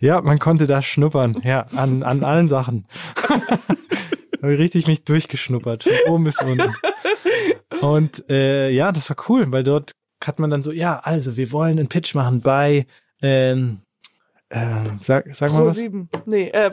ja, 0.00 0.20
man 0.20 0.38
konnte 0.38 0.66
da 0.66 0.82
schnuppern, 0.82 1.40
ja, 1.44 1.66
an, 1.76 2.02
an 2.02 2.24
allen 2.24 2.48
Sachen. 2.48 2.86
Habe 4.42 4.54
ich 4.54 4.60
richtig 4.60 4.88
mich 4.88 5.04
durchgeschnuppert, 5.04 5.84
von 5.84 5.92
oben 6.08 6.24
bis 6.24 6.42
unten. 6.42 6.74
Und 7.80 8.28
äh, 8.28 8.70
ja, 8.70 8.92
das 8.92 9.08
war 9.08 9.16
cool, 9.28 9.50
weil 9.50 9.62
dort 9.62 9.92
hat 10.22 10.38
man 10.38 10.50
dann 10.50 10.62
so, 10.62 10.72
ja, 10.72 10.98
also 10.98 11.36
wir 11.36 11.52
wollen 11.52 11.78
einen 11.78 11.88
Pitch 11.88 12.14
machen 12.14 12.40
bei, 12.40 12.86
ähm, 13.22 13.78
ähm, 14.50 14.98
sag, 15.00 15.34
sag 15.34 15.52
mal 15.52 15.64
was, 15.64 15.76
7. 15.76 16.08
Nee, 16.26 16.48
äh, 16.48 16.72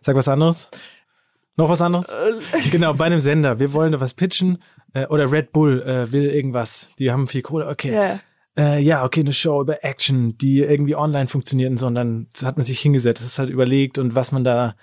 sag 0.00 0.16
was 0.16 0.28
anderes. 0.28 0.68
Noch 1.56 1.68
was 1.68 1.80
anderes? 1.80 2.06
äh, 2.08 2.68
Genau, 2.70 2.94
bei 2.94 3.06
einem 3.06 3.20
Sender. 3.20 3.58
Wir 3.58 3.72
wollen 3.72 3.92
da 3.92 4.00
was 4.00 4.14
pitchen. 4.14 4.62
Äh, 4.94 5.06
oder 5.06 5.30
Red 5.30 5.52
Bull 5.52 5.82
äh, 5.82 6.10
will 6.12 6.30
irgendwas. 6.30 6.90
Die 6.98 7.10
haben 7.10 7.26
viel 7.26 7.42
Kohle. 7.42 7.68
Okay. 7.68 7.92
ja. 7.92 8.20
Äh, 8.56 8.80
ja, 8.80 9.04
okay, 9.04 9.20
eine 9.20 9.32
Show 9.32 9.60
über 9.60 9.84
Action, 9.84 10.36
die 10.38 10.60
irgendwie 10.60 10.96
online 10.96 11.28
funktioniert 11.28 11.70
und 11.70 11.78
so. 11.78 11.86
Und 11.86 11.94
dann 11.94 12.28
hat 12.42 12.56
man 12.56 12.66
sich 12.66 12.80
hingesetzt, 12.80 13.22
es 13.22 13.32
ist 13.32 13.38
halt 13.38 13.50
überlegt 13.50 13.98
und 13.98 14.14
was 14.14 14.32
man 14.32 14.42
da 14.42 14.74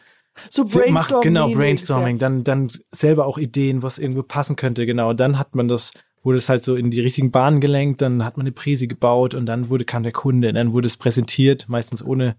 So 0.49 0.63
Brainstorming. 0.63 0.93
macht. 0.93 1.21
Genau, 1.21 1.49
Brainstorming. 1.49 2.17
Dann, 2.17 2.43
dann 2.43 2.71
selber 2.91 3.25
auch 3.25 3.37
Ideen, 3.37 3.83
was 3.83 3.97
irgendwo 3.97 4.23
passen 4.23 4.55
könnte. 4.55 4.85
Genau. 4.85 5.11
Und 5.11 5.19
dann 5.19 5.39
hat 5.39 5.55
man 5.55 5.67
das, 5.67 5.91
wurde 6.23 6.37
es 6.37 6.49
halt 6.49 6.63
so 6.63 6.75
in 6.75 6.91
die 6.91 7.01
richtigen 7.01 7.31
Bahnen 7.31 7.59
gelenkt. 7.59 8.01
Dann 8.01 8.23
hat 8.25 8.37
man 8.37 8.45
eine 8.45 8.51
Präsi 8.51 8.87
gebaut 8.87 9.33
und 9.33 9.45
dann 9.45 9.69
wurde, 9.69 9.85
kam 9.85 10.03
der 10.03 10.11
Kunde. 10.11 10.51
Dann 10.53 10.73
wurde 10.73 10.87
es 10.87 10.97
präsentiert, 10.97 11.65
meistens 11.67 12.03
ohne, 12.03 12.35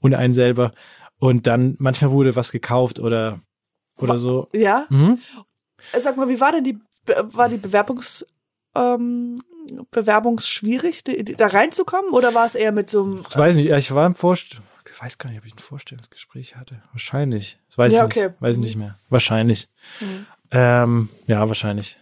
ohne 0.00 0.18
einen 0.18 0.34
selber. 0.34 0.72
Und 1.18 1.46
dann, 1.46 1.76
manchmal 1.78 2.10
wurde 2.10 2.36
was 2.36 2.52
gekauft 2.52 3.00
oder, 3.00 3.40
oder 3.98 4.18
so. 4.18 4.48
Ja. 4.52 4.86
Mhm. 4.88 5.18
Sag 5.96 6.16
mal, 6.16 6.28
wie 6.28 6.40
war 6.40 6.52
denn 6.52 6.64
die, 6.64 6.78
war 7.32 7.48
die 7.48 7.56
Bewerbungs, 7.56 8.26
ähm, 8.74 9.40
Bewerbungsschwierig, 9.90 11.04
da 11.04 11.46
reinzukommen? 11.46 12.12
Oder 12.12 12.34
war 12.34 12.46
es 12.46 12.54
eher 12.54 12.72
mit 12.72 12.88
so 12.88 13.04
einem, 13.04 13.24
Ich 13.28 13.36
weiß 13.36 13.56
nicht, 13.56 13.70
ich 13.70 13.94
war 13.94 14.06
im 14.06 14.14
Vorst 14.14 14.60
ich 14.92 15.00
weiß 15.02 15.18
gar 15.18 15.30
nicht, 15.30 15.38
ob 15.40 15.46
ich 15.46 15.54
ein 15.54 15.58
Vorstellungsgespräch 15.58 16.56
hatte. 16.56 16.82
Wahrscheinlich. 16.92 17.58
Das 17.68 17.78
weiß 17.78 17.92
Ja, 17.92 18.00
ich 18.00 18.04
okay. 18.06 18.28
nicht. 18.28 18.40
Weiß 18.42 18.52
ich 18.52 18.56
Mhm. 18.58 18.62
nicht 18.64 18.76
mehr. 18.76 18.98
Wahrscheinlich. 19.08 19.68
Mhm. 20.00 20.26
Ähm, 20.50 21.08
ja, 21.26 21.46
wahrscheinlich. 21.48 21.98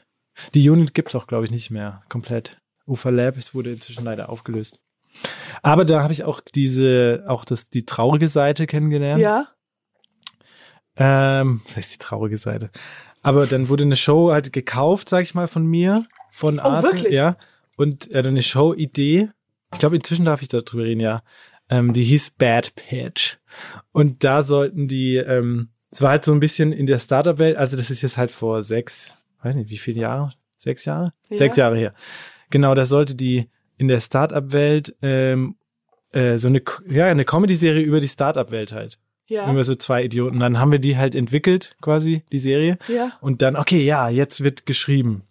Die 0.54 0.68
Unit 0.68 0.94
gibt's 0.94 1.14
auch, 1.14 1.26
glaube 1.26 1.44
ich, 1.44 1.50
nicht 1.50 1.70
mehr 1.70 2.02
komplett. 2.08 2.58
Ufa 2.86 3.10
Lab, 3.10 3.36
es 3.36 3.54
wurde 3.54 3.72
inzwischen 3.72 4.04
leider 4.04 4.28
aufgelöst. 4.28 4.80
Aber 5.62 5.84
da 5.84 6.02
habe 6.02 6.12
ich 6.12 6.24
auch 6.24 6.40
diese, 6.40 7.24
auch 7.26 7.44
das, 7.44 7.70
die 7.70 7.86
traurige 7.86 8.28
Seite 8.28 8.66
kennengelernt. 8.66 9.20
ja? 9.20 9.48
Ähm, 10.96 11.60
das 11.66 11.76
heißt 11.76 11.94
die 11.94 11.98
traurige 11.98 12.38
Seite. 12.38 12.70
Aber 13.22 13.46
dann 13.46 13.68
wurde 13.68 13.84
eine 13.84 13.96
Show 13.96 14.30
halt 14.32 14.52
gekauft, 14.52 15.08
sag 15.08 15.22
ich 15.22 15.34
mal, 15.34 15.48
von 15.48 15.66
mir, 15.66 16.06
von 16.30 16.58
Oh, 16.58 16.62
Arte. 16.62 16.86
wirklich? 16.88 17.12
Ja. 17.14 17.36
Und 17.76 18.10
äh, 18.14 18.18
eine 18.18 18.42
Show-Idee. 18.42 19.30
Ich 19.72 19.78
glaube, 19.78 19.96
inzwischen 19.96 20.24
darf 20.24 20.42
ich 20.42 20.48
darüber 20.48 20.84
reden, 20.84 21.00
ja. 21.00 21.22
Ähm, 21.68 21.92
die 21.92 22.04
hieß 22.04 22.30
Bad 22.32 22.74
Pitch. 22.74 23.36
Und 23.92 24.22
da 24.24 24.42
sollten 24.42 24.88
die, 24.88 25.16
ähm, 25.16 25.70
es 25.90 26.00
war 26.02 26.10
halt 26.10 26.24
so 26.24 26.32
ein 26.32 26.40
bisschen 26.40 26.72
in 26.72 26.86
der 26.86 26.98
Startup-Welt, 26.98 27.56
also 27.56 27.76
das 27.76 27.90
ist 27.90 28.02
jetzt 28.02 28.16
halt 28.16 28.30
vor 28.30 28.62
sechs, 28.64 29.16
weiß 29.42 29.54
nicht, 29.54 29.70
wie 29.70 29.78
viele 29.78 30.00
Jahre? 30.00 30.32
Sechs 30.58 30.84
Jahre? 30.84 31.12
Ja. 31.28 31.38
Sechs 31.38 31.56
Jahre 31.56 31.76
her. 31.76 31.94
Genau, 32.50 32.74
da 32.74 32.84
sollte 32.84 33.14
die 33.14 33.48
in 33.76 33.88
der 33.88 34.00
Startup-Welt 34.00 34.96
ähm, 35.02 35.56
äh, 36.12 36.38
so 36.38 36.48
eine, 36.48 36.62
ja, 36.88 37.06
eine 37.06 37.24
Comedy-Serie 37.24 37.82
über 37.82 38.00
die 38.00 38.08
Startup-Welt 38.08 38.72
halt. 38.72 38.98
Ja. 39.28 39.50
Über 39.50 39.64
so 39.64 39.74
zwei 39.74 40.04
Idioten. 40.04 40.38
Dann 40.38 40.58
haben 40.58 40.70
wir 40.70 40.78
die 40.78 40.96
halt 40.96 41.14
entwickelt, 41.14 41.76
quasi, 41.80 42.24
die 42.30 42.38
Serie. 42.38 42.78
Ja. 42.86 43.12
Und 43.20 43.42
dann, 43.42 43.56
okay, 43.56 43.84
ja, 43.84 44.08
jetzt 44.08 44.44
wird 44.44 44.66
geschrieben. 44.66 45.24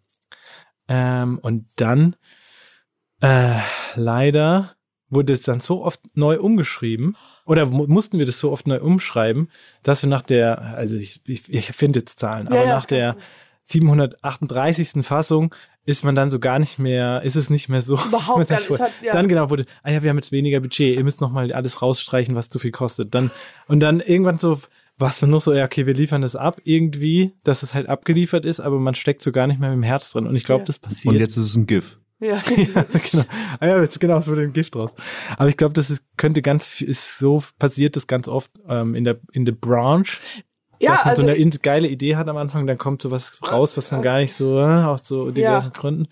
Ähm, 0.89 1.39
und 1.39 1.67
dann, 1.77 2.15
äh, 3.21 3.59
leider 3.95 4.74
wurde 5.09 5.33
es 5.33 5.41
dann 5.43 5.59
so 5.59 5.83
oft 5.83 5.99
neu 6.15 6.39
umgeschrieben. 6.39 7.15
Oder 7.45 7.65
mu 7.67 7.85
mussten 7.87 8.17
wir 8.19 8.25
das 8.25 8.39
so 8.39 8.51
oft 8.51 8.67
neu 8.67 8.79
umschreiben, 8.81 9.49
dass 9.83 10.01
wir 10.03 10.09
nach 10.09 10.23
der, 10.23 10.61
also 10.75 10.97
ich, 10.97 11.21
ich, 11.25 11.43
ich 11.53 11.65
finde 11.67 11.99
jetzt 11.99 12.19
Zahlen, 12.19 12.47
aber 12.47 12.55
Ja, 12.57 12.63
ja, 12.63 12.69
nach 12.75 12.85
der 12.85 13.15
738. 13.65 15.05
Fassung 15.05 15.53
ist 15.85 16.03
man 16.03 16.15
dann 16.15 16.29
so 16.31 16.39
gar 16.39 16.57
nicht 16.57 16.79
mehr, 16.79 17.21
ist 17.23 17.35
es 17.35 17.49
nicht 17.49 17.69
mehr 17.69 17.81
so. 17.81 17.93
Überhaupt 17.95 18.49
man 18.49 18.59
vor- 18.59 18.79
hat- 18.79 18.91
ja. 19.03 19.13
Dann 19.13 19.27
genau 19.27 19.49
wurde, 19.49 19.65
ah 19.83 19.91
ja, 19.91 20.01
wir 20.01 20.09
haben 20.09 20.17
jetzt 20.17 20.31
weniger 20.31 20.59
Budget, 20.59 20.95
ihr 20.97 21.03
müsst 21.03 21.21
noch 21.21 21.31
mal 21.31 21.51
alles 21.53 21.81
rausstreichen, 21.81 22.33
was 22.35 22.49
zu 22.49 22.57
viel 22.59 22.71
kostet. 22.71 23.13
Dann, 23.13 23.29
und 23.67 23.79
dann 23.81 23.99
irgendwann 23.99 24.39
so, 24.39 24.59
was 24.97 25.21
wir 25.21 25.27
noch 25.27 25.41
so, 25.41 25.53
ja, 25.53 25.65
okay, 25.65 25.85
wir 25.85 25.93
liefern 25.93 26.21
das 26.23 26.35
ab 26.35 26.59
irgendwie, 26.63 27.33
dass 27.43 27.61
es 27.63 27.73
halt 27.75 27.87
abgeliefert 27.87 28.45
ist, 28.45 28.59
aber 28.61 28.79
man 28.79 28.95
steckt 28.95 29.21
so 29.21 29.31
gar 29.31 29.45
nicht 29.45 29.59
mehr 29.59 29.69
mit 29.69 29.77
dem 29.77 29.83
Herz 29.83 30.11
drin. 30.11 30.25
Und 30.25 30.35
ich 30.35 30.43
glaube, 30.45 30.61
Ja. 30.61 30.65
das 30.67 30.79
passiert. 30.79 31.13
Und 31.13 31.19
jetzt 31.19 31.37
ist 31.37 31.45
es 31.45 31.55
ein 31.55 31.67
GIF. 31.67 31.99
Ja. 32.45 32.85
genau. 33.11 33.23
Ah 33.59 33.67
ja, 33.67 33.85
genau, 33.99 34.17
es 34.17 34.27
wurde 34.27 34.41
ein 34.41 34.53
Gift 34.53 34.75
draus. 34.75 34.93
Aber 35.37 35.47
ich 35.49 35.57
glaube, 35.57 35.73
das 35.73 35.89
ist, 35.89 36.05
könnte 36.17 36.41
ganz, 36.41 36.67
viel- 36.67 36.89
ist 36.89 37.17
so 37.17 37.43
passiert 37.59 37.95
das 37.95 38.07
ganz 38.07 38.27
oft 38.27 38.51
ähm, 38.67 38.95
in 38.95 39.03
der 39.03 39.19
in 39.31 39.45
der 39.45 39.53
Branche, 39.53 40.19
ja, 40.79 40.91
dass 40.91 40.99
man 41.05 41.09
also 41.11 41.21
so 41.23 41.27
eine 41.29 41.37
in- 41.37 41.49
geile 41.61 41.87
Idee 41.87 42.15
hat 42.15 42.27
am 42.27 42.37
Anfang, 42.37 42.67
dann 42.67 42.77
kommt 42.77 43.01
sowas 43.01 43.39
raus, 43.51 43.77
was 43.77 43.91
man 43.91 44.01
gar 44.01 44.17
nicht 44.19 44.33
so 44.33 44.59
äh, 44.59 44.63
aus 44.63 45.07
so 45.07 45.31
diversen 45.31 45.71
Gründen. 45.73 46.07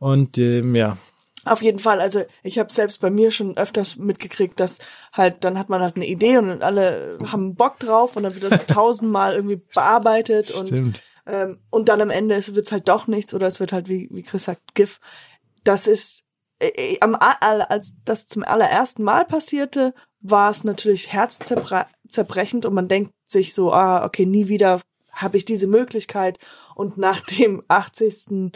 Und 0.00 0.38
ähm, 0.38 0.74
ja, 0.74 0.96
Auf 1.44 1.62
jeden 1.62 1.78
Fall, 1.78 2.00
also 2.00 2.22
ich 2.42 2.58
habe 2.58 2.72
selbst 2.72 3.00
bei 3.00 3.10
mir 3.10 3.30
schon 3.30 3.56
öfters 3.56 3.96
mitgekriegt, 3.96 4.58
dass 4.58 4.78
halt, 5.12 5.44
dann 5.44 5.58
hat 5.58 5.68
man 5.68 5.82
halt 5.82 5.96
eine 5.96 6.06
Idee 6.06 6.38
und 6.38 6.62
alle 6.62 7.18
haben 7.30 7.54
Bock 7.54 7.78
drauf 7.78 8.16
und 8.16 8.22
dann 8.24 8.34
wird 8.34 8.50
das 8.50 8.66
tausendmal 8.66 9.34
irgendwie 9.34 9.60
bearbeitet 9.74 10.50
und, 10.52 10.68
stimmt. 10.68 11.02
ähm, 11.26 11.58
und 11.70 11.88
dann 11.90 12.00
am 12.00 12.10
Ende 12.10 12.34
ist- 12.34 12.54
wird's 12.54 12.72
halt 12.72 12.88
doch 12.88 13.06
nichts 13.06 13.34
oder 13.34 13.46
es 13.46 13.60
wird 13.60 13.72
halt, 13.72 13.88
wie, 13.88 14.08
wie 14.10 14.22
Chris 14.22 14.44
sagt, 14.44 14.74
GIF. 14.74 14.98
Das 15.64 15.86
ist, 15.86 16.22
äh, 16.60 16.68
äh, 16.68 17.00
am, 17.00 17.16
als 17.16 17.92
das 18.04 18.26
zum 18.26 18.44
allerersten 18.44 19.02
Mal 19.02 19.24
passierte, 19.24 19.94
war 20.20 20.50
es 20.50 20.64
natürlich 20.64 21.12
herzzerbrechend 21.12 22.64
und 22.64 22.74
man 22.74 22.88
denkt 22.88 23.12
sich 23.26 23.52
so, 23.52 23.72
ah, 23.72 24.04
okay, 24.04 24.24
nie 24.26 24.48
wieder 24.48 24.80
habe 25.12 25.36
ich 25.36 25.44
diese 25.44 25.66
Möglichkeit 25.66 26.38
und 26.74 26.98
nach 26.98 27.20
dem 27.38 27.62
80. 27.68 28.52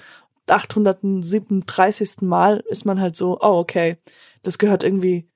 837. 0.47 2.23
Mal 2.23 2.65
ist 2.69 2.87
man 2.87 3.01
halt 3.01 3.17
so, 3.17 3.39
oh, 3.41 3.59
okay, 3.59 3.99
das 4.43 4.59
gehört 4.59 4.83
irgendwie 4.83 5.29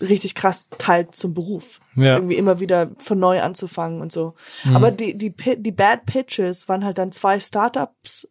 richtig 0.00 0.34
krass 0.34 0.68
Teil 0.78 1.10
zum 1.10 1.34
Beruf. 1.34 1.80
Ja. 1.96 2.16
Irgendwie 2.16 2.36
immer 2.36 2.60
wieder 2.60 2.90
von 2.98 3.18
neu 3.18 3.40
anzufangen 3.40 4.00
und 4.00 4.12
so. 4.12 4.34
Mhm. 4.64 4.76
Aber 4.76 4.90
die, 4.90 5.16
die, 5.16 5.34
die 5.34 5.72
Bad 5.72 6.06
Pitches 6.06 6.68
waren 6.68 6.84
halt 6.84 6.98
dann 6.98 7.12
zwei 7.12 7.40
Startups. 7.40 8.28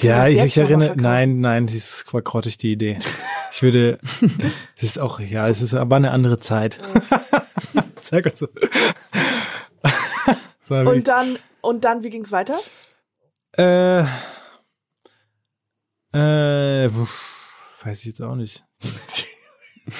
Ja, 0.00 0.28
ich, 0.28 0.40
ich 0.42 0.56
erinnere, 0.58 0.94
nein, 0.96 1.40
nein, 1.40 1.66
das 1.66 1.74
ist 1.74 2.12
war 2.12 2.22
grottig 2.22 2.58
die 2.58 2.72
Idee. 2.72 2.98
Ich 3.52 3.62
würde, 3.62 3.98
es 4.76 4.82
ist 4.82 4.98
auch, 4.98 5.20
ja, 5.20 5.48
es 5.48 5.62
ist 5.62 5.74
aber 5.74 5.96
eine 5.96 6.10
andere 6.10 6.38
Zeit. 6.38 6.78
Sehr 8.00 8.22
gut 8.22 8.38
so. 8.38 8.48
Und 10.68 11.08
dann, 11.08 11.36
und 11.62 11.84
dann, 11.84 12.04
wie 12.04 12.10
ging's 12.10 12.30
weiter? 12.30 12.56
Äh, 13.56 14.02
äh, 16.12 16.88
weiß 17.82 17.98
ich 18.00 18.04
jetzt 18.04 18.22
auch 18.22 18.36
nicht. 18.36 18.62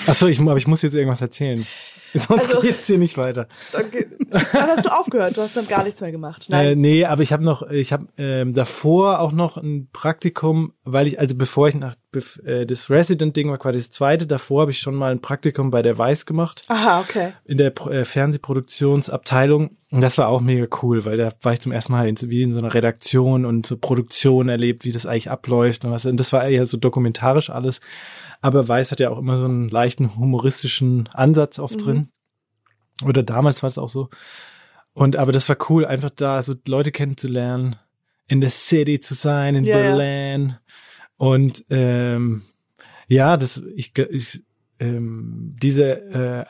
Achso, 0.06 0.28
ich, 0.28 0.38
aber 0.38 0.56
ich 0.56 0.68
muss 0.68 0.82
jetzt 0.82 0.94
irgendwas 0.94 1.22
erzählen. 1.22 1.66
Sonst 2.14 2.48
Also- 2.48 2.60
geht's 2.60 2.86
hier 2.86 2.98
nicht 2.98 3.16
weiter. 3.18 3.46
Dann, 3.72 3.90
ge- 3.90 4.06
dann 4.30 4.66
hast 4.68 4.84
du 4.86 4.90
aufgehört, 4.90 5.36
du 5.36 5.42
hast 5.42 5.56
dann 5.56 5.66
gar 5.68 5.84
nichts 5.84 6.00
mehr 6.00 6.10
gemacht. 6.12 6.46
Äh, 6.48 6.52
Nein. 6.52 6.80
nee, 6.80 7.04
aber 7.04 7.22
ich 7.22 7.32
habe 7.32 7.44
noch, 7.44 7.62
ich 7.70 7.92
habe 7.92 8.06
ähm, 8.18 8.52
davor 8.52 9.20
auch 9.20 9.32
noch 9.32 9.56
ein 9.56 9.88
Praktikum, 9.92 10.72
weil 10.84 11.06
ich, 11.06 11.18
also 11.20 11.34
bevor 11.36 11.68
ich 11.68 11.74
nach, 11.74 11.94
äh, 12.44 12.66
das 12.66 12.90
Resident-Ding 12.90 13.48
war 13.50 13.58
quasi 13.58 13.78
das 13.78 13.90
zweite, 13.90 14.26
davor 14.26 14.62
habe 14.62 14.70
ich 14.72 14.78
schon 14.80 14.94
mal 14.94 15.12
ein 15.12 15.20
Praktikum 15.20 15.70
bei 15.70 15.82
der 15.82 15.96
Weiß 15.98 16.26
gemacht, 16.26 16.64
Aha, 16.68 17.00
okay. 17.00 17.32
in 17.44 17.58
der 17.58 17.72
äh, 17.88 18.04
Fernsehproduktionsabteilung. 18.74 19.70
Und 19.92 20.00
das 20.02 20.18
war 20.18 20.28
auch 20.28 20.40
mega 20.40 20.66
cool, 20.82 21.04
weil 21.04 21.16
da 21.16 21.32
war 21.42 21.52
ich 21.52 21.60
zum 21.60 21.72
ersten 21.72 21.92
Mal 21.92 22.08
in, 22.08 22.16
wie 22.30 22.42
in 22.42 22.52
so 22.52 22.60
einer 22.60 22.72
Redaktion 22.72 23.44
und 23.44 23.66
so 23.66 23.76
Produktion 23.76 24.48
erlebt, 24.48 24.84
wie 24.84 24.92
das 24.92 25.04
eigentlich 25.04 25.30
abläuft 25.30 25.84
und 25.84 25.90
was. 25.90 26.06
Und 26.06 26.16
das 26.18 26.32
war 26.32 26.46
eher 26.46 26.64
so 26.66 26.76
dokumentarisch 26.76 27.50
alles. 27.50 27.80
Aber 28.40 28.66
Weiß 28.68 28.92
hat 28.92 29.00
ja 29.00 29.10
auch 29.10 29.18
immer 29.18 29.36
so 29.36 29.44
einen 29.46 29.68
leichten 29.68 30.16
humoristischen 30.16 31.08
Ansatz 31.12 31.58
oft 31.58 31.84
Mhm. 31.84 31.99
Oder 33.04 33.22
damals 33.22 33.62
war 33.62 33.68
es 33.68 33.78
auch 33.78 33.88
so. 33.88 34.08
Und 34.92 35.16
aber 35.16 35.32
das 35.32 35.48
war 35.48 35.56
cool, 35.70 35.84
einfach 35.86 36.10
da 36.10 36.42
so 36.42 36.54
Leute 36.66 36.92
kennenzulernen, 36.92 37.76
in 38.26 38.40
der 38.40 38.50
City 38.50 39.00
zu 39.00 39.14
sein, 39.14 39.54
in 39.56 39.64
Ja, 39.64 39.78
ja. 39.78 39.94
Berlin. 39.96 40.56
Und 41.16 41.64
ähm, 41.70 42.42
ja, 43.06 43.36
das 43.36 43.62
ich, 43.74 43.92
ich 43.98 44.42
ähm, 44.78 45.50
diese 45.60 46.00
äh, 46.00 46.44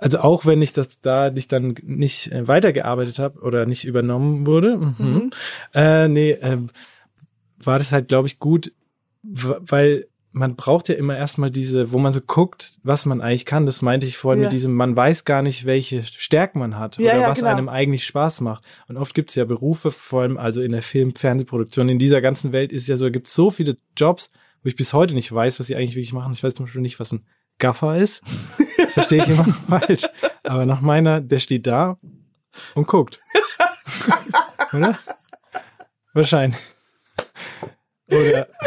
also 0.00 0.18
auch 0.18 0.46
wenn 0.46 0.62
ich 0.62 0.72
das 0.72 1.00
da 1.00 1.30
nicht 1.30 1.52
dann 1.52 1.76
nicht 1.82 2.32
äh, 2.32 2.46
weitergearbeitet 2.48 3.18
habe 3.18 3.40
oder 3.40 3.66
nicht 3.66 3.84
übernommen 3.84 4.46
wurde, 4.46 4.76
mhm. 4.76 4.94
Mhm. 4.98 5.30
äh, 5.74 6.08
nee, 6.08 6.32
ähm, 6.32 6.68
war 7.58 7.78
das 7.78 7.92
halt 7.92 8.08
glaube 8.08 8.28
ich 8.28 8.38
gut, 8.38 8.72
weil 9.22 10.06
man 10.36 10.54
braucht 10.54 10.90
ja 10.90 10.96
immer 10.96 11.16
erstmal 11.16 11.50
diese, 11.50 11.92
wo 11.92 11.98
man 11.98 12.12
so 12.12 12.20
guckt, 12.20 12.78
was 12.82 13.06
man 13.06 13.22
eigentlich 13.22 13.46
kann. 13.46 13.64
Das 13.64 13.80
meinte 13.80 14.06
ich 14.06 14.18
vorhin 14.18 14.42
Ja. 14.42 14.48
mit 14.48 14.52
diesem, 14.52 14.74
man 14.74 14.94
weiß 14.94 15.24
gar 15.24 15.40
nicht, 15.40 15.64
welche 15.64 16.04
Stärken 16.04 16.58
man 16.58 16.78
hat 16.78 16.98
Ja, 16.98 17.12
oder 17.12 17.20
ja, 17.22 17.28
was 17.30 17.38
genau. 17.38 17.50
einem 17.52 17.68
eigentlich 17.70 18.04
Spaß 18.04 18.42
macht. 18.42 18.62
Und 18.86 18.98
oft 18.98 19.14
gibt 19.14 19.30
es 19.30 19.34
ja 19.36 19.46
Berufe, 19.46 19.90
vor 19.90 20.22
allem 20.22 20.36
also 20.36 20.60
in 20.60 20.72
der 20.72 20.82
Film-, 20.82 21.14
Fernsehproduktion, 21.14 21.88
in 21.88 21.98
dieser 21.98 22.20
ganzen 22.20 22.52
Welt 22.52 22.70
ist 22.70 22.86
ja 22.86 22.98
so, 22.98 23.10
gibt 23.10 23.28
es 23.28 23.34
so 23.34 23.50
viele 23.50 23.78
Jobs, 23.96 24.30
wo 24.62 24.68
ich 24.68 24.76
bis 24.76 24.92
heute 24.92 25.14
nicht 25.14 25.32
weiß, 25.32 25.58
was 25.58 25.68
sie 25.68 25.74
eigentlich 25.76 25.94
wirklich 25.96 26.12
machen. 26.12 26.34
Ich 26.34 26.42
weiß 26.42 26.54
zum 26.54 26.66
Beispiel 26.66 26.82
nicht, 26.82 27.00
was 27.00 27.12
ein 27.12 27.24
Gaffer 27.58 27.96
ist. 27.96 28.22
Das 28.76 28.92
verstehe 28.92 29.22
ich 29.22 29.28
immer 29.30 29.44
falsch. 29.68 30.06
Aber 30.44 30.66
nach 30.66 30.82
meiner, 30.82 31.22
der 31.22 31.38
steht 31.38 31.66
da 31.66 31.98
und 32.74 32.86
guckt. 32.86 33.18
Oder? 34.74 34.98
Wahrscheinlich. 36.12 36.60
Oder. 38.10 38.48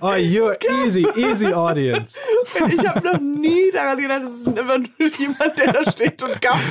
Oh, 0.00 0.14
you're 0.14 0.58
easy, 0.86 1.06
easy 1.16 1.46
audience. 1.52 2.18
Ich 2.68 2.86
habe 2.86 3.04
noch 3.06 3.20
nie 3.20 3.70
daran 3.72 3.98
gedacht, 3.98 4.22
es 4.24 4.34
ist 4.40 4.46
immer 4.46 4.78
nur 4.78 5.08
jemand, 5.18 5.58
der 5.58 5.72
da 5.72 5.90
steht 5.90 6.22
und 6.22 6.40
gafft. 6.40 6.62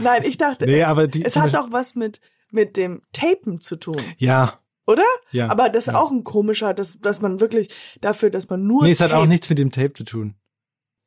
Nein, 0.00 0.22
ich 0.24 0.36
dachte, 0.38 0.66
Nee, 0.66 0.82
aber 0.82 1.06
die. 1.06 1.24
es 1.24 1.36
hat 1.36 1.54
doch 1.54 1.70
was 1.72 1.94
mit, 1.94 2.20
mit 2.50 2.76
dem 2.76 3.02
Tapen 3.12 3.60
zu 3.60 3.76
tun, 3.76 4.00
Ja, 4.18 4.60
oder? 4.86 5.04
ja. 5.30 5.48
Aber 5.48 5.68
das 5.68 5.86
ist 5.86 5.92
ja. 5.94 5.98
auch 6.00 6.10
ein 6.10 6.24
komischer, 6.24 6.74
dass, 6.74 6.98
dass 7.00 7.20
man 7.20 7.40
wirklich 7.40 7.68
dafür, 8.00 8.30
dass 8.30 8.48
man 8.48 8.66
nur. 8.66 8.82
Nee, 8.84 8.92
es 8.92 9.00
hat 9.00 9.12
auch 9.12 9.26
nichts 9.26 9.48
mit 9.48 9.58
dem 9.58 9.70
Tape 9.70 9.92
zu 9.92 10.04
tun. 10.04 10.34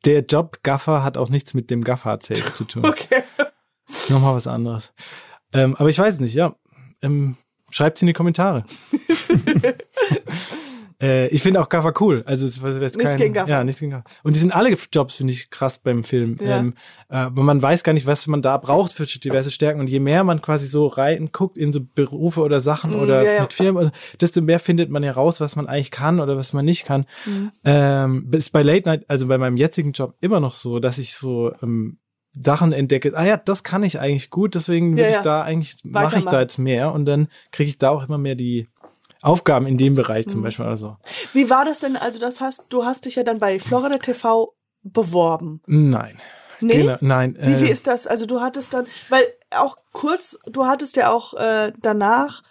Der 0.06 0.22
Job 0.22 0.60
Gaffer 0.64 1.04
hat 1.04 1.18
auch 1.18 1.30
nichts 1.30 1.54
mit 1.54 1.70
dem 1.70 1.84
Gaffer-Tape 1.84 2.54
zu 2.54 2.64
tun. 2.66 2.84
Okay. 2.86 3.24
Nochmal 4.10 4.36
was 4.36 4.46
anderes. 4.48 4.94
Ähm, 5.52 5.76
aber 5.76 5.90
ich 5.90 5.98
weiß 5.98 6.20
nicht, 6.20 6.36
ja. 6.36 6.56
Ähm, 7.02 7.36
Schreibt's 7.72 8.02
in 8.02 8.08
die 8.08 8.14
Kommentare. 8.14 8.66
äh, 11.02 11.28
ich 11.28 11.42
finde 11.42 11.62
auch 11.62 11.70
Gaffer 11.70 11.94
cool. 12.02 12.24
Also 12.26 12.46
es 12.46 12.62
war 12.62 12.72
jetzt 12.72 12.98
Nichts 12.98 13.12
kein, 13.12 13.18
gegen 13.18 13.34
Gaffer. 13.34 13.50
Ja, 13.50 13.64
nichts 13.64 13.80
gegen 13.80 13.92
Gaffer. 13.92 14.06
Und 14.24 14.36
die 14.36 14.40
sind 14.40 14.52
alle 14.52 14.76
Jobs, 14.92 15.16
finde 15.16 15.34
ich, 15.34 15.50
krass 15.50 15.80
beim 15.80 16.04
Film. 16.04 16.36
Ja. 16.42 16.58
Ähm, 16.58 16.74
äh, 17.10 17.16
aber 17.16 17.44
man 17.44 17.62
weiß 17.62 17.84
gar 17.84 17.94
nicht, 17.94 18.06
was 18.06 18.28
man 18.28 18.42
da 18.42 18.58
braucht 18.58 18.94
für 18.94 19.06
diverse 19.06 19.52
Stärken. 19.52 19.80
Und 19.80 19.88
je 19.88 20.00
mehr 20.00 20.24
man 20.24 20.42
quasi 20.42 20.68
so 20.68 20.88
rein 20.88 21.30
guckt 21.32 21.58
in 21.58 21.72
so 21.72 21.80
Berufe 21.82 22.42
oder 22.42 22.62
Sachen 22.62 22.90
Mm, 22.90 23.00
oder 23.00 23.24
ja, 23.24 23.32
ja. 23.34 23.42
mit 23.42 23.54
Firmen, 23.54 23.78
also, 23.78 23.92
desto 24.20 24.42
mehr 24.42 24.60
findet 24.60 24.90
man 24.90 25.04
ja 25.04 25.12
raus, 25.12 25.40
was 25.40 25.56
man 25.56 25.68
eigentlich 25.68 25.92
kann 25.92 26.20
oder 26.20 26.36
was 26.36 26.54
man 26.54 26.66
nicht 26.66 26.86
kann. 26.86 27.06
Mhm. 27.26 27.52
Ähm, 27.64 28.28
ist 28.32 28.52
bei 28.52 28.64
Late 28.64 28.88
Night, 28.88 29.06
also 29.08 29.28
bei 29.28 29.38
meinem 29.38 29.58
jetzigen 29.58 29.92
Job 29.92 30.16
immer 30.22 30.40
noch 30.40 30.54
so, 30.54 30.80
dass 30.80 30.98
ich 30.98 31.16
so 31.16 31.54
ähm, 31.62 31.98
Sachen 32.34 32.74
entdecke. 32.74 33.12
Ah 33.16 33.26
ja, 33.26 33.38
das 33.38 33.64
kann 33.64 33.84
ich 33.84 34.00
eigentlich 34.00 34.30
gut, 34.30 34.56
deswegen 34.56 34.96
will 34.96 35.04
Ja, 35.04 35.10
ich 35.10 35.18
da 35.18 35.42
eigentlich 35.42 35.78
mache 35.84 36.20
ich 36.20 36.26
da 36.26 36.42
jetzt 36.42 36.58
mehr 36.58 36.94
und 36.94 37.06
dann 37.06 37.28
kriege 37.52 37.70
ich 37.70 37.78
da 37.78 37.90
auch 37.90 38.08
immer 38.08 38.18
mehr 38.18 38.36
die 38.36 38.68
Aufgaben 39.22 39.68
in 39.68 39.78
dem 39.78 39.96
Bereich 39.96 40.26
Mhm. 40.28 40.30
zum 40.32 40.42
Beispiel 40.44 40.66
oder 40.66 40.78
so. 40.78 40.98
Wie 41.34 41.50
war 41.50 41.66
das 41.66 41.80
denn? 41.82 41.96
Also, 41.98 42.20
das 42.20 42.40
hast, 42.42 42.66
du 42.70 42.86
hast 42.86 43.06
dich 43.06 43.16
ja 43.16 43.24
dann 43.24 43.40
bei 43.40 43.60
Florida 43.60 43.98
TV 43.98 44.54
beworben. 44.84 45.62
Nein. 45.68 46.18
Nee? 46.62 46.78
Genau, 46.84 46.98
nein. 47.02 47.38
Wie, 47.40 47.54
äh, 47.54 47.62
wie 47.62 47.70
ist 47.70 47.88
das? 47.88 48.06
Also 48.06 48.26
du 48.26 48.42
hattest 48.42 48.74
dann, 48.74 48.86
weil 49.10 49.24
auch 49.56 49.78
kurz, 49.94 50.38
du 50.46 50.66
hattest 50.66 50.98
ja 50.98 51.10
auch 51.12 51.34
äh, 51.36 51.72
danach 51.82 52.42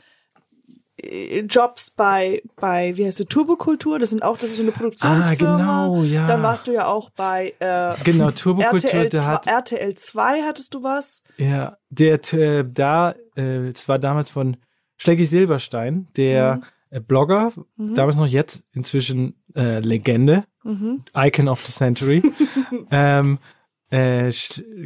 äh, 1.02 1.40
Jobs 1.40 1.90
bei, 1.90 2.42
bei, 2.56 2.96
wie 2.96 3.04
heißt 3.06 3.20
du, 3.20 3.24
Turbokultur, 3.24 3.98
das 3.98 4.10
sind 4.10 4.22
auch, 4.22 4.38
das 4.38 4.50
ist 4.50 4.56
so 4.56 4.62
eine 4.62 4.72
Produktionsfirma. 4.72 5.54
Ah, 5.54 5.84
genau, 5.94 6.02
ja. 6.04 6.26
Dann 6.26 6.42
warst 6.42 6.66
du 6.66 6.72
ja 6.72 6.86
auch 6.86 7.10
bei 7.10 7.54
äh, 7.58 7.94
Genau, 8.04 8.30
Turbokultur, 8.30 8.90
RTL, 8.90 9.08
der 9.10 9.22
2, 9.22 9.26
hat 9.28 9.46
RTL 9.46 9.94
2 9.94 10.42
hattest 10.42 10.72
du 10.74 10.82
was. 10.82 11.22
ja, 11.36 11.76
der 11.90 12.20
äh, 12.32 12.64
da 12.64 13.14
äh, 13.36 13.68
es 13.68 13.88
war 13.88 13.98
damals 13.98 14.30
von 14.30 14.56
Schlecki 14.98 15.24
Silberstein, 15.24 16.08
der 16.16 16.60
äh, 16.90 17.00
Blogger, 17.00 17.52
damals 17.76 18.16
noch 18.16 18.26
jetzt 18.26 18.62
inzwischen 18.72 19.34
äh, 19.54 19.78
Legende, 19.80 20.44
Icon 21.14 21.48
of 21.48 21.64
the 21.64 21.72
Century. 21.72 22.22
ähm, 22.90 23.38
äh, 23.90 24.30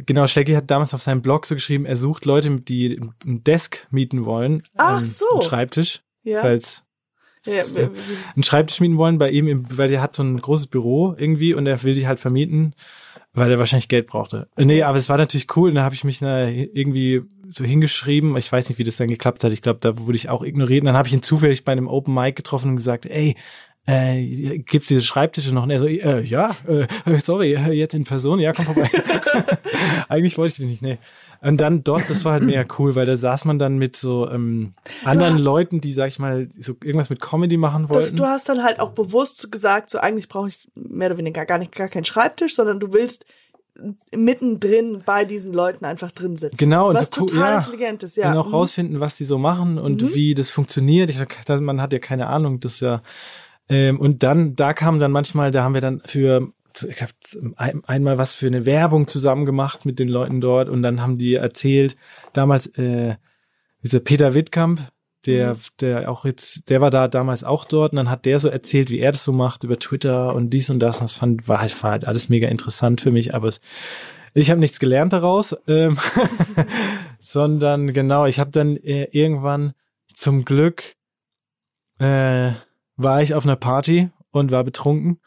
genau, 0.05 0.27
Schlecki 0.27 0.53
hat 0.53 0.71
damals 0.71 0.93
auf 0.93 1.01
seinem 1.01 1.21
Blog 1.21 1.45
so 1.45 1.55
geschrieben, 1.55 1.85
er 1.85 1.97
sucht 1.97 2.25
Leute, 2.25 2.61
die 2.61 3.01
einen 3.25 3.43
Desk 3.43 3.85
mieten 3.91 4.23
wollen. 4.25 4.63
Ach 4.77 4.99
ähm, 4.99 5.05
so. 5.05 5.25
Einen 5.33 5.41
Schreibtisch, 5.41 6.01
Ja. 6.23 6.41
falls 6.41 6.83
Ja, 7.45 7.55
äh, 7.55 7.89
einen 8.35 8.43
Schreibtisch 8.43 8.79
mieten 8.79 8.97
wollen 8.97 9.17
bei 9.17 9.29
ihm, 9.31 9.47
im, 9.47 9.77
weil 9.77 9.89
der 9.89 10.01
hat 10.01 10.15
so 10.15 10.23
ein 10.23 10.39
großes 10.39 10.67
Büro 10.67 11.13
irgendwie 11.17 11.53
und 11.53 11.67
er 11.67 11.83
will 11.83 11.95
die 11.95 12.07
halt 12.07 12.19
vermieten, 12.21 12.75
weil 13.33 13.51
er 13.51 13.59
wahrscheinlich 13.59 13.89
Geld 13.89 14.07
brauchte. 14.07 14.47
Äh, 14.55 14.63
Nee, 14.63 14.83
aber 14.83 14.97
es 14.97 15.09
war 15.09 15.17
natürlich 15.17 15.47
cool 15.57 15.69
und 15.69 15.75
da 15.75 15.83
habe 15.83 15.95
ich 15.95 16.05
mich 16.05 16.21
na, 16.21 16.47
irgendwie 16.49 17.23
so 17.49 17.63
hingeschrieben. 17.63 18.35
Ich 18.37 18.51
weiß 18.51 18.69
nicht, 18.69 18.79
wie 18.79 18.83
das 18.83 18.97
dann 18.97 19.07
geklappt 19.09 19.43
hat. 19.43 19.51
Ich 19.51 19.61
glaube, 19.61 19.79
da 19.81 19.97
wurde 19.97 20.15
ich 20.15 20.29
auch 20.29 20.43
ignoriert. 20.43 20.81
Und 20.81 20.87
dann 20.87 20.97
habe 20.97 21.07
ich 21.07 21.13
ihn 21.13 21.21
zufällig 21.21 21.65
bei 21.65 21.71
einem 21.71 21.87
Open 21.87 22.13
Mic 22.13 22.33
getroffen 22.35 22.69
und 22.71 22.75
gesagt, 22.77 23.05
ey, 23.05 23.35
äh, 23.85 24.59
gibt's 24.59 24.87
diese 24.87 25.01
Schreibtische 25.01 25.53
noch? 25.53 25.63
Und 25.63 25.69
er 25.69 25.79
so, 25.79 25.87
äh, 25.87 26.21
ja, 26.21 26.55
äh, 26.67 26.87
sorry, 27.19 27.53
äh, 27.53 27.71
jetzt 27.71 27.93
in 27.93 28.05
Person, 28.05 28.39
ja, 28.39 28.53
komm 28.53 28.65
vorbei. 28.65 28.89
Eigentlich 30.07 30.37
wollte 30.37 30.53
ich 30.53 30.57
den 30.57 30.69
nicht, 30.69 30.81
nee. 30.81 30.99
Und 31.41 31.59
dann 31.59 31.83
dort, 31.83 32.09
das 32.09 32.23
war 32.23 32.31
halt 32.33 32.43
mega 32.43 32.63
cool, 32.79 32.95
weil 32.95 33.05
da 33.05 33.17
saß 33.17 33.43
man 33.43 33.59
dann 33.59 33.77
mit 33.77 33.97
so 33.97 34.29
ähm, 34.29 34.73
anderen 35.03 35.37
Leuten, 35.37 35.81
die, 35.81 35.91
sag 35.91 36.07
ich 36.07 36.19
mal, 36.19 36.47
so 36.57 36.77
irgendwas 36.81 37.09
mit 37.09 37.19
Comedy 37.19 37.57
machen 37.57 37.87
Das, 37.87 37.95
wollten. 37.95 38.15
du 38.15 38.25
hast 38.25 38.47
dann 38.47 38.63
halt 38.63 38.79
auch 38.79 38.91
bewusst 38.91 39.51
gesagt, 39.51 39.89
so 39.89 39.99
eigentlich 39.99 40.29
brauche 40.29 40.47
ich 40.47 40.69
mehr 40.75 41.09
oder 41.09 41.17
weniger 41.17 41.45
gar 41.45 41.57
nicht 41.57 41.73
gar 41.73 41.89
keinen 41.89 42.05
Schreibtisch, 42.05 42.55
sondern 42.55 42.79
du 42.79 42.93
willst 42.93 43.25
mittendrin 44.15 45.01
bei 45.05 45.25
diesen 45.25 45.53
Leuten 45.53 45.85
einfach 45.85 46.11
drin 46.11 46.35
sitzen. 46.35 46.57
Genau, 46.57 46.89
und 46.89 46.95
was 46.95 47.09
so 47.11 47.25
total 47.25 47.53
ja. 47.53 47.57
intelligent 47.57 48.03
ist, 48.03 48.17
ja. 48.17 48.31
Und 48.31 48.37
auch 48.37 48.47
Mhm. 48.47 48.53
rausfinden, 48.53 48.99
was 48.99 49.15
die 49.15 49.25
so 49.25 49.37
machen 49.37 49.77
und 49.79 50.13
wie 50.13 50.33
das 50.33 50.51
funktioniert. 50.51 51.09
Ich, 51.09 51.17
sag, 51.17 51.49
man 51.61 51.81
hat 51.81 51.93
ja 51.93 51.99
keine 51.99 52.27
Ahnung, 52.27 52.59
das 52.59 52.79
ja. 52.79 53.01
Ähm, 53.69 53.99
und 53.99 54.23
dann, 54.23 54.55
da 54.55 54.73
kam 54.73 54.99
dann 54.99 55.11
manchmal, 55.11 55.51
da 55.51 55.63
haben 55.63 55.73
wir 55.73 55.81
dann 55.81 56.01
für, 56.05 56.51
ich 56.87 57.01
habe 57.01 57.13
ein, 57.55 57.83
einmal 57.85 58.17
was 58.17 58.35
für 58.35 58.47
eine 58.47 58.65
Werbung 58.65 59.07
zusammen 59.07 59.45
gemacht 59.45 59.85
mit 59.85 59.99
den 59.99 60.09
Leuten 60.09 60.41
dort 60.41 60.69
und 60.69 60.83
dann 60.83 61.01
haben 61.01 61.17
die 61.17 61.33
erzählt, 61.35 61.95
damals, 62.33 62.67
äh, 62.77 63.15
dieser 63.81 63.99
Peter 63.99 64.33
Wittkamp, 64.33 64.79
der, 65.25 65.55
der 65.79 66.09
auch 66.11 66.25
jetzt, 66.25 66.69
der 66.69 66.81
war 66.81 66.91
da 66.91 67.07
damals 67.07 67.43
auch 67.43 67.65
dort 67.65 67.91
und 67.91 67.97
dann 67.97 68.09
hat 68.09 68.25
der 68.25 68.39
so 68.39 68.49
erzählt, 68.49 68.89
wie 68.89 68.99
er 68.99 69.11
das 69.11 69.23
so 69.23 69.31
macht 69.31 69.63
über 69.63 69.79
Twitter 69.79 70.35
und 70.35 70.49
dies 70.49 70.69
und 70.69 70.79
das. 70.79 70.99
Und 70.99 71.09
das 71.09 71.13
fand, 71.13 71.47
war 71.47 71.61
halt, 71.61 71.83
war 71.83 71.91
halt 71.91 72.05
alles 72.05 72.29
mega 72.29 72.47
interessant 72.47 73.01
für 73.01 73.11
mich, 73.11 73.33
aber 73.33 73.47
es, 73.47 73.61
ich 74.33 74.49
habe 74.49 74.59
nichts 74.59 74.79
gelernt 74.79 75.13
daraus, 75.13 75.55
ähm, 75.67 75.97
sondern 77.19 77.93
genau, 77.93 78.25
ich 78.25 78.39
habe 78.39 78.51
dann 78.51 78.77
äh, 78.77 79.07
irgendwann 79.11 79.73
zum 80.13 80.45
Glück 80.45 80.95
äh, 81.99 82.51
war 82.95 83.21
ich 83.21 83.33
auf 83.33 83.45
einer 83.45 83.55
Party 83.55 84.09
und 84.31 84.51
war 84.51 84.63
betrunken. 84.63 85.19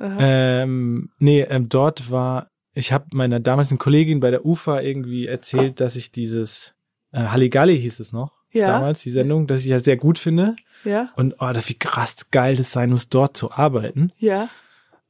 Ähm, 0.00 1.10
nee, 1.18 1.42
ähm, 1.42 1.68
dort 1.68 2.10
war, 2.10 2.50
ich 2.72 2.92
habe 2.92 3.06
meiner 3.12 3.40
damaligen 3.40 3.78
Kollegin 3.78 4.20
bei 4.20 4.30
der 4.30 4.44
UFA 4.44 4.80
irgendwie 4.80 5.26
erzählt, 5.26 5.80
dass 5.80 5.96
ich 5.96 6.10
dieses 6.10 6.74
äh, 7.12 7.20
Halligalli 7.20 7.80
hieß 7.80 8.00
es 8.00 8.12
noch, 8.12 8.32
Ja. 8.54 8.68
damals, 8.72 9.02
die 9.02 9.10
Sendung, 9.10 9.46
dass 9.46 9.60
ich 9.60 9.66
ja 9.66 9.80
sehr 9.80 9.96
gut 9.96 10.18
finde. 10.18 10.56
Ja, 10.84 11.10
Und 11.16 11.36
oh, 11.40 11.50
das 11.52 11.68
wie 11.68 11.78
krass 11.78 12.30
geil 12.30 12.56
das 12.56 12.72
sein 12.72 12.90
muss, 12.90 13.08
dort 13.08 13.36
zu 13.36 13.50
arbeiten. 13.52 14.12
ja. 14.18 14.48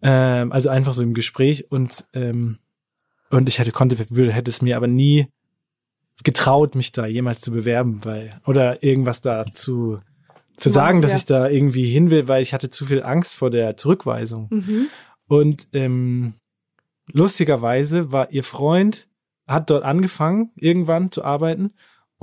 Ähm, 0.02 0.52
also 0.52 0.68
einfach 0.68 0.92
so 0.92 1.02
im 1.02 1.14
Gespräch 1.14 1.70
und 1.70 2.04
ähm, 2.12 2.58
und 3.30 3.48
ich 3.48 3.58
hätte 3.58 3.72
konnte 3.72 3.96
würde 4.10 4.32
hätte 4.32 4.50
es 4.50 4.60
mir 4.60 4.76
aber 4.76 4.86
nie 4.86 5.28
getraut, 6.22 6.74
mich 6.74 6.92
da 6.92 7.06
jemals 7.06 7.40
zu 7.40 7.50
bewerben, 7.50 8.04
weil 8.04 8.38
oder 8.44 8.82
irgendwas 8.82 9.22
da 9.22 9.46
zu 9.54 10.00
zu 10.56 10.68
sagen, 10.68 11.00
dass 11.00 11.12
ja. 11.12 11.16
ich 11.16 11.24
da 11.24 11.48
irgendwie 11.48 11.86
hin 11.86 12.10
will, 12.10 12.28
weil 12.28 12.42
ich 12.42 12.52
hatte 12.52 12.70
zu 12.70 12.84
viel 12.84 13.02
Angst 13.02 13.34
vor 13.34 13.50
der 13.50 13.76
Zurückweisung. 13.76 14.48
Mhm. 14.50 14.88
Und 15.26 15.68
ähm, 15.72 16.34
lustigerweise 17.10 18.12
war 18.12 18.30
ihr 18.30 18.44
Freund 18.44 19.08
hat 19.46 19.70
dort 19.70 19.84
angefangen 19.84 20.50
irgendwann 20.56 21.10
zu 21.10 21.24
arbeiten 21.24 21.72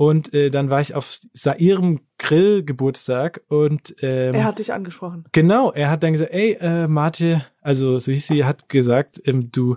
und 0.04 0.34
äh, 0.34 0.50
dann 0.50 0.68
war 0.68 0.80
ich 0.80 0.94
auf 0.96 1.16
sa- 1.32 1.54
ihrem 1.54 2.00
Grill-Geburtstag 2.18 3.42
und 3.48 3.94
ähm, 4.02 4.34
Er 4.34 4.42
hat 4.44 4.58
dich 4.58 4.72
angesprochen. 4.72 5.24
Genau, 5.30 5.70
er 5.70 5.90
hat 5.90 6.02
dann 6.02 6.12
gesagt, 6.12 6.32
ey, 6.32 6.56
äh, 6.60 6.88
Martin, 6.88 7.42
also 7.60 8.00
so 8.00 8.10
hieß 8.10 8.26
sie, 8.26 8.44
hat 8.44 8.68
gesagt, 8.68 9.20
ähm, 9.24 9.52
du, 9.52 9.76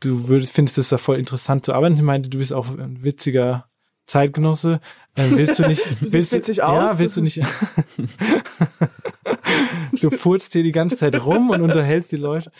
du 0.00 0.28
würdest, 0.28 0.52
findest 0.52 0.78
es 0.78 0.90
da 0.90 0.98
voll 0.98 1.18
interessant 1.18 1.64
zu 1.64 1.72
arbeiten. 1.72 1.96
Ich 1.96 2.02
meinte, 2.02 2.28
du 2.30 2.38
bist 2.38 2.52
auch 2.52 2.68
ein 2.78 3.02
witziger 3.02 3.66
Zeitgenosse. 4.06 4.78
Ähm, 5.16 5.36
willst 5.36 5.58
du 5.58 5.66
nicht, 5.66 5.82
siehst 6.00 6.12
willst 6.12 6.32
witzig 6.32 6.56
Ja, 6.58 6.90
aus. 6.92 6.98
willst 7.00 7.16
du 7.16 7.22
nicht, 7.22 7.40
du 10.00 10.10
furzt 10.10 10.52
hier 10.52 10.62
die 10.62 10.72
ganze 10.72 10.96
Zeit 10.96 11.24
rum 11.24 11.50
und 11.50 11.60
unterhältst 11.62 12.12
die 12.12 12.16
Leute. 12.16 12.50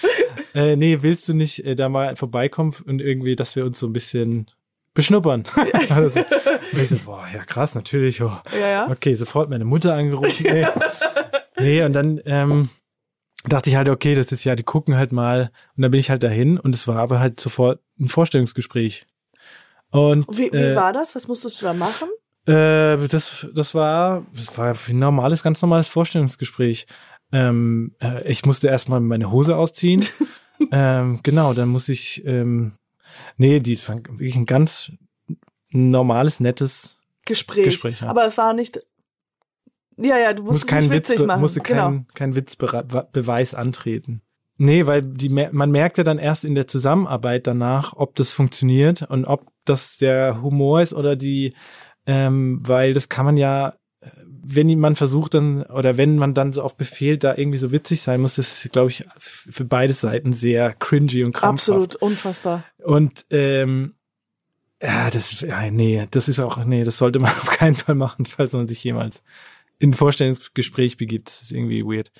Äh, 0.55 0.77
nee, 0.77 0.99
willst 1.03 1.29
du 1.29 1.35
nicht 1.35 1.65
äh, 1.65 1.77
da 1.77 1.89
mal 1.89 2.17
vorbeikommen 2.17 2.75
und 2.87 3.01
irgendwie, 3.01 3.37
dass 3.37 3.57
wir 3.57 3.65
uns 3.65 3.79
so 3.79 3.87
ein 3.87 3.93
bisschen 3.93 4.47
beschnuppern? 4.97 5.45
also, 5.91 6.21
ich 6.73 6.89
so, 6.89 6.97
boah, 7.05 7.27
ja 7.33 7.45
krass, 7.45 7.77
natürlich. 7.77 8.21
Oh. 8.21 8.33
Ja, 8.61 8.69
ja. 8.69 8.91
Okay, 8.91 9.15
sofort 9.15 9.49
meine 9.49 9.65
Mutter 9.65 9.95
angerufen. 9.95 10.47
Ey. 10.47 10.67
Nee, 11.59 11.83
und 11.85 11.95
dann 11.95 12.21
ähm, 12.27 12.69
dachte 13.47 13.71
ich 13.71 13.77
halt, 13.77 13.89
okay, 13.89 14.15
das 14.15 14.31
ist 14.31 14.45
ja, 14.45 14.55
die 14.55 14.63
gucken 14.63 14.95
halt 14.95 15.11
mal. 15.11 15.51
Und 15.75 15.83
dann 15.83 15.91
bin 15.91 15.99
ich 15.99 16.11
halt 16.11 16.23
dahin 16.23 16.61
und 16.61 16.75
es 16.75 16.87
war 16.87 16.99
aber 16.99 17.19
halt 17.19 17.41
sofort 17.41 17.81
ein 17.99 18.09
Vorstellungsgespräch. 18.09 19.07
Und 19.91 20.29
Wie, 20.37 20.53
wie 20.53 20.57
äh, 20.59 20.77
war 20.77 20.93
das? 20.93 21.15
Was 21.15 21.29
musstest 21.29 21.63
du 21.63 21.65
da 21.65 21.73
machen? 21.73 22.09
äh, 22.47 23.09
das, 23.09 23.47
das 23.53 23.75
war, 23.75 24.25
das 24.35 24.57
war 24.57 24.75
ein 24.89 24.99
normales, 24.99 25.43
ganz 25.43 25.61
normales 25.63 25.89
Vorstellungsgespräch. 25.89 26.87
Ähm, 27.33 27.95
äh, 28.01 28.27
ich 28.31 28.45
musste 28.45 28.69
erstmal 28.69 29.01
meine 29.01 29.31
Hose 29.31 29.57
ausziehen. 29.57 30.05
ähm, 30.73 31.21
genau, 31.23 31.53
dann 31.55 31.69
muss 31.69 31.89
ich, 31.89 32.25
ähm, 32.25 32.73
nee, 33.37 33.61
die 33.61 33.77
war 33.89 33.97
wirklich 33.97 34.37
ein 34.37 34.47
ganz 34.47 34.93
normales, 35.71 36.41
nettes 36.41 36.99
Gespräch. 37.25 37.65
Gespräch, 37.67 38.01
ja. 38.01 38.09
Aber 38.09 38.27
es 38.27 38.37
war 38.39 38.55
nicht. 38.55 38.81
Ja, 39.99 40.19
ja, 40.19 40.35
du 40.35 40.43
muss 40.43 40.53
musstest 40.53 40.69
keinen 40.69 40.83
nicht 40.83 40.93
Witz, 40.93 41.09
witzig 41.09 41.19
be- 41.21 41.27
machen. 41.27 41.41
musste 41.41 41.61
genau. 41.61 41.85
keinen 41.85 42.07
kein 42.15 42.35
Witzbeweis 42.35 43.55
antreten. 43.55 44.23
Nee, 44.59 44.87
weil 44.87 45.03
die, 45.03 45.29
man 45.29 45.71
merkte 45.71 46.03
dann 46.03 46.19
erst 46.19 46.45
in 46.45 46.55
der 46.55 46.67
Zusammenarbeit 46.67 47.47
danach, 47.47 47.93
ob 47.95 48.15
das 48.15 48.33
funktioniert 48.33 49.03
und 49.03 49.27
ob 49.27 49.53
das 49.67 49.99
der 49.99 50.41
Humor 50.41 50.81
ist 50.81 50.95
oder 50.95 51.15
die, 51.17 51.55
ähm, 52.07 52.61
weil 52.63 52.95
das 52.95 53.09
kann 53.09 53.27
man 53.27 53.37
ja, 53.37 53.75
wenn 54.49 54.79
man 54.79 54.95
versucht 54.95 55.35
dann, 55.35 55.63
oder 55.65 55.97
wenn 55.97 56.17
man 56.17 56.33
dann 56.33 56.53
so 56.53 56.63
auf 56.63 56.77
Befehl 56.77 57.19
da 57.19 57.37
irgendwie 57.37 57.59
so 57.59 57.73
witzig 57.73 58.01
sein 58.01 58.21
muss, 58.21 58.37
das 58.37 58.65
ist, 58.65 58.73
glaube 58.73 58.91
ich, 58.91 59.05
für 59.19 59.65
beide 59.65 59.93
Seiten 59.93 60.33
sehr 60.33 60.73
cringy 60.73 61.25
und 61.25 61.33
krampfhaft. 61.33 61.69
Absolut 61.69 61.97
unfassbar. 61.97 62.65
Und 62.83 63.27
ähm, 63.31 63.95
ja, 64.81 65.11
das, 65.11 65.45
nee, 65.71 66.07
das 66.11 66.29
ist 66.29 66.39
auch, 66.39 66.65
nee, 66.65 66.85
das 66.85 66.99
sollte 66.99 67.19
man 67.19 67.31
auf 67.43 67.51
keinen 67.51 67.75
Fall 67.75 67.97
machen, 67.97 68.25
falls 68.25 68.53
man 68.53 68.69
sich 68.69 68.85
jemals 68.85 69.25
in 69.79 69.91
ein 69.91 69.95
Vorstellungsgespräch 69.95 70.97
begibt. 70.97 71.29
Das 71.29 71.43
ist 71.43 71.53
irgendwie 71.53 71.85
weird. 71.85 72.13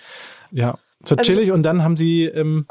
Ja, 0.51 0.79
war 1.01 1.19
Also 1.19 1.23
chillig 1.23 1.53
und 1.53 1.63
dann 1.63 1.85
haben 1.85 1.97
sie 1.97 2.25
ähm, 2.25 2.67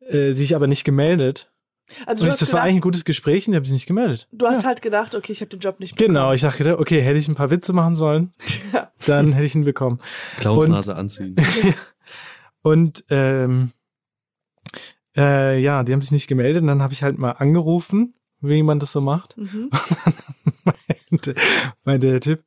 äh, 0.00 0.32
sich 0.32 0.56
aber 0.56 0.66
nicht 0.66 0.84
gemeldet. 0.84 1.50
Also 2.06 2.24
Und 2.24 2.32
ich, 2.32 2.36
das 2.38 2.48
war 2.48 2.56
gedacht, 2.60 2.64
eigentlich 2.64 2.74
ein 2.76 2.80
gutes 2.82 3.04
Gespräch 3.04 3.46
und 3.46 3.52
die 3.52 3.56
haben 3.56 3.64
sich 3.64 3.72
nicht 3.72 3.86
gemeldet. 3.86 4.28
du 4.32 4.46
hast 4.46 4.64
halt 4.64 4.82
gedacht, 4.82 5.14
okay, 5.14 5.32
ich 5.32 5.40
habe 5.40 5.48
den 5.48 5.60
Job 5.60 5.80
nicht 5.80 5.96
Genau, 5.96 6.32
ich 6.32 6.42
dachte, 6.42 6.78
okay, 6.78 7.00
hätte 7.00 7.18
ich 7.18 7.28
ein 7.28 7.34
paar 7.34 7.50
Witze 7.50 7.72
machen 7.72 7.96
sollen, 7.96 8.32
Ja. 8.72 8.90
dann 9.06 9.32
hätte 9.32 9.46
ich 9.46 9.54
ihn 9.54 9.64
bekommen. 9.64 9.98
Clownsnase 10.38 10.94
anziehen. 10.96 11.36
Und 12.62 13.04
ähm, 13.08 13.72
äh, 15.16 15.58
ja, 15.60 15.82
die 15.84 15.92
haben 15.92 16.02
sich 16.02 16.10
nicht 16.10 16.26
gemeldet 16.28 16.60
und 16.62 16.68
dann 16.68 16.82
habe 16.82 16.92
ich 16.92 17.02
halt 17.02 17.18
mal 17.18 17.30
angerufen, 17.32 18.14
wie 18.40 18.62
man 18.62 18.78
das 18.78 18.92
so 18.92 19.00
macht. 19.00 19.36
Mhm. 19.38 19.70
meinte, 21.10 21.34
meinte 21.84 22.06
der 22.10 22.20
Typ, 22.20 22.44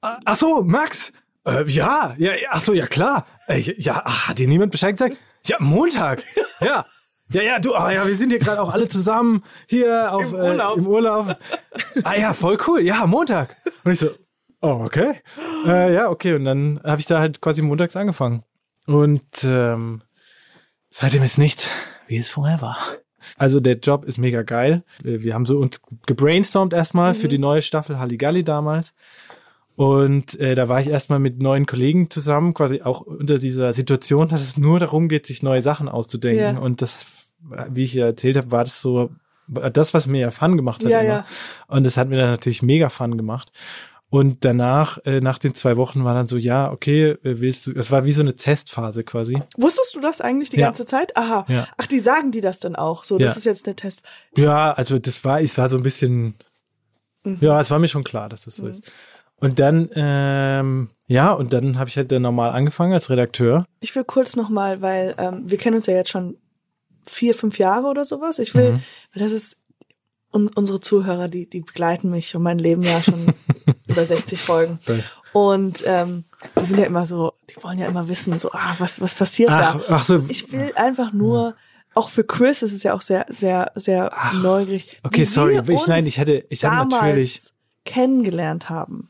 "Ah, 0.00 0.18
ach 0.24 0.36
so, 0.36 0.62
Max, 0.64 1.12
äh, 1.46 1.64
ja, 1.68 2.14
ja, 2.18 2.34
ja, 2.34 2.48
ach 2.50 2.60
so, 2.62 2.72
ja 2.72 2.86
klar, 2.86 3.26
äh, 3.46 3.58
ja, 3.58 4.02
ach, 4.04 4.28
hat 4.28 4.38
dir 4.38 4.48
niemand 4.48 4.72
Bescheid 4.72 4.92
gesagt? 4.96 5.16
Ja, 5.44 5.56
Montag, 5.60 6.22
ja. 6.60 6.84
Ja, 7.32 7.42
ja, 7.42 7.58
du, 7.58 7.74
ah, 7.74 7.92
ja, 7.92 8.06
wir 8.06 8.14
sind 8.14 8.30
hier 8.30 8.38
gerade 8.38 8.60
auch 8.60 8.72
alle 8.72 8.88
zusammen 8.88 9.42
hier 9.66 10.12
auf, 10.12 10.32
Im 10.32 10.38
Urlaub. 10.38 10.76
Äh, 10.76 10.78
im 10.78 10.86
Urlaub. 10.86 11.36
Ah 12.04 12.14
ja, 12.14 12.34
voll 12.34 12.56
cool. 12.66 12.80
Ja, 12.82 13.06
Montag. 13.06 13.54
Und 13.84 13.92
ich 13.92 13.98
so, 13.98 14.10
oh, 14.60 14.82
okay. 14.84 15.20
Äh, 15.66 15.92
ja, 15.92 16.08
okay. 16.08 16.34
Und 16.34 16.44
dann 16.44 16.80
habe 16.84 17.00
ich 17.00 17.06
da 17.06 17.18
halt 17.18 17.40
quasi 17.40 17.62
montags 17.62 17.96
angefangen. 17.96 18.44
Und 18.86 19.42
ähm, 19.42 20.02
seitdem 20.90 21.24
ist 21.24 21.38
nichts, 21.38 21.68
wie 22.06 22.18
es 22.18 22.30
vorher 22.30 22.60
war. 22.60 22.78
Also 23.36 23.58
der 23.58 23.78
Job 23.78 24.04
ist 24.04 24.18
mega 24.18 24.42
geil. 24.42 24.84
Wir 25.02 25.34
haben 25.34 25.46
so 25.46 25.58
uns 25.58 25.80
gebrainstormt 26.06 26.72
erstmal 26.72 27.14
für 27.14 27.26
die 27.26 27.38
neue 27.38 27.62
Staffel 27.62 27.98
Halligalli 27.98 28.44
damals. 28.44 28.94
Und 29.74 30.40
äh, 30.40 30.54
da 30.54 30.68
war 30.68 30.80
ich 30.80 30.88
erstmal 30.88 31.18
mit 31.18 31.38
neuen 31.42 31.66
Kollegen 31.66 32.08
zusammen, 32.08 32.54
quasi 32.54 32.80
auch 32.82 33.02
unter 33.02 33.38
dieser 33.38 33.72
Situation, 33.74 34.28
dass 34.28 34.40
es 34.40 34.56
nur 34.56 34.78
darum 34.78 35.08
geht, 35.08 35.26
sich 35.26 35.42
neue 35.42 35.60
Sachen 35.60 35.88
auszudenken. 35.88 36.56
Ja. 36.56 36.58
Und 36.58 36.80
das, 36.80 37.06
wie 37.70 37.84
ich 37.84 37.94
ja 37.94 38.06
erzählt 38.06 38.36
habe, 38.36 38.50
war 38.50 38.64
das 38.64 38.80
so 38.80 39.10
das, 39.48 39.94
was 39.94 40.06
mir 40.06 40.20
ja 40.20 40.30
Fun 40.30 40.56
gemacht 40.56 40.82
hat. 40.84 40.90
Ja, 40.90 41.00
immer. 41.00 41.08
ja. 41.08 41.24
Und 41.68 41.84
das 41.86 41.96
hat 41.96 42.08
mir 42.08 42.16
dann 42.16 42.30
natürlich 42.30 42.62
mega 42.62 42.88
Fun 42.88 43.16
gemacht. 43.16 43.52
Und 44.08 44.44
danach, 44.44 44.98
äh, 45.04 45.20
nach 45.20 45.38
den 45.38 45.54
zwei 45.54 45.76
Wochen, 45.76 46.04
war 46.04 46.14
dann 46.14 46.26
so, 46.28 46.36
ja, 46.36 46.70
okay, 46.70 47.10
äh, 47.10 47.40
willst 47.40 47.66
du, 47.66 47.72
es 47.72 47.90
war 47.90 48.04
wie 48.04 48.12
so 48.12 48.20
eine 48.20 48.36
Testphase 48.36 49.02
quasi. 49.04 49.40
Wusstest 49.56 49.94
du 49.96 50.00
das 50.00 50.20
eigentlich 50.20 50.50
die 50.50 50.58
Ja. 50.58 50.66
ganze 50.66 50.86
Zeit? 50.86 51.16
Aha. 51.16 51.44
Ja. 51.48 51.66
Ach, 51.76 51.86
die 51.86 51.98
sagen 51.98 52.30
die 52.30 52.40
das 52.40 52.60
dann 52.60 52.76
auch. 52.76 53.02
So, 53.04 53.18
das 53.18 53.32
Ja. 53.32 53.36
ist 53.38 53.44
jetzt 53.44 53.66
eine 53.66 53.74
Test. 53.76 54.02
Ja, 54.36 54.72
also 54.72 54.98
das 54.98 55.24
war, 55.24 55.40
es 55.40 55.58
war 55.58 55.68
so 55.68 55.76
ein 55.76 55.82
bisschen, 55.82 56.34
Mhm. 57.24 57.38
ja, 57.40 57.60
es 57.60 57.70
war 57.70 57.78
mir 57.80 57.88
schon 57.88 58.04
klar, 58.04 58.28
dass 58.28 58.42
das 58.44 58.56
so 58.56 58.68
ist. 58.68 58.84
Und 59.38 59.58
dann, 59.58 59.90
ähm, 59.94 60.88
ja, 61.08 61.32
und 61.32 61.52
dann 61.52 61.76
habe 61.78 61.88
ich 61.90 61.96
halt 61.96 62.10
dann 62.12 62.22
normal 62.22 62.50
angefangen 62.50 62.92
als 62.92 63.10
Redakteur. 63.10 63.66
Ich 63.80 63.94
will 63.94 64.04
kurz 64.04 64.34
nochmal, 64.36 64.82
weil 64.82 65.14
ähm, 65.18 65.42
wir 65.50 65.58
kennen 65.58 65.76
uns 65.76 65.86
ja 65.86 65.94
jetzt 65.94 66.10
schon 66.10 66.36
vier, 67.06 67.34
fünf 67.34 67.58
Jahre 67.58 67.86
oder 67.88 68.04
sowas. 68.04 68.38
Ich 68.38 68.54
will, 68.54 68.72
Mhm. 68.72 68.80
weil 69.14 69.22
das 69.22 69.32
ist 69.32 69.56
un 70.32 70.48
unsere 70.48 70.80
Zuhörer, 70.80 71.28
die, 71.28 71.48
die 71.48 71.60
begleiten 71.60 72.10
mich 72.10 72.34
und 72.36 72.42
mein 72.42 72.58
Leben 72.58 72.82
ja 72.82 73.00
schon 73.02 73.32
über 73.86 74.04
60 74.04 74.40
Folgen. 74.40 74.78
Sorry. 74.80 75.02
Und 75.32 75.82
ähm, 75.86 76.24
die 76.60 76.64
sind 76.64 76.78
ja 76.78 76.86
immer 76.86 77.06
so, 77.06 77.32
die 77.50 77.62
wollen 77.62 77.78
ja 77.78 77.86
immer 77.86 78.08
wissen, 78.08 78.38
so, 78.38 78.50
ah, 78.52 78.74
was, 78.78 79.00
was 79.00 79.14
passiert 79.14 79.50
Ach, 79.50 79.76
da? 79.76 79.94
ach 79.94 80.04
so, 80.04 80.24
Ich 80.28 80.50
will 80.52 80.72
einfach 80.76 81.12
nur, 81.12 81.54
auch 81.94 82.08
für 82.10 82.24
Chris 82.24 82.62
ist 82.62 82.72
es 82.72 82.82
ja 82.82 82.94
auch 82.94 83.02
sehr, 83.02 83.26
sehr, 83.28 83.70
sehr 83.74 84.10
neugierig. 84.42 84.98
okay, 85.02 85.24
sorry, 85.24 85.60
ich, 85.68 85.86
nein, 85.86 86.06
ich 86.06 86.18
hätte, 86.18 86.44
ich 86.48 86.64
hatte 86.64 86.88
natürlich, 86.88 87.36
Hm. 87.36 87.50
kennengelernt 87.84 88.68
haben. 88.70 89.08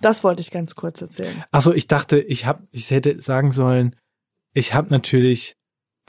Das 0.00 0.22
wollte 0.22 0.40
ich 0.42 0.50
ganz 0.50 0.74
kurz 0.74 1.00
erzählen. 1.00 1.42
ach 1.50 1.62
so, 1.62 1.72
ich 1.72 1.86
dachte, 1.86 2.18
ich 2.20 2.44
hab, 2.46 2.62
ich 2.72 2.90
hätte 2.90 3.20
sagen 3.22 3.52
sollen, 3.52 3.96
ich 4.52 4.74
habe 4.74 4.88
natürlich 4.90 5.56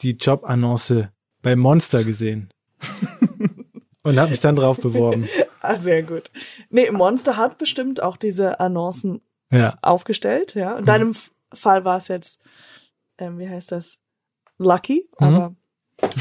die 0.01 0.11
Jobannonce 0.11 1.07
bei 1.41 1.55
Monster 1.55 2.03
gesehen. 2.03 2.49
und 4.03 4.19
habe 4.19 4.29
mich 4.29 4.39
dann 4.39 4.55
drauf 4.55 4.79
beworben. 4.79 5.27
Ah, 5.59 5.75
sehr 5.75 6.01
gut. 6.03 6.29
Nee, 6.69 6.91
Monster 6.91 7.35
hat 7.35 7.57
bestimmt 7.57 8.01
auch 8.01 8.15
diese 8.15 8.59
Annoncen 8.61 9.21
Ja. 9.51 9.77
aufgestellt, 9.81 10.53
ja. 10.53 10.77
In 10.77 10.85
deinem 10.85 11.11
F- 11.11 11.31
Fall 11.53 11.83
war 11.83 11.97
es 11.97 12.07
jetzt, 12.07 12.41
ähm, 13.17 13.38
wie 13.39 13.49
heißt 13.49 13.71
das? 13.73 13.97
Lucky, 14.59 15.09
Mhm. 15.19 15.25
aber. 15.27 15.55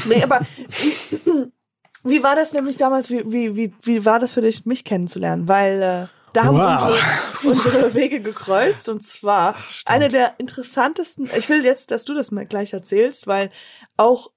Nee, 0.05 0.21
aber 0.23 0.41
wie, 0.81 1.51
wie 2.03 2.23
war 2.23 2.35
das 2.35 2.51
nämlich 2.51 2.75
damals, 2.75 3.09
wie, 3.09 3.31
wie, 3.31 3.55
wie, 3.55 3.73
wie 3.83 4.03
war 4.05 4.19
das 4.19 4.33
für 4.33 4.41
dich, 4.41 4.65
mich 4.65 4.83
kennenzulernen? 4.83 5.47
Weil 5.47 5.81
äh, 5.81 6.07
da 6.33 6.43
haben 6.43 6.57
Wow. 6.57 6.71
unsere, 6.81 6.99
unsere 7.53 7.93
Wege 7.93 8.19
gekreuzt 8.21 8.89
und 8.89 9.03
zwar 9.03 9.55
eine 9.85 10.09
der 10.09 10.39
interessantesten, 10.39 11.29
ich 11.37 11.47
will 11.47 11.63
jetzt, 11.63 11.91
dass 11.91 12.03
du 12.03 12.13
das 12.15 12.31
mal 12.31 12.45
gleich 12.45 12.73
erzählst, 12.73 13.27
weil 13.27 13.49
auch, 13.95 14.31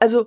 also 0.00 0.26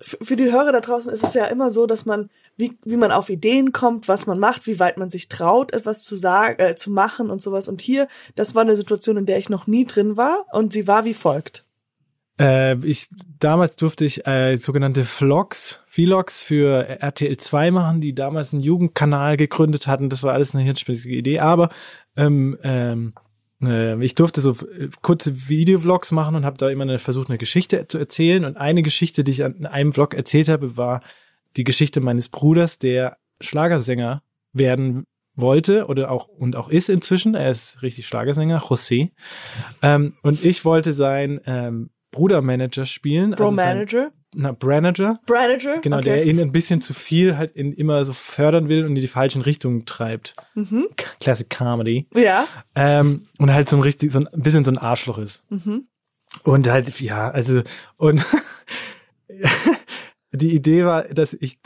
für 0.00 0.36
die 0.36 0.50
Hörer 0.50 0.72
da 0.72 0.80
draußen 0.80 1.12
ist 1.12 1.22
es 1.22 1.34
ja 1.34 1.44
immer 1.46 1.70
so, 1.70 1.86
dass 1.86 2.06
man, 2.06 2.30
wie, 2.56 2.78
wie 2.84 2.96
man 2.96 3.12
auf 3.12 3.28
Ideen 3.28 3.72
kommt, 3.72 4.08
was 4.08 4.26
man 4.26 4.38
macht, 4.38 4.66
wie 4.66 4.78
weit 4.78 4.96
man 4.96 5.10
sich 5.10 5.28
traut, 5.28 5.72
etwas 5.72 6.02
zu 6.02 6.16
sagen, 6.16 6.60
äh, 6.60 6.74
zu 6.76 6.90
machen 6.90 7.30
und 7.30 7.42
sowas. 7.42 7.68
Und 7.68 7.82
hier, 7.82 8.08
das 8.34 8.54
war 8.54 8.62
eine 8.62 8.76
Situation, 8.76 9.18
in 9.18 9.26
der 9.26 9.38
ich 9.38 9.50
noch 9.50 9.66
nie 9.66 9.84
drin 9.84 10.16
war 10.16 10.46
und 10.52 10.72
sie 10.72 10.86
war 10.86 11.04
wie 11.04 11.14
folgt. 11.14 11.64
Äh, 12.40 12.76
ich, 12.86 13.08
damals 13.38 13.76
durfte 13.76 14.04
ich 14.04 14.26
äh, 14.26 14.56
sogenannte 14.56 15.04
Vlogs, 15.04 15.78
Vlogs 15.86 16.40
für 16.40 16.88
RTL 16.88 17.36
2 17.36 17.70
machen, 17.70 18.00
die 18.00 18.14
damals 18.14 18.52
einen 18.52 18.62
Jugendkanal 18.62 19.36
gegründet 19.36 19.86
hatten. 19.86 20.08
Das 20.08 20.22
war 20.22 20.32
alles 20.32 20.54
eine 20.54 20.64
hirnspießige 20.64 21.12
Idee. 21.12 21.40
Aber 21.40 21.68
ähm, 22.16 22.58
ähm, 22.62 23.12
äh, 23.66 24.02
ich 24.02 24.14
durfte 24.14 24.40
so 24.40 24.52
äh, 24.52 24.88
kurze 25.00 25.48
Videovlogs 25.48 26.10
machen 26.10 26.34
und 26.36 26.44
habe 26.44 26.58
da 26.58 26.68
immer 26.70 26.98
versucht, 26.98 27.28
eine 27.28 27.38
Geschichte 27.38 27.86
zu 27.88 27.98
erzählen. 27.98 28.44
Und 28.44 28.56
eine 28.56 28.82
Geschichte, 28.82 29.24
die 29.24 29.30
ich 29.30 29.44
an 29.44 29.66
einem 29.66 29.92
Vlog 29.92 30.14
erzählt 30.14 30.48
habe, 30.48 30.76
war 30.76 31.02
die 31.56 31.64
Geschichte 31.64 32.00
meines 32.00 32.28
Bruders, 32.28 32.78
der 32.78 33.18
Schlagersänger 33.40 34.22
werden 34.52 35.06
wollte 35.34 35.86
oder 35.86 36.10
auch 36.10 36.28
und 36.28 36.56
auch 36.56 36.68
ist 36.68 36.88
inzwischen. 36.88 37.34
Er 37.34 37.50
ist 37.50 37.82
richtig 37.82 38.06
Schlagersänger, 38.06 38.60
José. 38.60 39.10
Ähm, 39.82 40.14
und 40.22 40.44
ich 40.44 40.64
wollte 40.64 40.92
sein 40.92 41.40
ähm, 41.46 41.90
Brudermanager 42.10 42.86
spielen. 42.86 43.30
Bro 43.30 43.44
also 43.44 43.56
Manager. 43.56 44.10
Na, 44.34 44.52
Branager. 44.52 45.20
Branager. 45.26 45.78
Genau, 45.80 45.98
okay. 45.98 46.04
der 46.04 46.26
ihn 46.26 46.40
ein 46.40 46.52
bisschen 46.52 46.80
zu 46.80 46.94
viel 46.94 47.36
halt 47.36 47.54
in, 47.54 47.72
immer 47.72 48.04
so 48.04 48.12
fördern 48.12 48.68
will 48.68 48.84
und 48.84 48.96
in 48.96 49.02
die 49.02 49.08
falschen 49.08 49.42
Richtungen 49.42 49.84
treibt. 49.84 50.34
Mhm. 50.54 50.86
Classic 51.20 51.48
Comedy. 51.50 52.06
Ja. 52.14 52.46
Ähm, 52.74 53.26
und 53.38 53.52
halt 53.52 53.68
so 53.68 53.76
ein 53.76 53.82
richtig, 53.82 54.12
so 54.12 54.20
ein 54.20 54.28
ein 54.28 54.42
bisschen 54.42 54.64
so 54.64 54.70
ein 54.70 54.78
Arschloch 54.78 55.18
ist. 55.18 55.42
Mhm. 55.50 55.86
Und 56.44 56.68
halt, 56.68 57.00
ja, 57.00 57.30
also, 57.30 57.62
und 57.96 58.24
die 60.32 60.54
Idee 60.54 60.84
war, 60.84 61.04
dass 61.04 61.34
ich, 61.34 61.58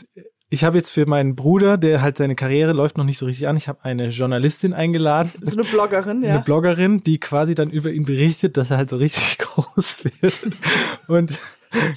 ich 0.49 0.63
habe 0.65 0.77
jetzt 0.77 0.91
für 0.91 1.05
meinen 1.05 1.35
Bruder, 1.35 1.77
der 1.77 2.01
halt 2.01 2.17
seine 2.17 2.35
Karriere 2.35 2.73
läuft 2.73 2.97
noch 2.97 3.05
nicht 3.05 3.17
so 3.17 3.25
richtig 3.25 3.47
an, 3.47 3.55
ich 3.55 3.69
habe 3.69 3.83
eine 3.83 4.09
Journalistin 4.09 4.73
eingeladen, 4.73 5.31
So 5.41 5.57
eine 5.57 5.63
Bloggerin, 5.63 6.21
ja. 6.21 6.31
eine 6.31 6.41
Bloggerin, 6.41 7.01
die 7.01 7.19
quasi 7.19 7.55
dann 7.55 7.69
über 7.69 7.91
ihn 7.91 8.03
berichtet, 8.03 8.57
dass 8.57 8.71
er 8.71 8.77
halt 8.77 8.89
so 8.89 8.97
richtig 8.97 9.37
groß 9.37 10.03
wird. 10.03 10.39
Und 11.07 11.39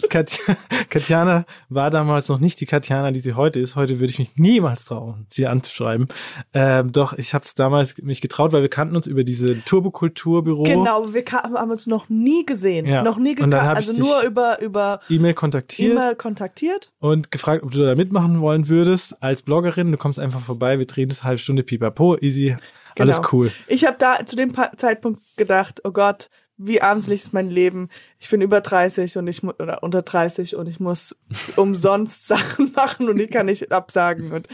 Katja, 0.08 0.56
Katjana 0.88 1.44
war 1.68 1.90
damals 1.90 2.28
noch 2.28 2.38
nicht 2.40 2.60
die 2.60 2.66
Katjana, 2.66 3.10
die 3.10 3.20
sie 3.20 3.34
heute 3.34 3.60
ist. 3.60 3.76
Heute 3.76 4.00
würde 4.00 4.10
ich 4.10 4.18
mich 4.18 4.36
niemals 4.36 4.84
trauen, 4.84 5.26
sie 5.30 5.46
anzuschreiben. 5.46 6.08
Ähm, 6.54 6.92
doch, 6.92 7.12
ich 7.12 7.34
habe 7.34 7.44
es 7.44 7.54
damals 7.54 7.96
mich 8.02 8.20
getraut, 8.20 8.52
weil 8.52 8.62
wir 8.62 8.68
kannten 8.68 8.96
uns 8.96 9.06
über 9.06 9.24
diese 9.24 9.62
Turbokulturbüro. 9.64 10.62
Genau, 10.64 11.12
wir 11.12 11.24
haben 11.32 11.70
uns 11.70 11.86
noch 11.86 12.08
nie 12.08 12.44
gesehen, 12.44 12.86
Ja. 12.86 13.02
noch 13.02 13.18
nie 13.18 13.34
gekannt, 13.34 13.54
also 13.54 13.92
nur 13.92 14.22
über 14.22 14.60
über 14.60 15.00
E-Mail 15.08 15.34
kontaktiert 15.34 15.92
E-Mail 15.92 16.14
kontaktiert. 16.16 16.90
und 16.98 17.30
gefragt, 17.30 17.62
ob 17.62 17.70
du 17.70 17.84
da 17.84 17.94
mitmachen 17.94 18.40
wollen 18.40 18.68
würdest 18.68 19.22
als 19.22 19.42
Bloggerin. 19.42 19.90
Du 19.92 19.98
kommst 19.98 20.18
einfach 20.18 20.40
vorbei, 20.40 20.78
wir 20.78 20.86
drehen 20.86 21.08
das 21.08 21.20
eine 21.20 21.28
halbe 21.28 21.38
Stunde 21.38 21.62
pipapo, 21.62 22.16
easy, 22.18 22.56
alles 22.98 23.16
Genau. 23.18 23.28
cool. 23.32 23.52
Ich 23.68 23.84
habe 23.84 23.96
da 23.98 24.18
zu 24.26 24.36
dem 24.36 24.52
Zeitpunkt 24.76 25.20
gedacht, 25.36 25.80
oh 25.84 25.90
Gott, 25.92 26.28
wie 26.62 26.82
armselig 26.82 27.22
ist 27.22 27.32
mein 27.32 27.50
Leben. 27.50 27.88
Ich 28.18 28.28
bin 28.28 28.42
über 28.42 28.61
30 28.61 29.16
und 29.16 29.26
ich 29.26 29.42
oder 29.42 29.82
unter 29.82 30.02
30 30.02 30.56
und 30.56 30.68
ich 30.68 30.78
muss 30.78 31.16
umsonst 31.56 32.26
Sachen 32.28 32.72
machen 32.72 33.08
und 33.08 33.18
ich 33.18 33.30
kann 33.30 33.46
nicht 33.46 33.72
absagen 33.72 34.32
und 34.32 34.46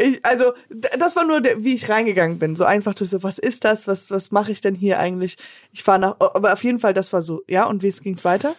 ich, 0.00 0.24
also 0.24 0.52
das 0.98 1.14
war 1.14 1.24
nur 1.24 1.40
der, 1.40 1.62
wie 1.62 1.74
ich 1.74 1.88
reingegangen 1.88 2.38
bin. 2.38 2.56
So 2.56 2.64
einfach 2.64 2.94
das 2.94 3.10
so, 3.10 3.22
was 3.22 3.38
ist 3.38 3.64
das? 3.64 3.86
Was 3.86 4.10
was 4.10 4.32
mache 4.32 4.50
ich 4.50 4.60
denn 4.60 4.74
hier 4.74 4.98
eigentlich? 4.98 5.36
Ich 5.72 5.84
fahre 5.84 6.00
nach 6.00 6.16
aber 6.18 6.52
auf 6.52 6.64
jeden 6.64 6.80
Fall 6.80 6.94
das 6.94 7.12
war 7.12 7.22
so, 7.22 7.42
ja, 7.48 7.64
und 7.64 7.82
wie 7.82 7.88
es 7.88 8.02
ging's 8.02 8.24
weiter? 8.24 8.56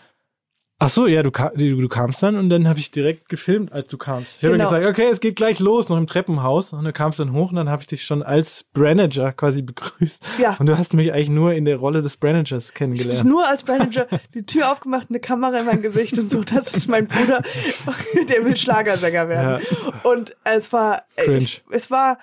Ach 0.80 0.90
so, 0.90 1.08
ja, 1.08 1.24
du, 1.24 1.30
du, 1.32 1.80
du 1.82 1.88
kamst 1.88 2.22
dann 2.24 2.36
und 2.36 2.50
dann 2.50 2.68
habe 2.68 2.78
ich 2.78 2.92
direkt 2.92 3.30
gefilmt, 3.30 3.72
als 3.72 3.88
du 3.88 3.98
kamst. 3.98 4.38
Ich 4.40 4.44
habe 4.44 4.58
Genau. 4.58 4.66
gesagt, 4.70 4.86
okay, 4.86 5.08
es 5.10 5.22
geht 5.22 5.38
gleich 5.38 5.60
los, 5.60 5.88
noch 5.88 5.98
im 5.98 6.08
Treppenhaus. 6.08 6.74
Und 6.74 6.84
du 6.84 6.92
kamst 6.92 7.20
dann 7.22 7.32
hoch 7.32 7.52
und 7.52 7.56
dann 7.56 7.70
habe 7.70 7.82
ich 7.84 7.88
dich 7.88 8.06
schon 8.06 8.22
als 8.22 8.66
Branager 8.74 9.32
quasi 9.32 9.62
begrüßt. 9.62 10.26
Ja. 10.40 10.58
Und 10.60 10.66
du 10.66 10.78
hast 10.78 10.94
mich 10.94 11.14
eigentlich 11.14 11.30
nur 11.30 11.54
in 11.54 11.64
der 11.64 11.78
Rolle 11.78 12.02
des 12.02 12.18
Branagers 12.18 12.66
Ich 12.66 12.70
hab 12.72 12.76
kennengelernt. 12.76 13.24
nur 13.24 13.48
als 13.48 13.66
Manager 13.66 14.08
die 14.34 14.44
Tür 14.46 14.72
aufgemacht, 14.74 15.08
eine 15.10 15.22
Kamera 15.22 15.60
in 15.60 15.66
mein 15.68 15.82
Gesicht 15.82 16.20
und 16.20 16.30
so, 16.30 16.44
das 16.44 16.76
ist 16.76 16.88
mein 16.90 17.08
Bruder, 17.08 17.42
der 18.28 18.44
will 18.44 18.58
Schlagersänger 18.58 19.30
werden. 19.30 19.64
Und 20.04 20.36
es 20.44 20.74
war, 20.74 21.04
Cringe. 21.16 21.38
ich, 21.38 21.62
es 21.70 21.92
war, 21.92 22.18